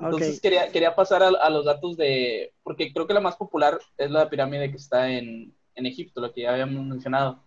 [0.00, 3.78] Entonces quería, quería pasar a, a los datos de, porque creo que la más popular
[3.96, 7.42] es la pirámide que está en, en Egipto, lo que ya habíamos mencionado.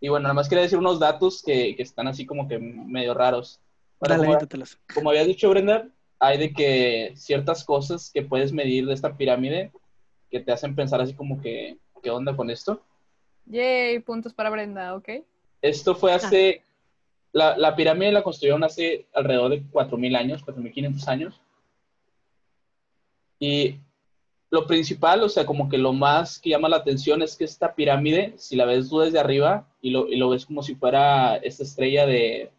[0.00, 3.12] Y bueno, nada más quería decir unos datos que, que están así como que medio
[3.14, 3.60] raros.
[4.00, 4.64] Bueno, dale, como,
[4.94, 9.70] como habías dicho, Brenda, hay de que ciertas cosas que puedes medir de esta pirámide
[10.30, 12.82] que te hacen pensar así como que, ¿qué onda con esto?
[13.46, 15.08] Yay, puntos para Brenda, ¿ok?
[15.64, 16.62] Esto fue hace,
[17.32, 21.40] la, la pirámide la construyeron hace alrededor de 4.000 años, 4.500 años.
[23.38, 23.80] Y
[24.50, 27.74] lo principal, o sea, como que lo más que llama la atención es que esta
[27.74, 31.36] pirámide, si la ves tú desde arriba y lo, y lo ves como si fuera
[31.36, 32.50] esta estrella de,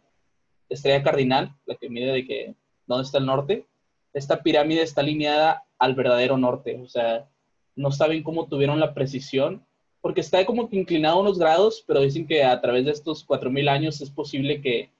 [0.68, 2.56] estrella cardinal, la que mide de que,
[2.88, 3.68] ¿dónde está el norte?
[4.14, 7.30] Esta pirámide está alineada al verdadero norte, o sea,
[7.76, 9.64] no saben cómo tuvieron la precisión
[10.06, 13.68] porque está como que inclinado unos grados, pero dicen que a través de estos 4.000
[13.68, 14.92] años es posible que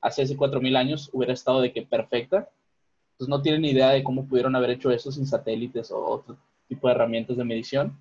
[0.00, 2.48] hace ese 4.000 años hubiera estado de que perfecta.
[3.12, 6.88] Entonces no tienen idea de cómo pudieron haber hecho eso sin satélites o otro tipo
[6.88, 8.00] de herramientas de medición.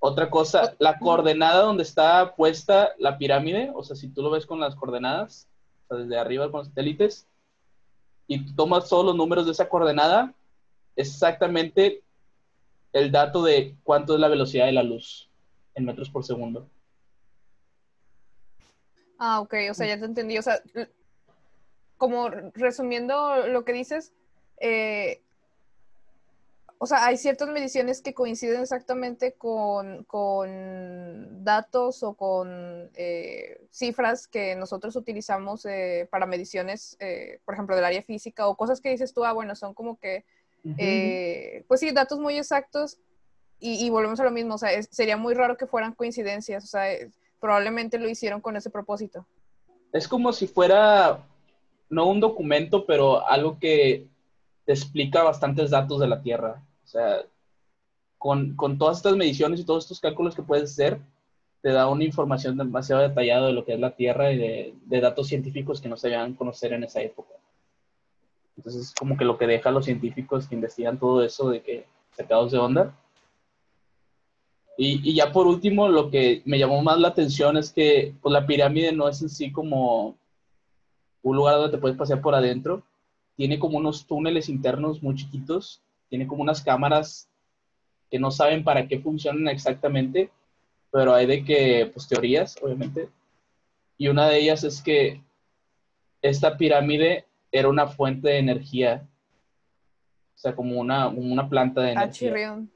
[0.00, 4.44] Otra cosa, la coordenada donde está puesta la pirámide, o sea, si tú lo ves
[4.44, 5.48] con las coordenadas,
[5.88, 7.26] desde arriba con los satélites,
[8.26, 10.34] y tú tomas todos los números de esa coordenada,
[11.00, 12.02] exactamente
[12.92, 15.28] el dato de cuánto es la velocidad de la luz
[15.74, 16.68] en metros por segundo.
[19.18, 20.38] Ah, ok, o sea, ya te entendí.
[20.38, 20.60] O sea,
[21.98, 24.12] como resumiendo lo que dices,
[24.58, 25.20] eh,
[26.82, 34.26] o sea, hay ciertas mediciones que coinciden exactamente con, con datos o con eh, cifras
[34.26, 38.88] que nosotros utilizamos eh, para mediciones, eh, por ejemplo, del área física o cosas que
[38.88, 40.24] dices tú, ah, bueno, son como que
[40.78, 42.98] eh, pues sí, datos muy exactos
[43.58, 46.64] y, y volvemos a lo mismo, o sea, es- sería muy raro que fueran coincidencias,
[46.64, 49.26] o sea, eh, probablemente lo hicieron con ese propósito.
[49.92, 51.26] Es como si fuera,
[51.88, 54.06] no un documento, pero algo que
[54.64, 56.62] te explica bastantes datos de la Tierra.
[56.84, 57.22] O sea,
[58.18, 61.00] con, con todas estas mediciones y todos estos cálculos que puedes hacer,
[61.62, 65.00] te da una información demasiado detallada de lo que es la Tierra y de, de
[65.00, 67.34] datos científicos que no se debían conocer en esa época.
[68.60, 71.62] Entonces, es como que lo que deja a los científicos que investigan todo eso de
[71.62, 72.94] que sacados de onda.
[74.76, 78.30] Y, y ya por último, lo que me llamó más la atención es que pues,
[78.34, 80.14] la pirámide no es en sí como
[81.22, 82.82] un lugar donde te puedes pasear por adentro.
[83.34, 85.80] Tiene como unos túneles internos muy chiquitos.
[86.10, 87.30] Tiene como unas cámaras
[88.10, 90.30] que no saben para qué funcionan exactamente,
[90.90, 93.08] pero hay de que, pues teorías, obviamente.
[93.96, 95.22] Y una de ellas es que
[96.20, 99.06] esta pirámide era una fuente de energía.
[100.34, 102.12] O sea, como una, una planta de Ah, energía.
[102.12, 102.70] chirrión.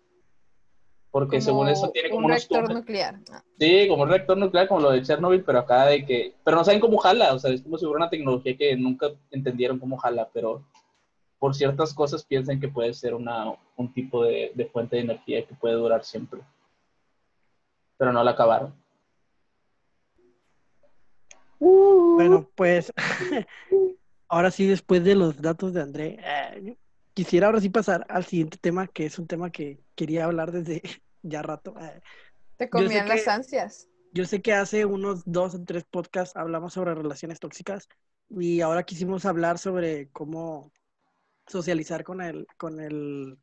[1.10, 2.76] Porque según eso tiene como un unos reactor túneles.
[2.82, 3.20] nuclear.
[3.32, 6.34] Ah, Sí, como un reactor nuclear, como lo de Chernobyl, pero acá de que...
[6.44, 9.10] Pero no saben cómo jala, o sea, es como si fuera una tecnología que nunca
[9.30, 10.64] entendieron cómo jala, pero
[11.38, 13.46] por ciertas cosas piensan que puede ser una,
[13.76, 16.40] un tipo de, de fuente de energía que puede durar siempre.
[17.96, 18.74] Pero no la acabaron.
[21.60, 22.92] Bueno, pues
[24.34, 26.76] ahora sí, después de los datos de André, eh,
[27.14, 30.82] quisiera ahora sí pasar al siguiente tema, que es un tema que quería hablar desde
[31.22, 31.74] ya rato.
[31.80, 32.00] Eh,
[32.56, 33.88] Te comían las que- ansias.
[34.12, 37.88] Yo sé que hace unos dos o tres podcasts hablamos sobre relaciones tóxicas
[38.30, 40.72] y ahora quisimos hablar sobre cómo
[41.48, 43.38] socializar con el, con el,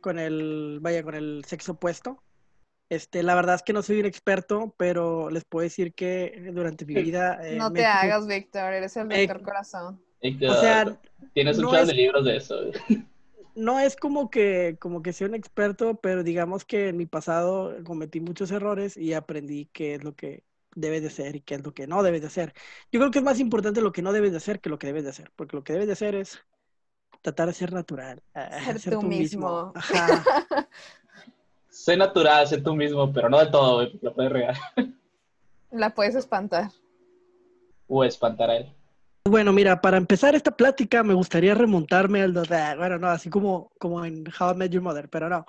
[0.00, 2.22] con el, vaya, con el sexo opuesto.
[2.92, 6.84] Este, la verdad es que no soy un experto, pero les puedo decir que durante
[6.84, 10.02] mi vida eh, no te hagas, Víctor, eres el Eh, doctor corazón.
[10.20, 10.84] Y que, O sea,
[11.32, 12.56] tienes un no es- de libros de eso.
[13.54, 17.74] no es como que, como que sea un experto, pero digamos que en mi pasado
[17.84, 21.64] cometí muchos errores y aprendí qué es lo que debes de hacer y qué es
[21.64, 22.54] lo que no debes de hacer.
[22.90, 24.86] Yo creo que es más importante lo que no debes de hacer que lo que
[24.86, 26.38] debes de hacer, porque lo que debes de hacer es
[27.22, 29.72] tratar de ser natural, eh, Ser tú mismo.
[29.74, 30.24] Ajá.
[31.82, 34.54] Sé natural, sé tú mismo, pero no de todo, güey, lo puedes regar.
[35.72, 36.70] La puedes espantar.
[37.88, 38.72] O espantar a él.
[39.24, 42.36] Bueno, mira, para empezar esta plática me gustaría remontarme al...
[42.36, 45.44] ah, Bueno, no, así como, como en How I Met Your Mother, pero no.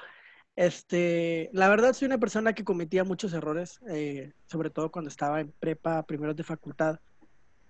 [0.55, 5.39] Este, la verdad soy una persona que cometía muchos errores, eh, sobre todo cuando estaba
[5.39, 6.99] en prepa, primeros de facultad.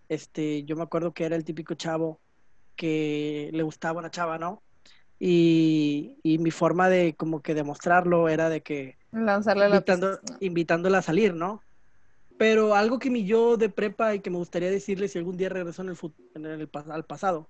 [0.08, 2.22] Este, yo me acuerdo que era el típico chavo
[2.78, 4.64] que le gustaba una chava, ¿no?
[5.20, 10.38] Y, y mi forma de como que demostrarlo era de que Lanzarle la invitando, pista.
[10.42, 11.62] invitándola a salir, ¿no?
[12.38, 15.50] Pero algo que mi yo de prepa y que me gustaría decirle si algún día
[15.50, 15.98] regreso en el,
[16.36, 17.50] en el al pasado,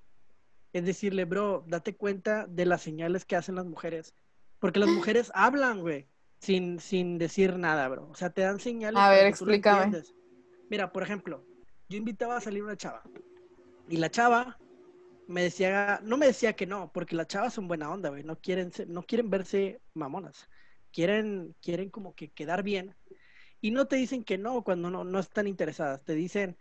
[0.73, 4.13] es decirle, bro, date cuenta de las señales que hacen las mujeres.
[4.59, 6.07] Porque las mujeres hablan, güey,
[6.39, 8.09] sin, sin decir nada, bro.
[8.09, 9.01] O sea, te dan señales.
[9.01, 10.03] A ver, explícame.
[10.69, 11.45] Mira, por ejemplo,
[11.87, 13.03] yo invitaba a salir una chava.
[13.87, 14.57] Y la chava
[15.27, 18.23] me decía, no me decía que no, porque las chavas son buena onda, güey.
[18.23, 20.47] No quieren, no quieren verse mamonas.
[20.91, 22.95] Quieren, quieren como que quedar bien.
[23.61, 26.03] Y no te dicen que no cuando no, no están interesadas.
[26.03, 26.57] Te dicen,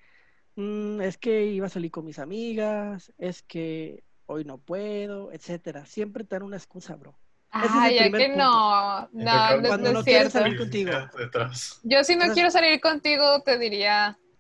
[0.57, 5.85] "Mm, es que iba a salir con mis amigas, es que hoy no puedo, etcétera.
[5.85, 7.19] Siempre te dan una excusa, bro.
[7.55, 8.37] Ese es Ay, ya que punto.
[8.37, 10.39] no, no, no, Cuando no es quieres cierto.
[10.39, 10.91] salir contigo.
[11.19, 11.81] Detrás.
[11.83, 14.32] Yo si no Entonces- quiero salir contigo, te diría, "Mm,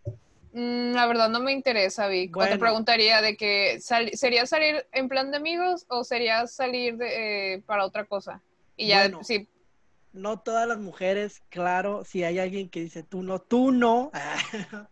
[0.53, 2.37] la verdad no me interesa, Vic.
[2.37, 6.97] O te preguntaría de que, sal- ¿sería salir en plan de amigos o sería salir
[6.97, 8.43] de, eh, para otra cosa?
[8.77, 9.21] Y ya, Bueno.
[9.21, 9.49] sí,
[10.13, 14.11] No todas las mujeres, claro, si hay alguien que dice tú no, tú no.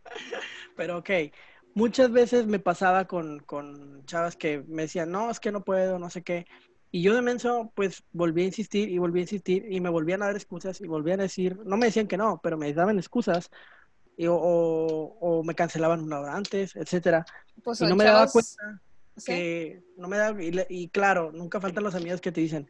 [0.76, 1.10] Pero ok,
[1.74, 5.98] muchas veces me pasaba con, con chavas que me decían, no, es que no puedo,
[5.98, 6.46] no sé qué.
[6.90, 10.22] Y yo de menso, pues volví a insistir y volví a insistir y me volvían
[10.22, 12.98] a dar excusas y volvían a decir, no me decían que no, pero me daban
[12.98, 13.50] excusas
[14.16, 17.24] y, o, me cancelaban una hora antes, etcétera.
[17.62, 18.80] pues Y no me daba cuenta
[19.16, 19.32] ¿sí?
[19.32, 22.68] que no me da y, y claro, nunca faltan los amigos que te dicen,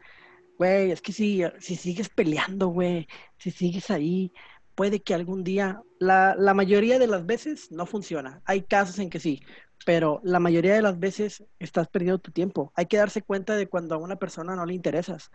[0.58, 4.32] güey, es que si, si sigues peleando, güey, si sigues ahí,
[4.74, 8.42] puede que algún día, la, la mayoría de las veces no funciona.
[8.44, 9.42] Hay casos en que sí,
[9.86, 12.72] pero la mayoría de las veces estás perdiendo tu tiempo.
[12.74, 15.30] Hay que darse cuenta de cuando a una persona no le interesas.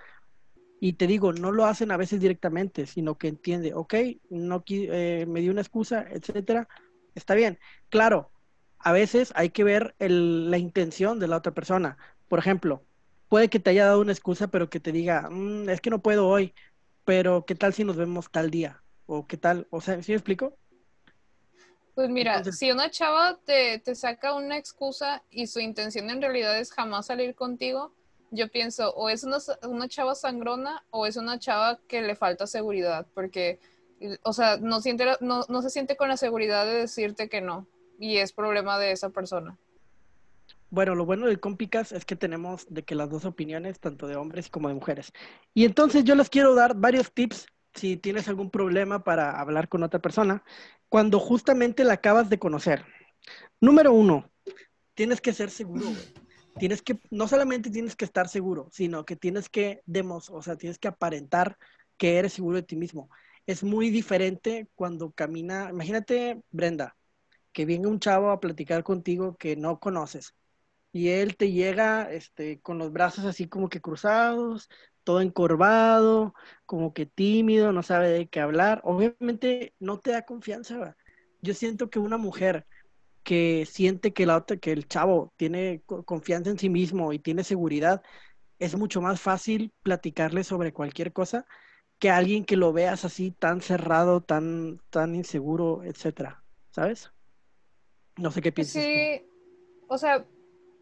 [0.86, 3.96] Y te digo, no lo hacen a veces directamente, sino que entiende, ok,
[4.30, 6.68] no eh, me dio una excusa, etcétera,
[7.16, 7.58] está bien.
[7.90, 8.30] Claro,
[8.78, 11.98] a veces hay que ver el- la intención de la otra persona.
[12.28, 12.86] Por ejemplo,
[13.30, 16.04] puede que te haya dado una excusa, pero que te diga, "Mm, es que no
[16.04, 16.54] puedo hoy,
[17.04, 18.84] pero ¿qué tal si nos vemos tal día?
[19.08, 20.56] O qué tal, o sea, ¿sí me explico?
[21.96, 26.22] Pues mira, Entonces- si una chava te, te saca una excusa y su intención en
[26.22, 27.92] realidad es jamás salir contigo,
[28.32, 32.48] yo pienso, o es una, una chava sangrona o es una chava que le falta
[32.48, 33.60] seguridad, porque,
[34.24, 37.68] o sea, no, siente, no, no se siente con la seguridad de decirte que no,
[38.00, 39.58] y es problema de esa persona.
[40.70, 44.16] Bueno, lo bueno del Compicas es que tenemos de que las dos opiniones, tanto de
[44.16, 45.14] hombres como de mujeres.
[45.54, 49.84] Y entonces yo les quiero dar varios tips si tienes algún problema para hablar con
[49.84, 50.44] otra persona
[50.90, 52.86] cuando justamente la acabas de conocer.
[53.62, 54.30] Número uno,
[54.96, 56.25] tienes que ser seguro, güey.
[56.58, 60.56] Tienes que, no solamente tienes que estar seguro, sino que tienes que demos, o sea,
[60.56, 61.58] tienes que aparentar
[61.98, 63.10] que eres seguro de ti mismo.
[63.46, 66.96] Es muy diferente cuando camina, imagínate, Brenda,
[67.52, 70.34] que venga un chavo a platicar contigo que no conoces
[70.96, 74.70] y él te llega este, con los brazos así como que cruzados,
[75.04, 76.34] todo encorvado,
[76.66, 78.80] como que tímido, no sabe de qué hablar.
[78.86, 80.96] Obviamente no te da confianza.
[81.42, 82.66] Yo siento que una mujer
[83.26, 87.20] que siente que la otra, que el chavo tiene co- confianza en sí mismo y
[87.20, 88.04] tiene seguridad,
[88.60, 91.46] es mucho más fácil platicarle sobre cualquier cosa
[92.00, 96.44] que alguien que lo veas así tan cerrado, tan, tan inseguro, etcétera.
[96.72, 97.12] ¿Sabes?
[98.18, 98.90] No sé qué Pues piensas.
[98.92, 99.10] tú.
[99.20, 99.26] sí,
[99.88, 100.26] o sea,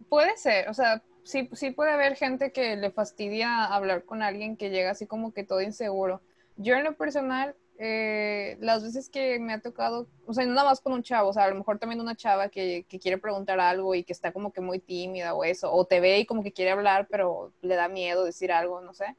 [0.09, 4.57] puede ser, o sea, sí, sí puede haber gente que le fastidia hablar con alguien
[4.57, 6.21] que llega así como que todo inseguro.
[6.57, 10.79] Yo en lo personal, eh, las veces que me ha tocado, o sea, nada más
[10.79, 13.59] con un chavo, o sea, a lo mejor también una chava que, que quiere preguntar
[13.59, 16.43] algo y que está como que muy tímida o eso, o te ve y como
[16.43, 19.15] que quiere hablar, pero le da miedo decir algo, no sé.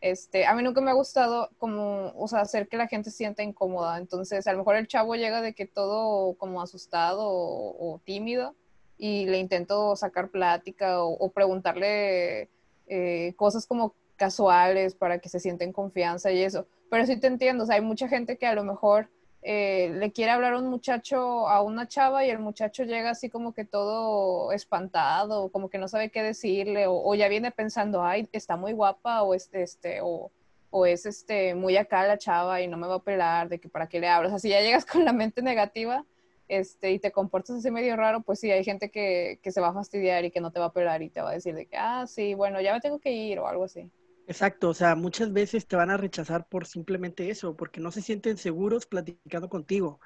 [0.00, 3.42] Este, a mí nunca me ha gustado como, o sea, hacer que la gente sienta
[3.42, 3.96] incómoda.
[3.96, 8.54] Entonces, a lo mejor el chavo llega de que todo como asustado o, tímido
[8.98, 12.50] y le intento sacar plática o, o preguntarle
[12.86, 16.66] eh, cosas como casuales para que se sienta en confianza y eso.
[16.94, 19.10] Pero sí te entiendo, o sea, hay mucha gente que a lo mejor
[19.42, 23.28] eh, le quiere hablar a un muchacho, a una chava y el muchacho llega así
[23.28, 28.04] como que todo espantado, como que no sabe qué decirle o, o ya viene pensando,
[28.04, 30.30] ay, está muy guapa o este, este, o,
[30.70, 33.68] o es este muy acá la chava y no me va a pelar, de que
[33.68, 34.32] para qué le hablas.
[34.32, 36.04] Así ya llegas con la mente negativa
[36.46, 39.70] este, y te comportas así medio raro, pues sí, hay gente que, que se va
[39.70, 41.66] a fastidiar y que no te va a pelar y te va a decir de
[41.66, 43.90] que, ah, sí, bueno, ya me tengo que ir o algo así.
[44.26, 48.00] Exacto, o sea, muchas veces te van a rechazar por simplemente eso, porque no se
[48.00, 50.00] sienten seguros platicando contigo.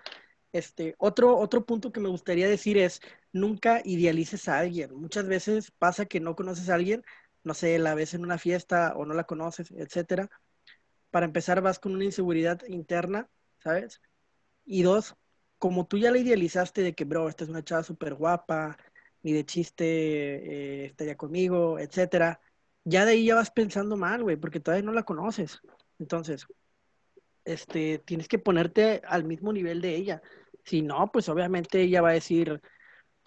[0.52, 3.00] Este, otro, otro punto que me gustaría decir es,
[3.32, 4.94] nunca idealices a alguien.
[4.94, 7.04] Muchas veces pasa que no conoces a alguien,
[7.44, 10.30] no sé, la ves en una fiesta o no la conoces, etcétera.
[11.10, 14.00] Para empezar, vas con una inseguridad interna, ¿sabes?
[14.66, 15.16] Y dos,
[15.58, 18.78] como tú ya la idealizaste de que, bro, esta es una chava súper guapa,
[19.22, 22.40] ni de chiste eh, estaría conmigo, etcétera
[22.88, 25.60] ya de ahí ya vas pensando mal, güey, porque todavía no la conoces.
[25.98, 26.46] Entonces,
[27.44, 30.22] este, tienes que ponerte al mismo nivel de ella.
[30.64, 32.60] Si no, pues obviamente ella va a decir,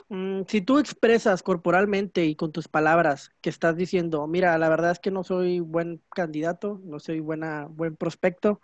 [0.10, 4.92] mm, si tú expresas corporalmente y con tus palabras que estás diciendo, mira, la verdad
[4.92, 8.62] es que no soy buen candidato, no soy buena, buen prospecto,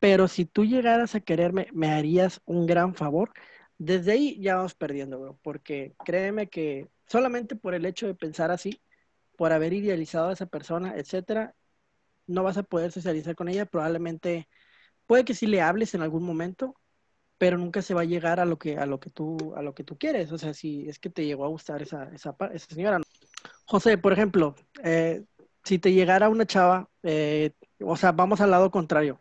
[0.00, 3.32] pero si tú llegaras a quererme, me harías un gran favor.
[3.78, 8.50] Desde ahí ya vamos perdiendo, bro, porque créeme que solamente por el hecho de pensar
[8.50, 8.80] así,
[9.36, 11.54] por haber idealizado a esa persona, etcétera,
[12.26, 13.66] no vas a poder socializar con ella.
[13.66, 14.48] Probablemente,
[15.06, 16.76] puede que sí le hables en algún momento,
[17.38, 19.74] pero nunca se va a llegar a lo que, a lo que, tú, a lo
[19.74, 20.32] que tú quieres.
[20.32, 23.00] O sea, si es que te llegó a gustar esa, esa, esa señora.
[23.66, 25.24] José, por ejemplo, eh,
[25.64, 29.18] si te llegara una chava, eh, o sea, vamos al lado contrario,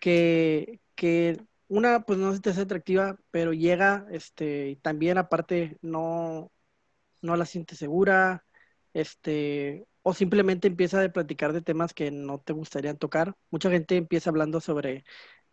[0.00, 5.78] que, que una, pues no se te hace atractiva, pero llega, este, y también aparte
[5.80, 6.52] no,
[7.22, 8.44] no la siente segura,
[8.94, 13.34] este, o simplemente empieza a platicar de temas que no te gustaría tocar.
[13.50, 15.04] Mucha gente empieza hablando sobre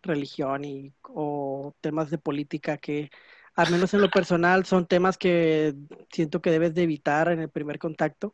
[0.01, 3.09] religión y, o temas de política que,
[3.55, 5.75] al menos en lo personal, son temas que
[6.11, 8.33] siento que debes de evitar en el primer contacto,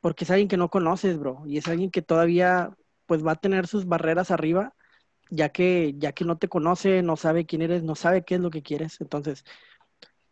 [0.00, 2.70] porque es alguien que no conoces, bro, y es alguien que todavía
[3.06, 4.74] pues va a tener sus barreras arriba,
[5.30, 8.40] ya que, ya que no te conoce, no sabe quién eres, no sabe qué es
[8.40, 9.00] lo que quieres.
[9.00, 9.44] Entonces,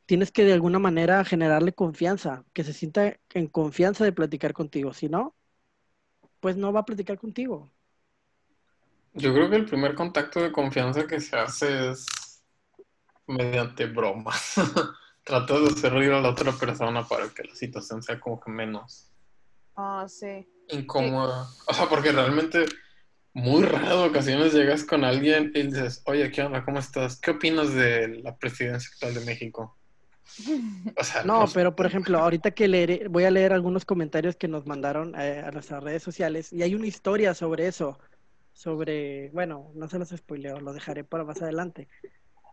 [0.06, 4.92] tienes que de alguna manera generarle confianza, que se sienta en confianza de platicar contigo.
[4.92, 5.34] Si no,
[6.40, 7.70] pues no va a platicar contigo.
[9.14, 12.06] Yo creo que el primer contacto de confianza que se hace es
[13.26, 14.54] mediante bromas.
[15.24, 18.50] Tratas de hacer reír a la otra persona para que la situación sea como que
[18.50, 19.08] menos
[19.76, 20.46] Ah, sí.
[20.68, 21.46] incómoda.
[21.66, 22.64] O sea, porque realmente
[23.34, 26.64] muy raro ocasiones llegas con alguien y dices, oye, ¿qué onda?
[26.64, 27.20] ¿Cómo estás?
[27.20, 29.78] ¿Qué opinas de la presidencia actual de México?
[30.96, 34.48] O sea, No, pero por ejemplo, ahorita que leeré, voy a leer algunos comentarios que
[34.48, 37.98] nos mandaron eh, a nuestras redes sociales y hay una historia sobre eso,
[38.52, 41.88] sobre, bueno, no se los spoileo, lo dejaré para más adelante.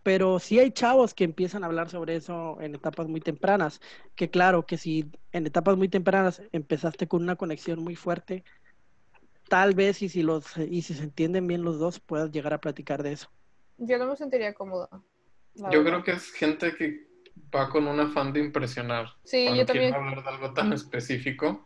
[0.04, 3.82] Pero sí hay chavos que empiezan a hablar sobre eso en etapas muy tempranas,
[4.16, 8.44] que claro, que si en etapas muy tempranas empezaste con una conexión muy fuerte,
[9.50, 12.62] tal vez y si los y si se entienden bien los dos puedas llegar a
[12.62, 13.30] platicar de eso.
[13.78, 14.90] Yo no me sentiría cómoda.
[15.56, 15.84] yo verdad.
[15.84, 17.09] creo que es gente que
[17.56, 19.08] va con un afán de impresionar.
[19.24, 19.94] Sí, Cuando yo también.
[19.94, 21.66] hablar de algo tan específico.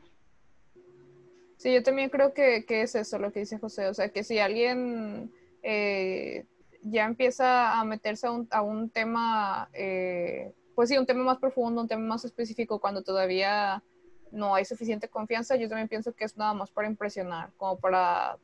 [1.57, 3.87] Sí, yo también creo que, que es eso lo que dice José.
[3.87, 5.31] O sea, que si alguien
[5.61, 6.45] eh,
[6.81, 11.37] ya empieza a meterse a un, a un tema, eh, pues sí, un tema más
[11.37, 13.81] profundo, un tema más específico, cuando todavía
[14.31, 18.37] no hay suficiente confianza, yo también pienso que es nada más para impresionar, como para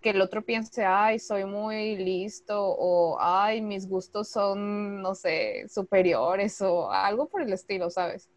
[0.00, 5.66] que el otro piense, ay, soy muy listo, o ay, mis gustos son, no sé,
[5.68, 8.30] superiores, o algo por el estilo, ¿sabes?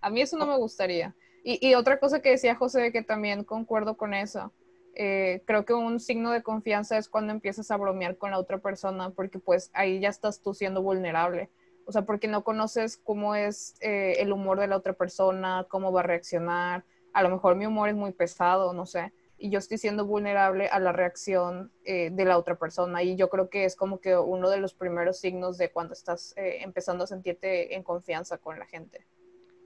[0.00, 1.14] A mí eso no me gustaría.
[1.44, 4.52] Y, otra cosa que decía José, que también concuerdo con eso,
[4.94, 8.58] eh, creo que un signo de confianza es cuando empiezas a bromear con la otra
[8.58, 11.48] persona, porque pues ahí ya estás tú siendo vulnerable.
[11.86, 15.90] O sea, porque no conoces cómo es eh, el humor de la otra persona, cómo
[15.90, 16.84] va a reaccionar.
[17.14, 19.12] A lo mejor mi humor es muy pesado, no sé.
[19.38, 23.02] Y yo estoy siendo vulnerable a la reacción eh, de la otra persona.
[23.02, 26.34] Y yo creo que es como que uno de los primeros signos de cuando estás
[26.36, 29.06] eh, empezando a sentirte en confianza con la gente.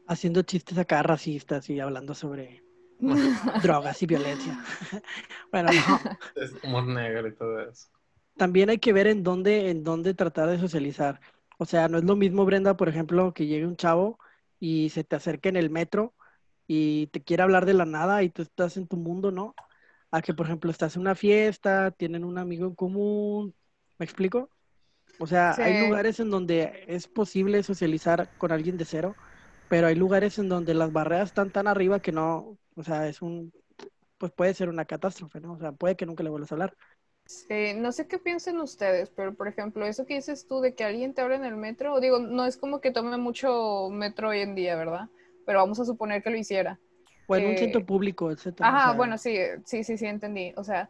[0.07, 2.63] Haciendo chistes acá racistas y hablando sobre
[3.63, 4.63] drogas y violencia.
[5.51, 6.01] bueno, no.
[6.37, 7.89] Es humor negro y todo eso.
[8.37, 11.21] También hay que ver en dónde, en dónde tratar de socializar.
[11.59, 14.19] O sea, no es lo mismo, Brenda, por ejemplo, que llegue un chavo
[14.59, 16.15] y se te acerque en el metro
[16.67, 19.55] y te quiere hablar de la nada y tú estás en tu mundo, ¿no?
[20.11, 23.55] A que, por ejemplo, estás en una fiesta, tienen un amigo en común.
[23.99, 24.51] ¿Me explico?
[25.19, 25.75] O sea, hay Sí.
[25.75, 29.17] lugares en donde es posible socializar con alguien de cero,
[29.69, 33.23] pero hay lugares en donde las barreras están tan arriba que no, o sea, es
[33.23, 33.53] un,
[34.19, 35.55] pues puede ser una catástrofe, ¿no?
[35.55, 36.77] O sea, puede que nunca le vuelvas a hablar.
[37.27, 40.85] Sí, no sé qué piensen ustedes, pero por ejemplo, eso que dices tú de que
[40.85, 44.41] alguien te habla en el metro, digo, no es como que tome mucho metro hoy
[44.41, 45.09] en día, ¿verdad?
[45.47, 46.79] Pero vamos a suponer que lo hiciera.
[47.27, 48.71] O en un Eh, centro público, etcétera.
[48.71, 50.53] o Ajá, sea, bueno, sí, sí, sí, sí, entendí.
[50.57, 50.89] O sea,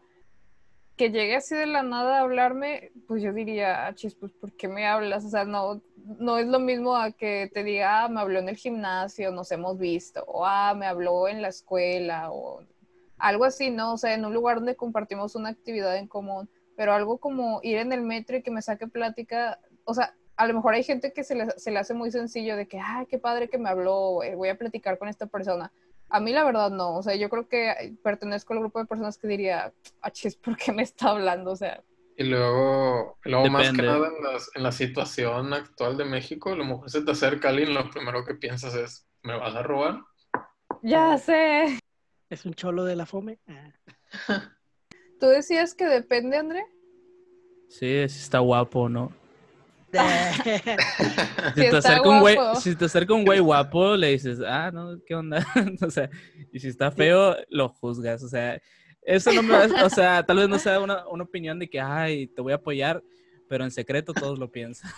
[0.96, 4.52] que llegue así de la nada a hablarme, pues yo diría, "Ah, chis, pues ¿por
[4.52, 5.24] qué me hablas?
[5.24, 8.48] O sea, no, no es lo mismo a que te diga, ah, me habló en
[8.50, 12.62] el gimnasio, nos hemos visto, o ah, me habló en la escuela, o
[13.18, 13.94] algo así, ¿no?
[13.94, 17.78] O sea, en un lugar donde compartimos una actividad en común, pero algo como ir
[17.78, 21.12] en el metro y que me saque plática, o sea, a lo mejor hay gente
[21.12, 23.68] que se le, se le hace muy sencillo de que, ay, qué padre que me
[23.68, 25.72] habló, eh, voy a platicar con esta persona.
[26.08, 29.16] A mí la verdad no, o sea, yo creo que pertenezco al grupo de personas
[29.18, 31.52] que diría, achis, ¿por qué me está hablando?
[31.52, 31.82] O sea,
[32.16, 36.56] Y luego, luego más que nada en, las- en la situación actual de México, a
[36.56, 40.00] lo mejor se te acerca alguien, lo primero que piensas es, ¿me vas a robar?
[40.82, 41.78] ya sé.
[42.28, 43.38] Es un cholo de la fome.
[43.46, 43.72] Ah.
[45.20, 46.64] ¿Tú decías que depende, André?
[47.68, 49.12] Sí, sí está guapo, ¿no?
[51.54, 52.60] Si te, acerca un güey, guapo.
[52.60, 55.46] si te acerca un güey guapo, le dices, ah, no, ¿qué onda?
[55.82, 56.08] o sea,
[56.52, 58.22] y si está feo, lo juzgas.
[58.22, 58.60] O sea,
[59.02, 61.80] eso no me va- o sea, tal vez no sea una, una opinión de que,
[61.80, 63.02] ay, te voy a apoyar,
[63.48, 64.90] pero en secreto todos lo piensan.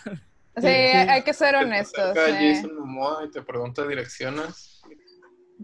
[0.56, 2.16] Sí, hay que ser honestos.
[2.16, 2.54] Eh.
[2.54, 4.73] Jason Momoa y te pregunta direcciones.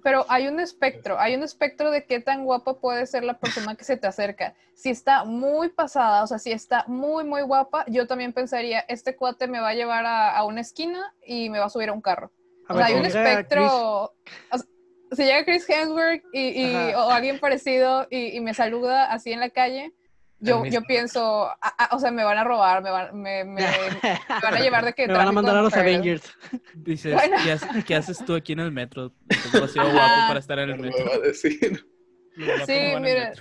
[0.02, 3.74] Pero hay un espectro, hay un espectro de qué tan guapa puede ser la persona
[3.74, 4.54] que se te acerca.
[4.74, 9.16] Si está muy pasada, o sea, si está muy, muy guapa, yo también pensaría, este
[9.16, 11.92] cuate me va a llevar a, a una esquina y me va a subir a
[11.92, 12.30] un carro.
[12.68, 13.60] A O sea, hay un espectro.
[13.62, 14.66] Chris- o sea,
[15.12, 19.50] si llega Chris Hemsworth y, o alguien parecido y, y me saluda así en la
[19.50, 19.92] calle,
[20.40, 21.50] yo, yo pienso,
[21.90, 23.60] o sea, me van a robar, me van, me, me-
[24.02, 25.74] me van a llevar de que Me van a mandar a los.
[25.74, 26.32] Avengers.
[26.74, 27.36] Dices, Bueno.
[27.44, 29.12] ¿qué, haces, qué haces tú aquí en el metro?
[29.28, 31.04] Estás demasiado guapo para estar en el Me metro.
[31.06, 31.86] va a decir.
[32.36, 33.32] Los guapos Sí, mira.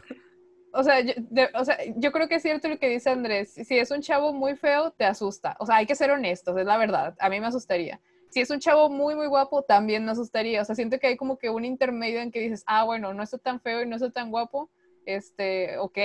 [0.71, 3.53] O sea, yo, de- o sea, yo creo que es cierto lo que dice Andrés.
[3.53, 5.55] Si es un chavo muy feo, te asusta.
[5.59, 7.15] O sea, hay que ser honestos, es la verdad.
[7.19, 7.99] A mí me asustaría.
[8.29, 10.61] Si es un chavo muy, muy guapo, también me asustaría.
[10.61, 13.23] O sea, siento que hay como que un intermedio en que dices, ah, bueno, no
[13.23, 14.69] está tan feo y no está tan guapo.
[15.09, 15.97] Este, ok,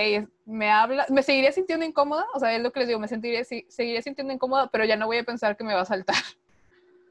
[0.47, 2.25] me habla, me seguiría sintiendo incómoda.
[2.33, 4.97] O sea, es lo que les digo, me sentiría, sí, seguiría sintiendo incómoda, pero ya
[4.97, 6.17] no voy a pensar que me va a saltar.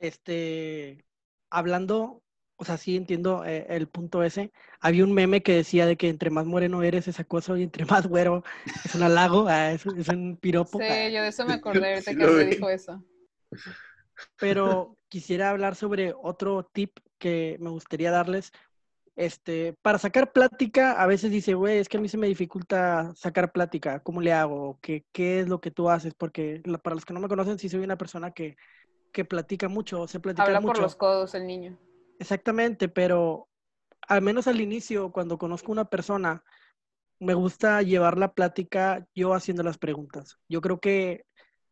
[0.02, 1.04] Este,
[1.50, 2.24] hablando,
[2.56, 4.54] o sea, sí entiendo eh, el punto ese.
[4.80, 7.84] Había un meme que decía de que entre más moreno eres es acoso y entre
[7.84, 8.46] más güero
[8.86, 10.80] es un halago, ah, es, es un piropo.
[10.80, 11.10] Sí, ah.
[11.10, 12.52] yo de eso me acordé ahorita Sí que me vi.
[12.52, 13.04] dijo eso.
[14.38, 18.54] Pero quisiera hablar sobre otro tip que me gustaría darles.
[19.20, 23.12] Este, para sacar plática, a veces dice, güey, es que a mí se me dificulta
[23.16, 24.80] sacar plática, ¿cómo le hago?
[24.82, 26.14] ¿Qué, qué es lo que tú haces?
[26.14, 28.56] Porque para los que no me conocen, sí soy una persona que,
[29.12, 30.72] que platica mucho, sé platicar Habla mucho.
[30.72, 31.78] por los codos el niño.
[32.18, 33.50] Exactamente, pero
[34.08, 36.42] al menos al inicio, cuando conozco una persona,
[37.20, 40.38] me gusta llevar la plática yo haciendo las preguntas.
[40.48, 41.26] Yo creo que,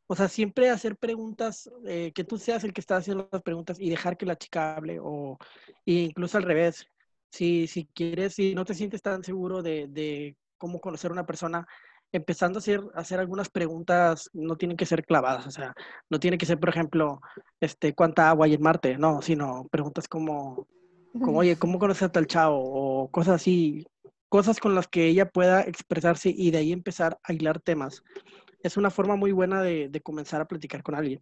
[0.08, 3.80] o sea, siempre hacer preguntas, eh, que tú seas el que está haciendo las preguntas
[3.80, 5.38] y dejar que la chica hable, o
[5.86, 6.90] e incluso al revés.
[7.32, 11.26] Si, si quieres, si no te sientes tan seguro de, de cómo conocer a una
[11.26, 11.68] persona,
[12.12, 15.76] empezando a hacer, hacer algunas preguntas, no tienen que ser clavadas, o sea,
[16.10, 17.22] no tiene que ser, por ejemplo,
[17.60, 18.98] este, ¿cuánta agua hay en Marte?
[18.98, 20.68] No, sino preguntas como,
[21.14, 22.60] como, oye, ¿cómo conoces a tal chavo?
[22.60, 23.86] O cosas así,
[24.30, 28.04] cosas con las que ella pueda expresarse y de ahí empezar a hilar temas.
[28.64, 31.20] Es una forma muy buena de, de comenzar a platicar con alguien.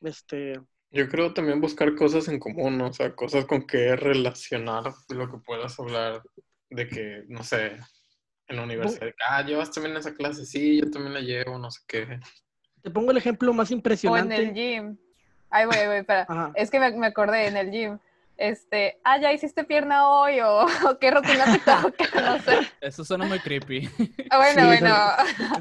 [0.00, 0.60] Este,
[0.92, 2.88] Yo creo también buscar cosas en común, ¿no?
[2.88, 6.22] o sea, cosas con que relacionar lo que puedas hablar
[6.68, 7.78] de que, no sé,
[8.48, 11.80] en la universidad, ah, llevas también esa clase, sí, yo también la llevo, no sé
[11.86, 12.18] qué.
[12.82, 14.36] te pongo el ejemplo más O en impresionante.
[14.36, 14.98] el gym.
[15.48, 16.26] Ay, voy, voy, espera.
[16.28, 16.52] Ajá.
[16.54, 17.98] Es que me, me acordé en el gym.
[18.40, 22.66] Este, ah, ya hiciste pierna hoy o, o qué rutina te toca, no sé.
[22.80, 23.86] Eso suena muy creepy.
[24.30, 24.96] Ah, Bueno, Sí, bueno,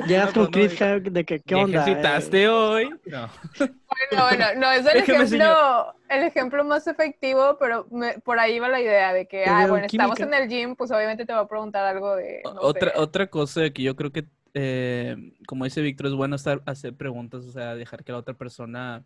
[0.07, 1.81] Llegas con Chris de que, ¿qué ¿Ya onda?
[1.83, 2.89] ejercitaste hoy?
[3.05, 3.29] No.
[3.59, 8.69] bueno, bueno, no es el ejemplo, el ejemplo más efectivo, pero me- por ahí va
[8.69, 11.47] la idea de que, ah, bueno, estamos en el gym, pues obviamente te va a
[11.49, 12.97] preguntar algo de, no otra, sé.
[12.97, 17.43] otra cosa que yo creo que, eh, como dice Víctor, es bueno estar, hacer preguntas,
[17.43, 19.03] o sea, dejar que la otra persona,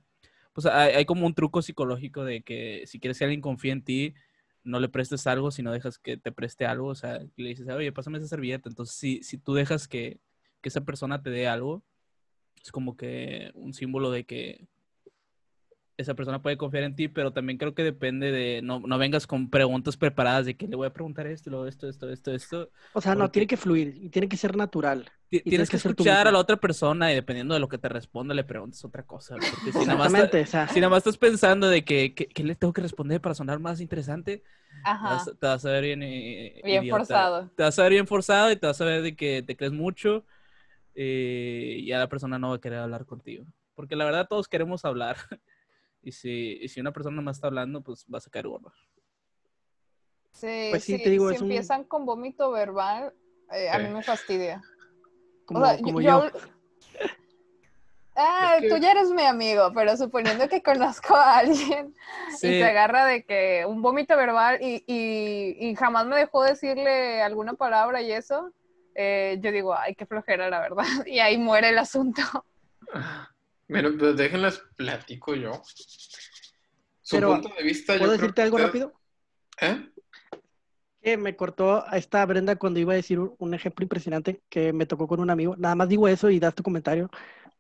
[0.54, 3.84] pues hay, hay como un truco psicológico de que si quieres que alguien confíe en
[3.84, 4.14] ti,
[4.64, 7.92] no le prestes algo, sino dejas que te preste algo, o sea, le dices, oye,
[7.92, 8.70] pásame esa servilleta.
[8.70, 10.20] Entonces, si, si tú dejas que,
[10.62, 11.84] que esa persona te dé algo,
[12.64, 14.68] es como que un símbolo de que
[15.98, 19.28] esa persona puede confiar en ti, pero también creo que depende de, no, no vengas
[19.28, 22.70] con preguntas preparadas de que le voy a preguntar esto, luego esto, esto, esto, esto.
[22.94, 25.12] O sea, no, tiene que fluir y tiene que ser natural.
[25.34, 27.90] Ti- tienes que que escuchar a la otra persona y dependiendo de lo que te
[27.90, 29.36] responda, le preguntas otra cosa.
[29.50, 32.14] Porque si nada más, Exactamente, ta- o sea, si nada más estás pensando de que,
[32.14, 34.44] que- ¿qué le tengo que responder para sonar más interesante, te
[34.84, 37.00] Ajá, vas, te vas a ver bien, eh, bien idiota.
[37.00, 37.50] forzado.
[37.56, 39.74] Te vas a ver bien forzado y te vas a ver de que te crees
[39.74, 40.24] mucho
[40.96, 43.46] eh, y ya la persona no va a querer hablar contigo.
[43.76, 45.18] Porque la verdad todos queremos hablar.
[46.06, 48.74] Y si, y si una persona más está hablando, pues vas a caer gordo.
[50.34, 53.14] Sí, Pues sí, sí, te digo, si es un- empiezan con vómito verbal,
[53.52, 54.62] eh, a mí me fastidia.
[55.46, 56.26] Como, o sea, como yo-
[58.16, 61.96] Ah, Es que- tú ya eres mi amigo, pero suponiendo que conozco a alguien
[62.30, 67.24] y se agarra de que un vómito verbal y, y- y jamás me dejó decirle
[67.24, 68.52] alguna palabra y eso,
[68.94, 70.84] eh, yo digo, ay, qué flojera, la verdad.
[71.08, 72.22] Y ahí muere el asunto.
[73.68, 75.60] Mira, pues déjenles platico yo.
[77.02, 78.94] Su Pero, punto de vista, yo ¿Puedo creo decirte que algo rápido?
[79.60, 79.90] ¿Eh?
[81.04, 84.86] Que me cortó a esta Brenda cuando iba a decir un, ejemplo impresionante que me
[84.86, 85.56] tocó con un amigo.
[85.58, 87.10] Nada más digo eso y das tu comentario.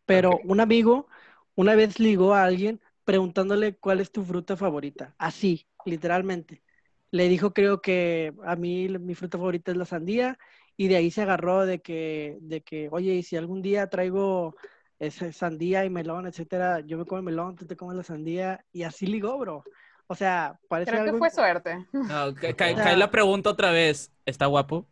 [0.05, 1.07] Pero un amigo
[1.55, 5.15] una vez ligó a alguien preguntándole cuál es tu fruta favorita.
[5.17, 6.63] Así, literalmente.
[7.11, 10.37] Le dijo, creo que a mí mi fruta favorita es la sandía
[10.77, 14.55] y de ahí se agarró de que, de que, oye, y si algún día traigo
[14.99, 18.65] ese sandía y melón, etcétera, yo me como el melón, tú te comes la sandía,
[18.71, 19.63] y así ligó, bro.
[20.07, 21.85] O sea, parece Creo que fue suerte.
[21.91, 24.11] No, O sea- cae la pregunta otra vez.
[24.25, 24.87] ¿Está guapo?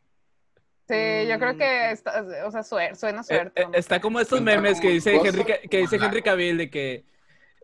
[0.87, 3.61] Sí, yo creo que está, o sea, suer- suena Eh, suerte.
[3.61, 7.05] eh, está como estos memes que dice Henry, que dice Henry Cavill de que,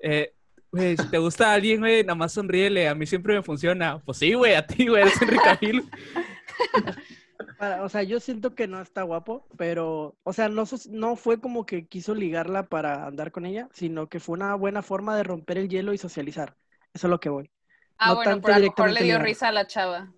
[0.02, 0.34] eh,
[0.72, 4.00] güey, si te gusta alguien, güey, nada más sonríele, a mí siempre me funciona.
[4.06, 5.90] Pues sí, güey, a ti, güey, eres Henry Cavill.
[7.60, 11.66] Para- o sea, yo siento que no está guapo, pero, o sea, no fue como
[11.66, 15.58] que quiso ligarla para andar con ella, sino que fue una buena forma de romper
[15.58, 16.56] el hielo y socializar.
[16.98, 17.52] Eso es lo que voy.
[18.00, 19.22] ah, no bueno, tanto pero a lo mejor le dio ligar.
[19.24, 20.12] risa a la chava.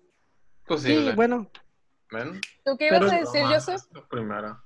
[0.66, 1.10] Posible.
[1.10, 1.50] Sí, bueno,
[2.10, 2.40] ¿Ven?
[2.64, 3.76] ¿Tú qué ibas Pero- a decir, Broma, Joseph?
[3.82, 4.62] esta primera.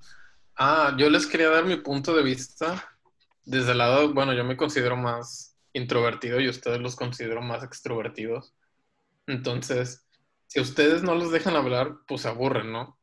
[0.56, 2.96] Ah, yo les quería dar mi punto de vista
[3.44, 8.54] desde el lado, bueno, yo me considero más introvertido y ustedes los considero más extrovertidos.
[9.26, 10.06] Entonces,
[10.46, 12.96] si ustedes no los dejan hablar, pues se aburren, ¿no?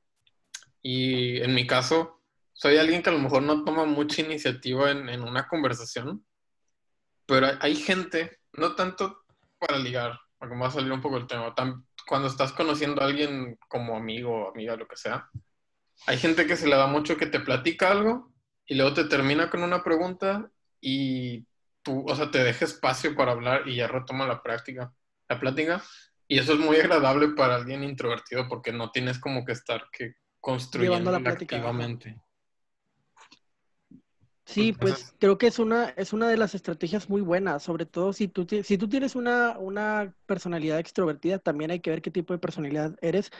[0.81, 2.21] Y en mi caso,
[2.53, 6.25] soy alguien que a lo mejor no toma mucha iniciativa en, en una conversación,
[7.27, 9.23] pero hay, hay gente, no tanto
[9.59, 11.53] para ligar, porque me va a salir un poco el tema,
[12.07, 15.29] cuando estás conociendo a alguien como amigo o amiga, lo que sea,
[16.07, 18.31] hay gente que se le da mucho que te platica algo
[18.65, 20.49] y luego te termina con una pregunta
[20.79, 21.45] y
[21.83, 24.93] tú, o sea, te deja espacio para hablar y ya retoma la práctica,
[25.29, 25.83] la plática.
[26.27, 30.15] Y eso es muy agradable para alguien introvertido porque no tienes como que estar que
[30.39, 32.17] construyendo activamente.
[34.51, 38.11] Sí, pues creo que es una, es una de las estrategias muy buenas, sobre todo
[38.11, 42.33] si tú, si tú tienes una, una personalidad extrovertida, también hay que ver qué tipo
[42.33, 43.31] de personalidad eres.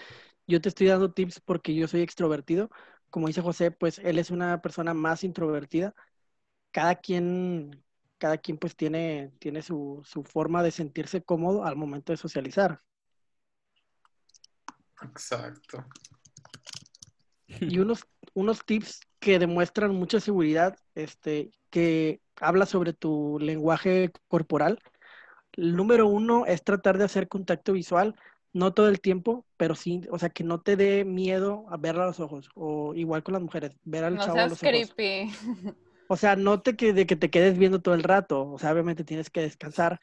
[0.47, 2.69] Yo te estoy dando tips porque yo soy extrovertido.
[3.09, 5.93] Como dice José, pues él es una persona más introvertida.
[6.71, 7.83] Cada quien,
[8.17, 12.81] cada quien pues tiene, tiene su, su forma de sentirse cómodo al momento de socializar.
[15.03, 15.85] Exacto.
[17.47, 24.79] y unos, unos tips que demuestran mucha seguridad, este, que habla sobre tu lenguaje corporal.
[25.53, 28.15] El número uno es tratar de hacer contacto visual,
[28.51, 31.97] no todo el tiempo, pero sí, o sea, que no te dé miedo a ver
[31.97, 34.63] a los ojos, o igual con las mujeres, ver al No chavo a seas los
[34.63, 35.75] ojos.
[36.07, 38.73] O sea, no te que, de que te quedes viendo todo el rato, o sea,
[38.73, 40.01] obviamente tienes que descansar,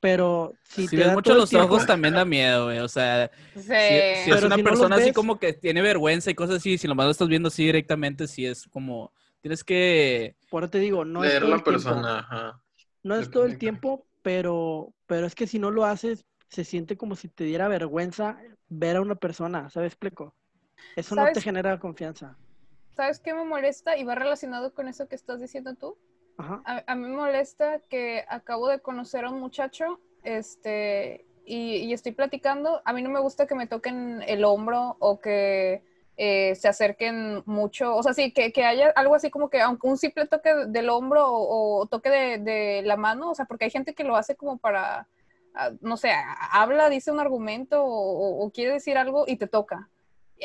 [0.00, 2.78] pero si, Si te ves mucho los tiempo- ojos también da miedo, güey.
[2.78, 3.60] O sea, Sí.
[3.62, 6.34] si, si es una si no los persona así ves- como que tiene vergüenza y
[6.34, 9.12] cosas así, si nomás lo estás viendo así directamente, sí es como,
[9.42, 10.36] tienes que...
[10.48, 11.82] por eso te digo, no es todo la el tiempo.
[11.82, 12.60] persona, ajá.
[13.02, 16.96] No es todo el tiempo, pero, pero es que si no lo haces, se siente
[16.96, 19.92] como si te diera vergüenza ver a una persona, ¿sabes?
[19.92, 20.34] Explico.
[20.96, 22.36] Eso no te genera confianza.
[22.96, 23.96] ¿Sabes qué me molesta?
[23.96, 25.96] Y va relacionado con eso que estás diciendo tú.
[26.64, 31.92] A, a mí me molesta que acabo de conocer a un muchacho, este, y, y
[31.92, 32.82] estoy platicando.
[32.84, 35.82] A mí no me gusta que me toquen el hombro o que
[36.16, 37.96] eh, se acerquen mucho.
[37.96, 40.90] O sea, sí, que, que haya algo así como que, aunque un simple toque del
[40.90, 44.36] hombro o, toque de, de la mano, o sea, porque hay gente que lo hace
[44.36, 45.08] como para,
[45.54, 46.10] ah, no sé,
[46.52, 49.88] habla, dice un argumento o- o quiere decir algo y te toca.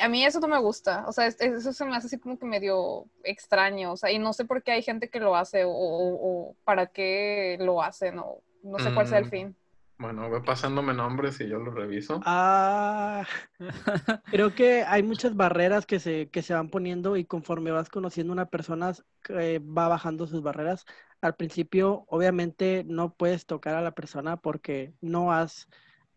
[0.02, 2.38] A mí eso no me gusta, o sea, es- eso se me hace así como
[2.40, 5.64] que medio extraño, o sea, y no sé por qué hay gente que lo hace
[5.66, 9.30] o, o- o para qué lo hacen, o no sé cuál sea el Mm.
[9.30, 9.56] fin.
[9.98, 12.22] Bueno, ve pasándome nombres y yo los reviso.
[12.28, 13.26] Ah,
[14.30, 18.34] creo que hay muchas barreras que se, que se van poniendo y conforme vas conociendo
[18.34, 18.94] a una persona,
[19.30, 20.86] eh, va bajando sus barreras.
[21.22, 25.68] Al principio, obviamente, no puedes tocar a la persona porque no has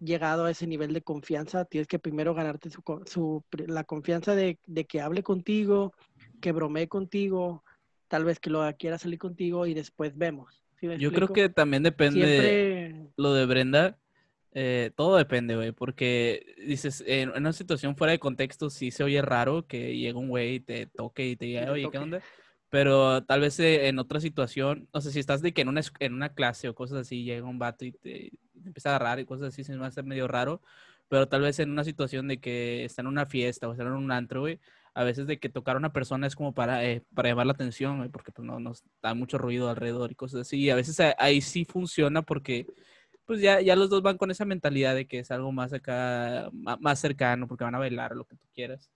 [0.01, 1.65] llegado a ese nivel de confianza.
[1.65, 5.93] Tienes que primero ganarte su, la confianza de, de que hable contigo,
[6.41, 7.65] que bromee contigo,
[8.09, 10.63] tal vez que lo quiera salir contigo y después vemos.
[10.81, 13.11] ¿Sí me Yo creo que también depende Siempre...
[13.17, 13.99] lo de Brenda.
[14.53, 19.21] eh, todo depende, güey, porque dices, en una situación fuera de contexto sí se oye
[19.23, 22.23] raro que llegue un güey y te toque y te diga, oye, ¿qué onda?
[22.71, 25.81] Pero tal vez eh, en otra situación, o sea, si estás de que en una,
[26.01, 28.33] en una clase o cosas así, llega un vato y te
[28.69, 30.63] empieza a agarrar y cosas así, se me va a hacer medio raro.
[31.09, 33.93] Pero tal vez en una situación de que está en una fiesta o está en
[33.93, 34.61] un antro, güey,
[34.95, 37.53] a veces de que tocar a una persona es como para, eh, para llamar la
[37.53, 38.73] atención, güey, porque pues no, no
[39.03, 40.59] da mucho ruido alrededor y cosas así.
[40.59, 42.67] Y a veces ahí sí funciona porque
[43.25, 46.51] pues ya, ya los dos van con esa mentalidad de que es algo más acá,
[46.53, 48.91] más cercano, porque van a bailar lo que tú quieras.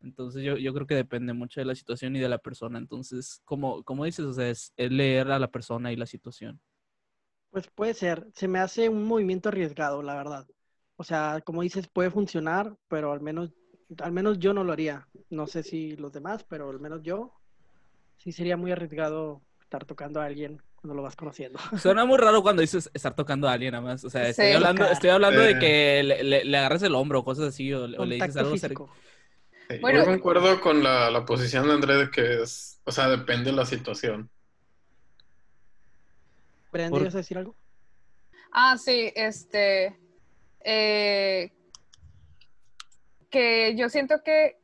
[0.00, 2.78] Entonces yo, yo creo que depende mucho de la situación y de la persona.
[2.78, 6.60] Entonces, como, como dices, o sea, es leer a la persona y la situación.
[7.54, 10.44] Pues puede ser, se me hace un movimiento arriesgado, la verdad.
[10.96, 13.52] O sea, como dices, puede funcionar, pero al menos,
[14.02, 15.06] al menos yo no lo haría.
[15.30, 17.32] No sé si los demás, pero al menos yo
[18.16, 21.56] sí sería muy arriesgado estar tocando a alguien cuando lo vas conociendo.
[21.80, 24.04] Suena muy raro cuando dices estar tocando a alguien nada más.
[24.04, 24.52] O sea, estoy Sí.
[24.54, 25.58] hablando, estoy hablando de Eh.
[25.60, 28.36] que le, le- le agarres el hombro o cosas así, o, le- o le dices
[28.36, 28.92] algo cer- físico.
[29.70, 30.00] Sí, Bueno.
[30.00, 33.56] yo concuerdo con la, la posición de Andrés de que es, o sea, depende de
[33.56, 34.28] la situación.
[36.74, 37.54] Brenda, ¿ibas a decir algo?
[38.50, 39.96] Ah, sí, este.
[40.60, 41.52] eh,
[43.30, 44.58] que yo siento que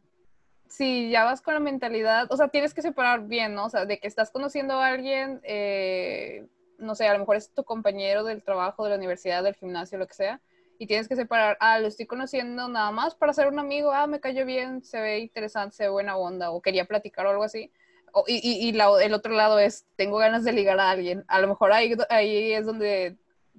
[0.68, 3.66] si ya vas con la mentalidad, o sea, tienes que separar bien, ¿no?
[3.66, 7.52] O sea, de que estás conociendo a alguien, eh, no sé, a lo mejor es
[7.52, 10.40] tu compañero del trabajo, de la universidad, del gimnasio, lo que sea,
[10.78, 14.06] y tienes que separar, ah, lo estoy conociendo nada más para ser un amigo, ah,
[14.08, 17.44] me cayó bien, se ve interesante, se ve buena onda, o quería platicar o algo
[17.44, 17.72] así.
[18.26, 21.24] Y y, y la- el otro lado es, tengo ganas de ligar a alguien.
[21.28, 23.16] A lo mejor ahí, ahí es donde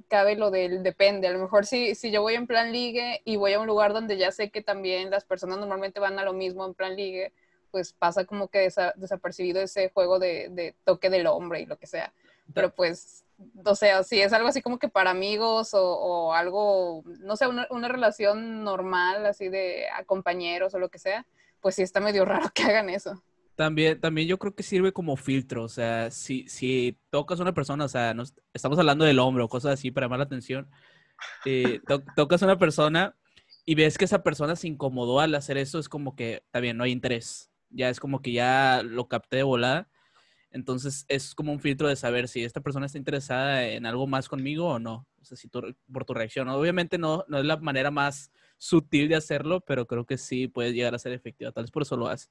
[0.08, 1.28] cabe lo del depende.
[1.28, 3.94] A lo mejor si, si yo voy en plan ligue y voy a un lugar
[3.94, 7.34] donde ya sé que también las personas normalmente van a lo mismo en plan ligue,
[7.72, 11.78] pues pasa como que desa- desapercibido ese juego de, de toque del hombre y lo
[11.78, 12.14] que sea.
[12.54, 13.24] Pero pues,
[13.64, 17.48] o sea, si es algo así como que para amigos o, o algo, no sé,
[17.48, 21.26] una, una relación normal, así de a compañeros o lo que sea,
[21.62, 23.24] pues sí está medio raro que hagan eso.
[23.62, 27.54] También, también yo creo que sirve como filtro, o sea, si, si tocas a una
[27.54, 30.68] persona, o sea, nos, estamos hablando del hombre o cosas así para llamar la atención,
[31.46, 33.16] eh, to- tocas a una persona
[33.66, 36.86] y ves que esa persona se incomodó al hacer eso, es como que, bien, no
[36.86, 39.90] hay interés, ya es como que ya lo capté de volada,
[40.52, 44.30] entonces es como un filtro de saber si esta persona está interesada en algo más
[44.30, 47.58] conmigo o no, o sea, si tu- por tu reacción, obviamente no, no es la
[47.58, 51.64] manera más sutil de hacerlo, pero creo que sí puede llegar a ser efectiva, tal
[51.66, 52.30] vez por eso lo hace.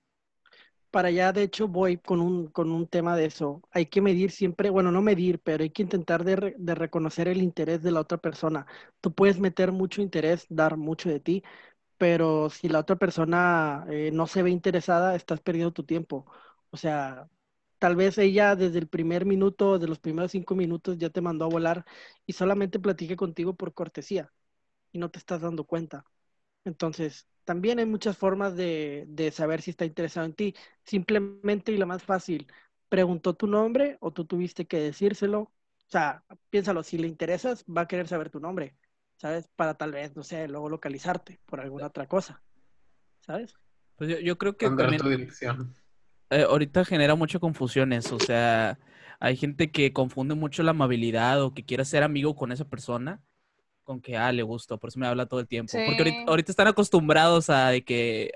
[0.90, 3.62] Para allá, de hecho, voy con un, con un tema de eso.
[3.70, 7.42] Hay que medir siempre, bueno, no medir, pero hay que intentar de, de reconocer el
[7.42, 8.66] interés de la otra persona.
[9.00, 11.44] Tú puedes meter mucho interés, dar mucho de ti,
[11.98, 16.26] pero si la otra persona eh, no se ve interesada, estás perdiendo tu tiempo.
[16.70, 17.28] O sea,
[17.80, 21.44] tal vez ella desde el primer minuto, de los primeros cinco minutos, ya te mandó
[21.46, 21.84] a volar
[22.26, 24.32] y solamente platique contigo por cortesía
[24.92, 26.04] y no te estás dando cuenta.
[26.64, 30.54] Entonces, también hay muchas formas de, de saber si está interesado en ti.
[30.84, 32.46] Simplemente y la más fácil,
[32.88, 35.40] preguntó tu nombre o tú tuviste que decírselo.
[35.40, 35.52] O
[35.90, 38.76] sea, piénsalo, si le interesas, va a querer saber tu nombre,
[39.16, 39.48] ¿sabes?
[39.56, 42.42] Para tal vez, no sé, luego localizarte por alguna otra cosa,
[43.20, 43.54] ¿sabes?
[43.96, 45.74] Pues yo, yo creo que también tu dirección.
[46.30, 48.78] eh, ahorita genera mucha confusión eso, o sea,
[49.18, 53.20] hay gente que confunde mucho la amabilidad o que quiere ser amigo con esa persona
[53.84, 55.72] con que, ah, le gusto, por eso me habla todo el tiempo.
[55.86, 58.32] Porque ahorita, están acostumbrados a de que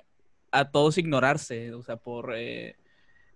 [0.50, 2.76] a todos ignorarse, o sea, por eh,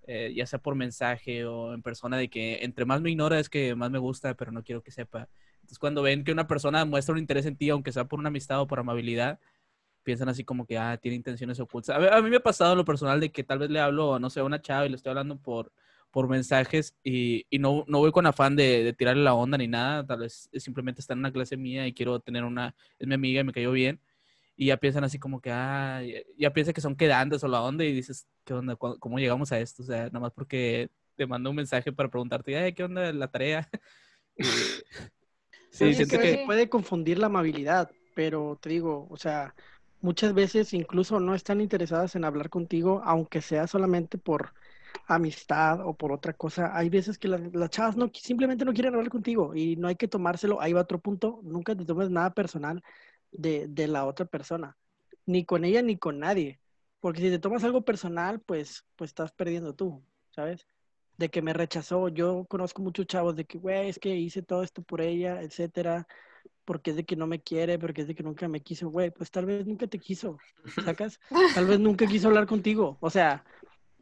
[0.06, 3.48] eh, ya sea por mensaje o en persona, de que entre más me ignora es
[3.48, 5.28] que más me gusta, pero no quiero que sepa.
[5.56, 8.28] Entonces, cuando ven que una persona muestra un interés en ti, aunque sea por una
[8.28, 9.38] amistad o por amabilidad,
[10.04, 11.94] piensan así como que, ah, tiene intenciones ocultas.
[11.94, 14.18] A, a mí me ha pasado en lo personal de que tal vez le hablo,
[14.18, 15.72] no sé, a una chava y le estoy hablando por,
[16.10, 19.68] por mensajes y, y no, no voy con afán de, de tirarle la onda ni
[19.68, 23.14] nada, tal vez simplemente está en una clase mía y quiero tener una, es mi
[23.14, 24.00] amiga y me cayó bien.
[24.56, 27.62] Y ya piensan así como que, ah, ya, ya piensan que son quedantes o la
[27.62, 28.76] onda y dices, ¿qué onda?
[28.76, 29.82] ¿Cu- ¿Cómo llegamos a esto?
[29.82, 33.28] O sea, nada más porque te mando un mensaje para preguntarte, "Ay, ¿qué onda la
[33.30, 33.68] tarea?
[35.70, 36.38] Sí, siento que que...
[36.38, 39.54] puede confundir la amabilidad, pero te digo, o sea,
[40.00, 44.54] muchas veces incluso no están interesadas en hablar contigo, aunque sea solamente por
[45.08, 46.76] amistad o por otra cosa.
[46.76, 49.96] Hay veces que las, las chavas no, simplemente no quieren hablar contigo y no hay
[49.96, 50.60] que tomárselo.
[50.60, 52.82] Ahí va otro punto, nunca te tomes nada personal
[53.32, 54.76] de, de la otra persona,
[55.26, 56.60] ni con ella ni con nadie,
[57.00, 60.66] porque si te tomas algo personal, pues, pues estás perdiendo tú, ¿sabes?
[61.18, 62.08] de que me rechazó.
[62.08, 66.06] Yo conozco muchos chavos de que, güey, es que hice todo esto por ella, etcétera,
[66.64, 69.10] porque es de que no me quiere, porque es de que nunca me quiso, güey,
[69.10, 70.38] pues tal vez nunca te quiso,
[70.84, 71.20] ¿sacas?
[71.54, 72.98] Tal vez nunca quiso hablar contigo.
[73.00, 73.44] O sea,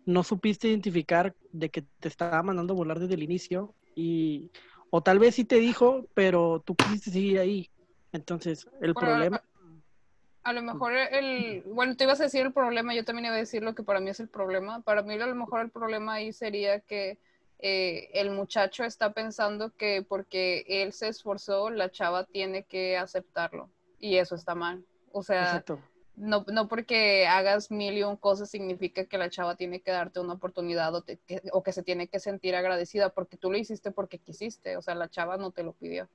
[0.07, 4.51] no supiste identificar de que te estaba mandando a volar desde el inicio y,
[4.91, 7.70] o tal vez sí te dijo, pero tú quisiste seguir ahí.
[8.12, 9.43] Entonces, el Bueno, problema...
[10.45, 13.39] A lo mejor el, bueno, tú ibas a decir el problema, yo también iba a
[13.39, 14.81] decir lo que para mí es el problema.
[14.81, 17.19] Para mí a lo mejor el problema ahí sería que
[17.59, 23.70] eh, el muchacho está pensando que porque él se esforzó, la chava tiene que aceptarlo.
[23.99, 24.85] Y eso está mal.
[25.11, 25.81] O sea, Exacto.
[26.16, 30.18] No, no porque hagas mil y un cosas significa que la chava tiene que darte
[30.18, 33.59] una oportunidad o, te- que, o que se tiene que sentir agradecida porque tú lo
[33.59, 34.76] hiciste porque quisiste.
[34.76, 36.09] O sea, la chava no te lo pidió.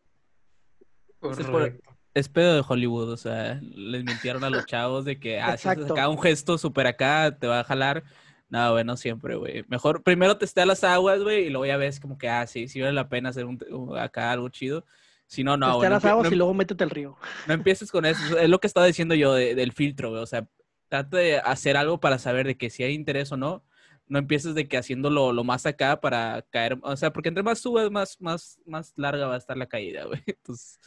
[1.10, 1.95] Es por- Correcto.
[2.15, 5.69] es pedo de Hollywood, o sea, les mintieron a los chavos de que, ah, si
[5.69, 8.03] acá un gesto súper acá, te va a jalar.
[8.49, 9.64] No, güey, no siempre, güey.
[9.69, 12.82] Mejor primero testea las aguas, güey, y luego ya ves como que, ah, sí, sí
[12.82, 14.84] vale la pena hacer un, un- acá algo chido.
[15.32, 15.82] Si no, no.
[15.82, 17.16] No, las aguas no- y luego métete al río.
[17.48, 18.38] no empieces con eso.
[18.38, 20.22] Es lo que estaba diciendo yo de- del filtro, güey.
[20.22, 20.45] O sea,
[20.90, 23.64] trata de hacer algo para saber de que si hay interés o no.
[24.08, 26.78] No empieces de que haciéndolo lo más acá para caer.
[26.82, 30.03] O sea, porque entre más subes, más, más, más larga va a estar la caída,
[30.03, 30.22] güey.
[30.28, 30.82] Entonces,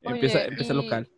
[0.00, 1.10] empieza, Oye, empieza y- local.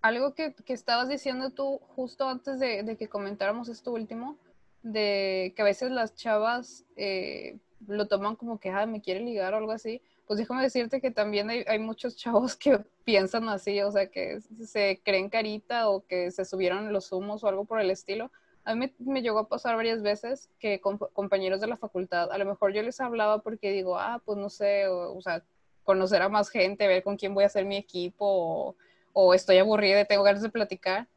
[0.00, 4.38] algo que, que estabas diciendo tú justo antes de, de que comentáramos esto último,
[4.82, 7.58] de que a veces las chavas eh,
[7.88, 10.02] lo toman como que, ah, me quiere ligar o algo así,
[10.32, 14.40] pues déjame decirte que también hay, hay muchos chavos que piensan así, o sea, que
[14.64, 18.32] se creen carita o que se subieron los humos o algo por el estilo.
[18.64, 22.32] A mí me, me llegó a pasar varias veces que con compañeros de la facultad,
[22.32, 25.44] a lo mejor yo les hablaba porque digo, ah, pues no sé, o, o sea,
[25.84, 28.76] conocer a más gente, ver con quién voy a hacer mi equipo, o,
[29.12, 31.08] o estoy aburrida y tengo ganas de platicar.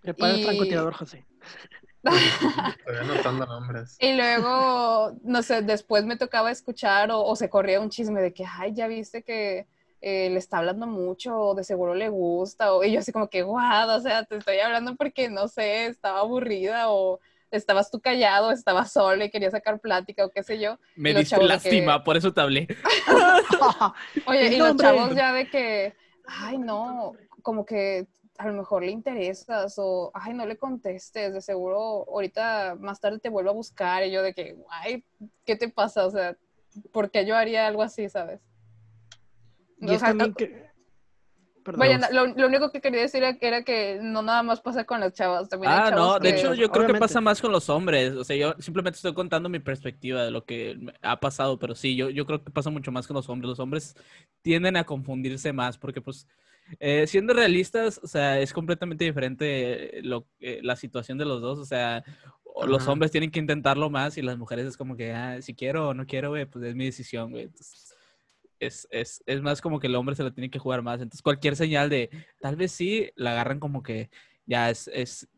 [0.00, 1.24] Prepara el Y- francotirador, José.
[2.04, 3.96] Estoy anotando nombres.
[4.00, 8.32] Y luego, no sé, después me tocaba escuchar o, o se corría un chisme de
[8.32, 9.66] que, ay, ya viste que
[10.02, 13.28] eh, le está hablando mucho, o de seguro le gusta, o, y yo así como
[13.28, 17.20] que, guau, o sea, te estoy hablando porque, no sé, estaba aburrida, o
[17.50, 20.78] estabas tú callado, estabas solo y quería sacar plática, o qué sé yo.
[20.96, 22.68] Me diste que- lástima, por eso te hablé.
[24.26, 25.94] Oye, y los chavos ya de que,
[26.26, 28.06] ay, no, como que
[28.38, 33.18] a lo mejor le interesas o, ay, no le contestes, de seguro ahorita más tarde
[33.18, 35.04] te vuelvo a buscar y yo de que, ay,
[35.44, 36.06] ¿qué te pasa?
[36.06, 36.36] O sea,
[36.92, 38.40] ¿por qué yo haría algo así, sabes?
[39.80, 40.66] y O sea, también que...
[41.76, 44.84] Vaya, lo, lo único que quería decir era que, era que no nada más pasa
[44.84, 47.40] con las chavas, también Ah, chavos no, de que- hecho yo creo que pasa más
[47.40, 48.12] con los hombres.
[48.12, 51.96] O sea, yo simplemente estoy contando mi perspectiva de lo que ha pasado, pero sí,
[51.96, 53.48] yo, yo creo que pasa mucho más con los hombres.
[53.48, 53.96] Los hombres
[54.42, 56.28] tienden a confundirse más porque, pues,
[56.80, 61.58] eh, siendo realistas, o sea, es completamente diferente lo, eh, la situación de los dos.
[61.58, 62.04] O sea,
[62.44, 62.92] o los Ajá.
[62.92, 65.94] hombres tienen que intentarlo más y las mujeres es como que, ah, si quiero o
[65.94, 67.44] no quiero, güey, pues es mi decisión, güey.
[67.44, 67.94] Entonces,
[68.58, 70.96] es, es, es más como que el hombre se lo tiene que jugar más.
[71.00, 72.08] Entonces, cualquier señal de
[72.40, 74.08] tal vez sí, la agarran como que
[74.46, 75.28] ya es, es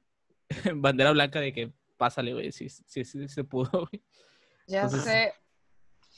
[0.74, 4.02] bandera blanca de que pásale, güey, sí, sí, sí, se pudo, güey.
[4.66, 5.32] Ya Entonces- sé.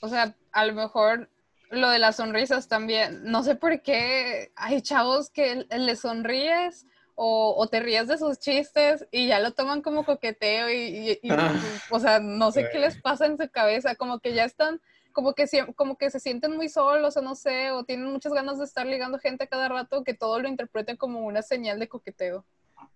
[0.03, 1.29] O sea, a lo mejor
[1.71, 3.23] lo de las sonrisas también.
[3.25, 8.39] No sé por qué hay chavos que le sonríes o, o te ríes de sus
[8.39, 11.53] chistes y ya lo toman como coqueteo y, y- y, Ah.
[11.91, 14.81] o sea, no sé qué les pasa en su cabeza, como que ya están,
[15.13, 18.59] como que, como que se sienten muy solos o no sé, o tienen muchas ganas
[18.59, 21.89] de estar ligando gente a cada rato que todo lo interpreten como una señal de
[21.89, 22.45] coqueteo.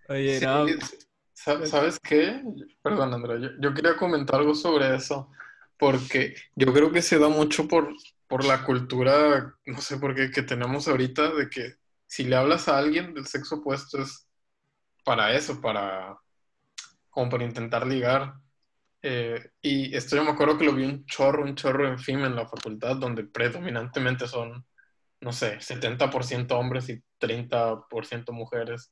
[0.08, 0.66] Oye, Sí, no,
[1.34, 2.42] sa- ¿Sabes qué?
[2.82, 5.28] Perdón, Andrea, yo, yo quería comentar algo sobre eso,
[5.78, 7.92] porque yo creo que se da mucho por,
[8.34, 11.74] por la cultura, no sé por qué, que tenemos ahorita, de que
[12.04, 14.26] si le hablas a alguien del sexo opuesto es
[15.04, 16.18] para eso, para,
[17.10, 18.34] como para intentar ligar.
[19.02, 22.24] Eh, y esto yo me acuerdo que lo vi un chorro, un chorro en FIM
[22.24, 24.66] en la facultad, donde predominantemente son,
[25.20, 28.90] no sé, 70% hombres y 30% mujeres.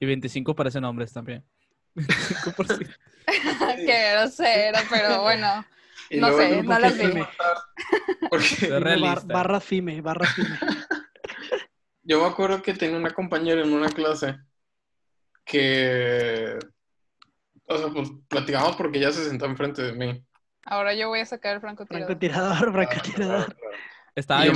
[0.00, 1.42] y 25 parecen hombres también.
[1.96, 2.94] 25%.
[3.86, 5.64] Qué grosero, pero bueno.
[6.12, 7.12] Y No sé, no las vi.
[8.30, 8.68] Porque
[9.00, 10.58] Bar- barra FIME, barra FIME.
[12.04, 14.36] yo me acuerdo que tenía una compañera en una clase
[15.44, 16.58] que,
[17.66, 20.24] o sea, pues platicamos porque ella se sentó enfrente de mí.
[20.64, 22.06] Ahora yo voy a sacar el francotirador.
[22.06, 23.56] Francotirador, francotirador.
[24.14, 24.52] Estaba yo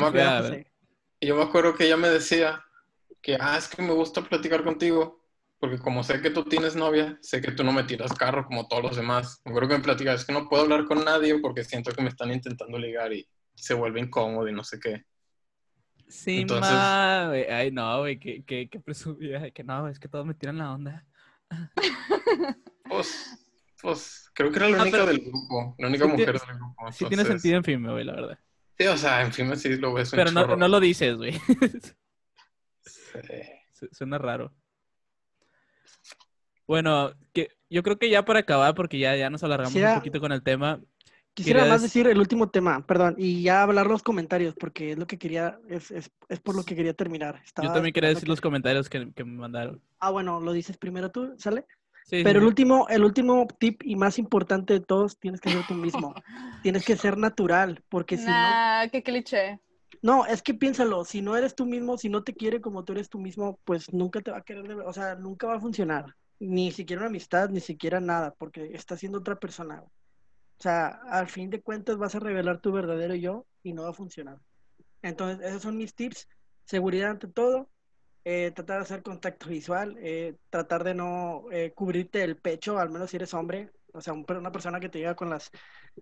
[1.20, 2.62] yo me acuerdo que ella me decía
[3.22, 5.25] que, ah, es que me gusta platicar contigo,
[5.58, 8.68] porque como sé que tú tienes novia, sé que tú no me tiras carro como
[8.68, 9.40] todos los demás.
[9.44, 12.02] Me acuerdo que me platicaba, es que no puedo hablar con nadie porque siento que
[12.02, 15.04] me están intentando ligar y se vuelve incómodo y no sé qué.
[16.08, 17.44] Sí, Entonces- ma, güey.
[17.50, 19.50] Ay, no, güey, que, que, que presumida.
[19.50, 21.06] Que no, es que todos me tiran la onda.
[22.88, 23.36] Pues,
[23.82, 26.56] pues creo que era la Ah, única pero- del grupo, la única sí mujer del
[26.56, 26.92] grupo.
[26.92, 28.38] Sí tiene sentido en fin, güey, la verdad.
[28.78, 31.32] Sí, o sea, en fin, sí lo ves un Pero no, no lo dices, güey.
[32.84, 33.20] Sí.
[33.72, 34.52] Su- Suena raro.
[36.66, 40.00] Bueno, que yo creo que ya para acabar, porque ya, ya nos alargamos Quisiera- un
[40.00, 40.80] poquito con el tema.
[41.34, 44.98] Quisiera más dec- decir el último tema, perdón, y ya hablar los comentarios, porque es
[44.98, 47.42] lo que quería, es, es, es por lo que quería terminar.
[47.60, 49.80] Yo también quería decir que- los comentarios que, que me mandaron.
[50.00, 51.66] Ah, bueno, lo dices primero tú, ¿sale?
[52.04, 55.50] Sí, Pero sí, el último, el último tip y más importante de todos, tienes que
[55.50, 56.14] ser tú mismo.
[56.62, 59.60] tienes que ser natural, porque si no, Nah, qué cliché.
[60.06, 62.92] No, es que piénsalo, si no eres tú mismo, si no te quiere como tú
[62.92, 65.60] eres tú mismo, pues nunca te va a querer, de o sea, nunca va a
[65.60, 66.14] funcionar.
[66.38, 69.82] Ni siquiera una amistad, ni siquiera nada, porque está siendo otra persona.
[69.82, 73.90] O sea, al fin de cuentas vas a revelar tu verdadero yo y no va
[73.90, 74.38] a funcionar.
[75.02, 76.28] Entonces, esos son mis tips.
[76.64, 77.68] Seguridad ante todo,
[78.24, 82.90] eh, tratar de hacer contacto visual, eh, tratar de no eh, cubrirte el pecho, al
[82.90, 83.72] menos si eres hombre.
[83.96, 85.50] O sea, un- una persona que te llega con las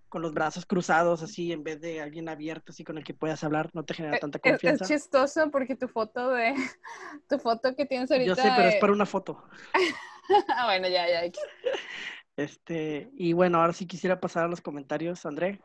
[0.09, 3.43] con los brazos cruzados así en vez de alguien abierto así con el que puedas
[3.43, 4.85] hablar, no te genera tanta Eh, Es, es confianza.
[4.87, 6.53] chistoso porque tu foto de
[7.29, 8.29] tu foto que tienes ahorita.
[8.29, 9.43] Yo sé, pero es eh, para una foto.
[10.49, 11.31] ah, bueno, ya, ya.
[12.37, 15.61] Este, y bueno, ahora sí quisiera pasar a los comentarios, André.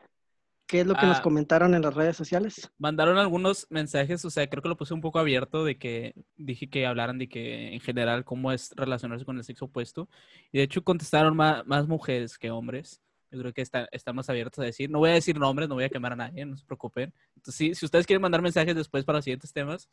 [0.71, 1.21] ¿Qué es lo que nos Ah.
[1.21, 2.71] comentaron en las redes sociales?
[2.77, 6.69] Mandaron algunos mensajes, o sea, creo que lo puse un poco abierto de que dije
[6.69, 10.07] que hablaran de que en general cómo es relacionarse con el sexo opuesto.
[10.49, 13.01] Y de hecho contestaron más, más mujeres que hombres.
[13.31, 14.89] Yo creo que está- están más abiertos a decir.
[14.89, 17.13] No voy a decir nombres, no voy a quemar a nadie, no se preocupen.
[17.35, 19.89] Entonces, sí, si ustedes quieren mandar mensajes después para los siguientes temas,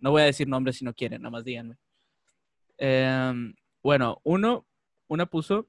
[0.00, 1.76] no voy a decir nombres si no quieren, nada más díganme.
[2.78, 4.66] Em, bueno, uno,
[5.06, 5.68] una puso,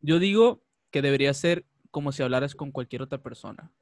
[0.00, 1.66] yo digo que debería ser
[1.98, 3.72] como si hablaras con cualquier otra persona.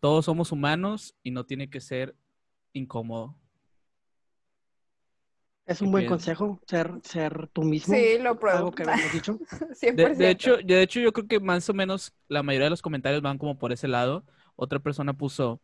[0.00, 2.16] Todos somos humanos y no tiene que ser
[2.72, 3.36] incómodo.
[5.66, 6.36] Es un ¿Qué buen piensas?
[6.36, 7.94] consejo, ser, ser tú mismo.
[7.94, 8.58] Sí, lo pruebo.
[8.58, 9.38] Algo que habíamos dicho.
[9.38, 9.94] 100%.
[9.94, 12.82] De, de hecho, de hecho, yo creo que más o menos la mayoría de los
[12.82, 14.24] comentarios van como por ese lado.
[14.56, 15.60] Otra persona puso,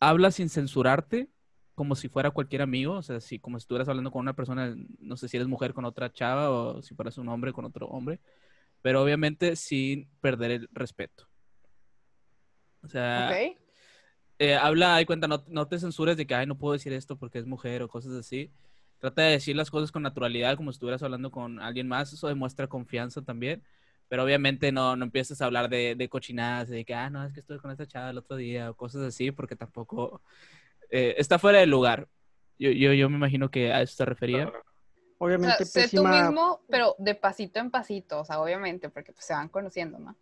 [0.00, 1.30] habla sin censurarte,
[1.74, 4.74] como si fuera cualquier amigo, o sea, si como si estuvieras hablando con una persona,
[4.98, 7.86] no sé si eres mujer con otra chava o si fueras un hombre con otro
[7.86, 8.20] hombre,
[8.82, 11.28] pero obviamente sin perder el respeto.
[12.82, 13.58] O sea, Ok.
[14.38, 17.16] eh, habla, hay cuenta, no, no te censures de que, ay, no puedo decir esto
[17.16, 18.52] porque es mujer o cosas así.
[18.98, 22.12] Trata de decir las cosas con naturalidad, como si estuvieras hablando con alguien más.
[22.12, 23.62] Eso demuestra confianza también.
[24.08, 27.32] Pero obviamente no, no empieces a hablar de, de cochinadas, de que, ah, no, es
[27.32, 30.22] que estuve con esta chava el otro día o cosas así, porque tampoco
[30.90, 32.08] eh, está fuera de lugar.
[32.58, 34.44] Yo, yo, yo me imagino que a eso se refería.
[34.46, 34.64] Claro.
[35.22, 36.22] O Obviamente sea, sé tú pésima.
[36.24, 40.16] mismo, pero de pasito en pasito, o sea, obviamente, porque pues, se van conociendo, ¿no?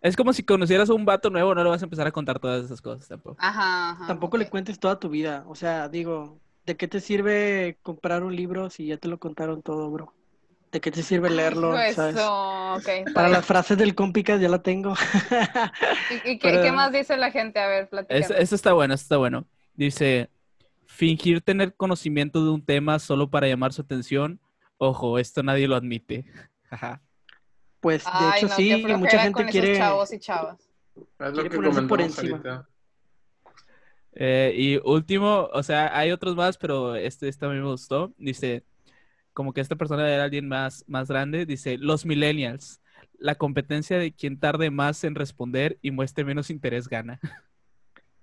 [0.00, 2.38] Es como si conocieras a un vato nuevo, no le vas a empezar a contar
[2.38, 3.36] todas esas cosas tampoco.
[3.38, 4.06] Ajá, ajá.
[4.06, 5.44] Tampoco le cuentes toda tu vida.
[5.46, 9.60] O sea, digo, ¿de qué te sirve comprar un libro si ya te lo contaron
[9.62, 10.14] todo, bro?
[10.72, 11.72] ¿De qué te sirve leerlo?
[11.72, 12.16] Pues, ¿sabes?
[12.18, 12.78] oh,
[13.14, 14.94] Para las frases del Compicas ya la tengo.
[16.24, 17.60] ¿Y, y qué, Pero- qué más dice la gente?
[17.60, 18.42] A ver, Es- platícame.
[18.42, 19.46] Eso está bueno, eso está bueno.
[19.74, 20.30] Dice,
[20.86, 24.40] fingir tener conocimiento de un tema solo para llamar su atención.
[24.78, 26.24] Ojo, esto nadie lo admite.
[26.70, 27.02] Ajá.
[27.80, 29.72] Pues de Ay, hecho no, sí, mucha gente con quiere.
[29.72, 30.70] esos chavos y chavas.
[30.96, 32.36] Es Quiere lo que ponerse por comentamos encima.
[32.36, 32.68] ahorita.
[34.12, 38.12] Eh, y último, o sea, hay otros más, pero este, este a mí me gustó.
[38.18, 38.64] Dice,
[39.32, 41.44] como que esta persona era alguien más, más grande.
[41.46, 42.80] Dice, los millennials,
[43.18, 47.20] la competencia de quien tarde más en responder y muestre menos interés gana.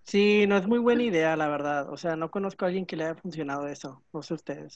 [0.04, 1.90] Sí, no es muy buena idea, la verdad.
[1.90, 4.04] O sea, no conozco a alguien que le haya funcionado eso.
[4.12, 4.76] No sé ustedes.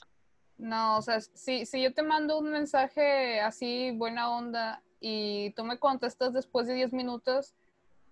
[0.58, 5.64] No, o sea, si, si yo te mando un mensaje así, buena onda, y tú
[5.64, 7.54] me contestas después de 10 minutos,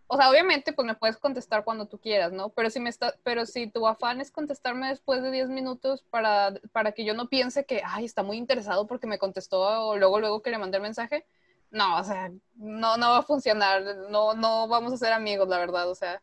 [0.09, 2.51] o sea, obviamente, pues me puedes contestar cuando tú quieras, ¿no?
[2.51, 6.55] Pero si, me está, pero si tu afán es contestarme después de 10 minutos para,
[6.70, 10.20] para que yo no piense que, ay, está muy interesado porque me contestó o luego,
[10.20, 11.27] luego que le mandé el mensaje,
[11.73, 15.59] no, o sea, no, no va a funcionar, no, no vamos a ser amigos, la
[15.59, 16.23] verdad, o sea,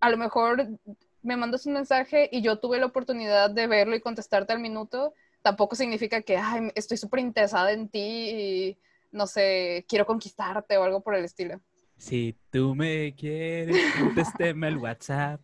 [0.00, 0.68] a lo mejor
[1.22, 5.14] me mandas un mensaje y yo tuve la oportunidad de verlo y contestarte al minuto,
[5.42, 8.78] tampoco significa que, ay, estoy súper interesada en ti y,
[9.10, 11.60] no sé, quiero conquistarte o algo por el estilo.
[11.96, 15.40] Si tú me quieres, contésteme el WhatsApp.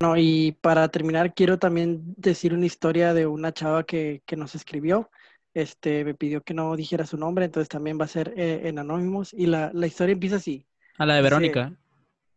[0.00, 4.56] No, y para terminar, quiero también decir una historia de una chava que, que nos
[4.56, 5.08] escribió.
[5.54, 8.80] Este, me pidió que no dijera su nombre, entonces también va a ser eh, en
[8.80, 9.32] Anonymous.
[9.32, 10.66] Y la, la historia empieza así.
[10.98, 11.72] A la de Verónica.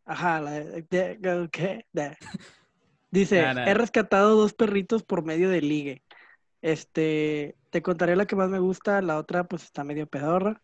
[0.06, 1.88] Ajá, la de, de- de- ¿qué?
[1.92, 2.16] De-
[3.16, 3.66] Dice, Nah, nah.
[3.66, 6.04] he rescatado dos perritos por medio de ligue.
[6.62, 10.62] Este, te contaré la que más me gusta, la otra pues está medio pedorra.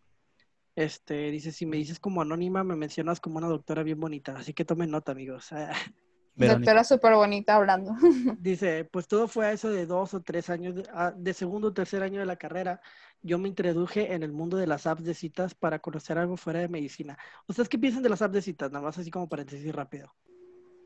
[0.76, 4.53] Este, dice, si me dices como anónima, me mencionas como una doctora bien bonita, así
[4.53, 5.49] que tomen nota, amigos.
[6.34, 6.72] Verónica.
[6.72, 7.94] Doctora súper bonita hablando.
[8.40, 11.68] Dice, pues todo fue a eso de dos o tres años, de, ah, de segundo
[11.68, 12.82] o tercer año de la carrera.
[13.22, 16.61] Yo me introduje en el mundo de las apps de citas para conocer algo fuera
[16.61, 17.18] de medicina.
[17.48, 18.72] ¿Ustedes qué piensan de las apps de citas?
[18.72, 20.15] Nada más así como paréntesis rápido.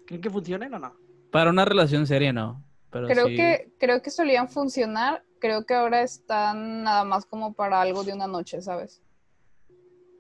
[0.08, 1.05] ¿Creen que funcionen o no?
[1.36, 2.64] Para una relación seria, no.
[2.90, 7.54] Pero Creo sí- que, creo que solían funcionar, creo que ahora están nada más como
[7.54, 9.02] para algo de una noche, ¿sabes?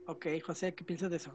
[0.08, 1.34] Ok, José, ¿qué piensas de eso?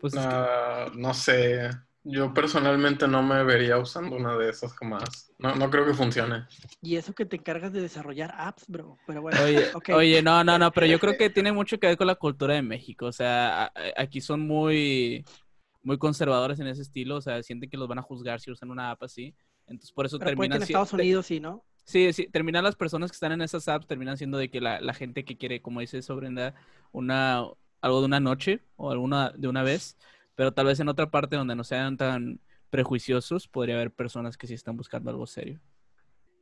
[0.00, 1.70] pues, es que- Ah, no sé.
[2.02, 5.32] Yo personalmente no me vería usando una de esas jamás.
[5.38, 6.44] No, no creo que funcione.
[6.80, 8.98] Y eso que te encargas de desarrollar apps, bro.
[9.06, 11.96] Pero bueno, Oye, oye, no, no, no, pero yo creo que tiene mucho que ver
[11.96, 13.06] con la cultura de México.
[13.06, 15.24] O sea, aquí son muy,
[15.82, 17.16] muy conservadores en ese estilo.
[17.16, 19.34] O sea, sienten que los van a juzgar si usan una app así.
[19.66, 21.64] Entonces, por eso Pero puede que terminan en Estados Unidos sí, ¿no?
[21.84, 24.80] Sí, sí, terminan las personas que están en esas apps, terminan siendo de que la,
[24.80, 26.54] la gente que quiere, como dice Sobrenda,
[26.92, 27.44] una,
[27.80, 29.96] algo de una noche o alguna de una vez,
[30.36, 32.40] pero tal vez en otra parte donde no sean tan
[32.70, 35.60] prejuiciosos, podría haber personas que sí están buscando algo serio.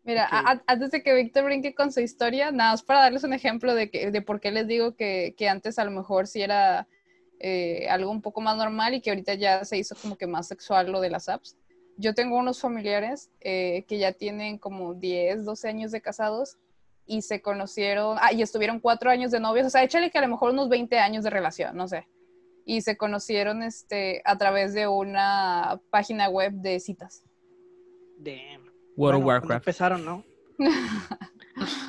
[0.05, 3.33] Mira, a- antes de que Víctor brinque con su historia, nada más para darles un
[3.33, 6.41] ejemplo de, que, de por qué les digo que, que antes a lo mejor sí
[6.43, 6.87] era
[7.41, 10.47] eh, algo un poco más normal y que ahorita ya se hizo como que más
[10.47, 11.57] sexual lo de las apps.
[11.97, 16.59] Yo tengo unos familiares eh, que ya tienen como 10, 12 años de casados
[17.07, 20.23] y se conocieron, ah, y estuvieron cuatro años de novios, o sea, échale que a
[20.23, 22.07] lo mejor unos 20 años de relación, no sé.
[22.65, 27.25] y se conocieron este, a través de una página web de citas.
[28.19, 28.71] Damn.
[28.97, 29.63] World of Warcraft.
[29.63, 30.25] Empezaron, ¿no?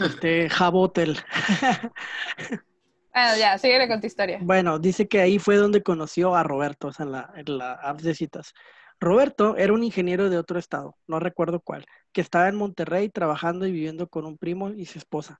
[0.04, 1.18] Este, Jabotel.
[3.14, 4.48] Bueno, ya, síguele con tu historia.
[4.48, 8.02] Bueno, dice que ahí fue donde conoció a Roberto, o sea, en la, en app
[8.02, 8.54] de citas.
[9.00, 13.68] Roberto era un ingeniero de otro estado, no recuerdo cuál, que estaba en Monterrey trabajando
[13.68, 15.40] y viviendo con un primo y su esposa.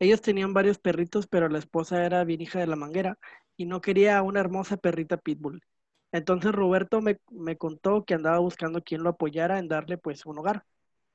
[0.00, 3.18] Ellos tenían varios perritos, pero la esposa era bien hija de la manguera
[3.56, 5.62] y no quería una hermosa perrita pitbull.
[6.12, 10.38] Entonces Roberto me, me contó que andaba buscando quien lo apoyara en darle pues un
[10.38, 10.64] hogar.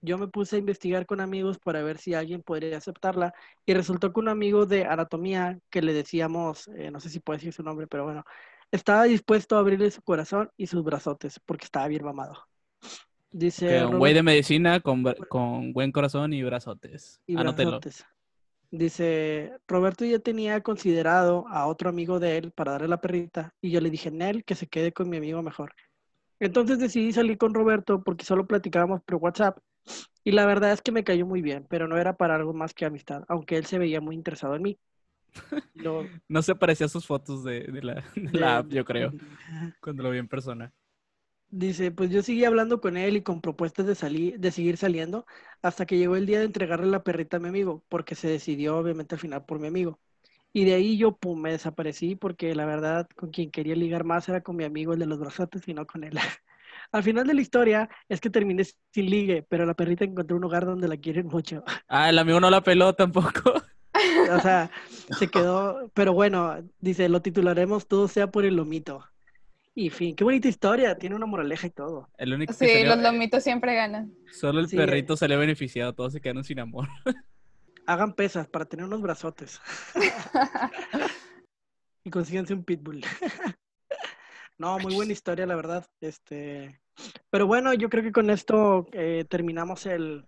[0.05, 3.33] Yo me puse a investigar con amigos para ver si alguien podría aceptarla
[3.65, 7.37] y resultó que un amigo de anatomía que le decíamos, eh, no sé si puedo
[7.37, 8.23] decir su nombre, pero bueno,
[8.71, 12.35] estaba dispuesto a abrirle su corazón y sus brazotes porque estaba bien mamado.
[13.31, 17.19] Dice un güey de medicina con, con buen corazón y brazotes.
[17.25, 17.71] y Anótelo.
[17.71, 18.05] brazotes.
[18.71, 23.71] Dice, Roberto ya tenía considerado a otro amigo de él para darle la perrita y
[23.71, 25.73] yo le dije, Nel, que se quede con mi amigo mejor.
[26.39, 29.57] Entonces decidí salir con Roberto porque solo platicábamos por WhatsApp
[30.23, 32.73] y la verdad es que me cayó muy bien, pero no era para algo más
[32.73, 34.79] que amistad, aunque él se veía muy interesado en mí.
[36.27, 39.15] No se parecía a sus fotos de, de la, de de- la app, yo creo,
[39.81, 40.73] cuando lo vi en persona.
[41.49, 45.25] Dice, pues yo seguí hablando con él y con propuestas de salir, de seguir saliendo,
[45.61, 48.77] hasta que llegó el día de entregarle la perrita a mi amigo, porque se decidió
[48.77, 49.99] obviamente al final por mi amigo.
[50.53, 54.29] Y de ahí yo, pum, me desaparecí, porque la verdad, con quien quería ligar más
[54.29, 56.17] era con mi amigo, el de los brazotes, y no con él.
[56.91, 60.41] Al final de la historia es que terminé sin ligue, pero la perrita encontró un
[60.43, 61.63] lugar donde la quieren mucho.
[61.87, 63.53] Ah, el amigo no la peló tampoco.
[64.31, 64.69] O sea,
[65.19, 69.03] se quedó, pero bueno, dice, lo titularemos Todo sea por el lomito.
[69.77, 72.09] Y fin, qué bonita historia, tiene una moraleja y todo.
[72.17, 74.13] El único que Sí, salió- los lomitos siempre ganan.
[74.31, 76.87] Solo el Sí, perrito salió beneficiado, todos se quedaron sin amor.
[77.85, 79.59] Hagan pesas para tener unos brazotes.
[82.03, 83.03] y consíganse un pitbull.
[84.57, 85.85] No, muy buena historia, la verdad.
[86.01, 86.79] Este,
[87.29, 90.25] pero bueno, yo creo que con esto eh, terminamos el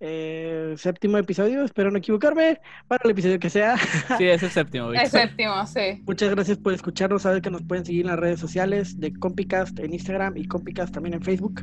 [0.00, 1.64] eh, séptimo episodio.
[1.64, 3.76] Espero no equivocarme para el episodio que sea.
[4.16, 5.20] Sí, es el séptimo, El Víctor.
[5.20, 6.02] séptimo, sí.
[6.06, 7.22] Muchas gracias por escucharnos.
[7.22, 10.94] Saben que nos pueden seguir en las redes sociales de Compicast en Instagram y Compicast
[10.94, 11.62] también en Facebook.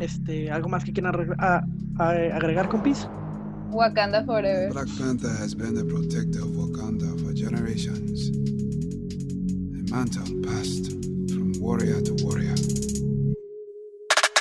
[0.00, 1.14] Este, ¿algo más que quieran
[1.98, 3.08] agregar, compis?
[3.70, 4.70] Wakanda Forever.
[4.72, 8.30] Black Panther has been the protector of Wakanda for generations.
[9.90, 12.54] A mantle passed from warrior to warrior.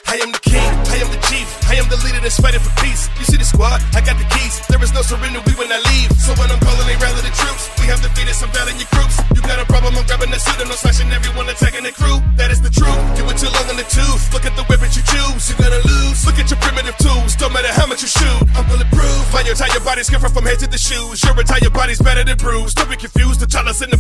[0.06, 2.72] I am the king, I am the chief, I am the leader that's fighting for
[2.80, 3.10] peace.
[3.20, 4.62] You see the squad, I got the keys.
[4.70, 6.14] There is no surrender, we will not leave.
[6.22, 7.68] So when I'm calling, they rally the troops.
[7.82, 9.20] We have defeated some doubting your groups.
[9.36, 12.22] You got a problem, I'm grabbing the suit, and no slashing everyone attacking the crew.
[12.38, 12.96] That is the truth.
[13.18, 14.32] You were too long in the tooth.
[14.32, 16.24] Look at the weapon you choose, you're gonna lose.
[16.24, 18.40] Look at your primitive tools, don't matter how much you shoot.
[18.56, 19.24] I'm bulletproof.
[19.36, 21.20] My entire body's different from head to the shoes.
[21.26, 22.78] Your entire body's better than bruised.
[22.78, 24.00] Don't be confused, the us in the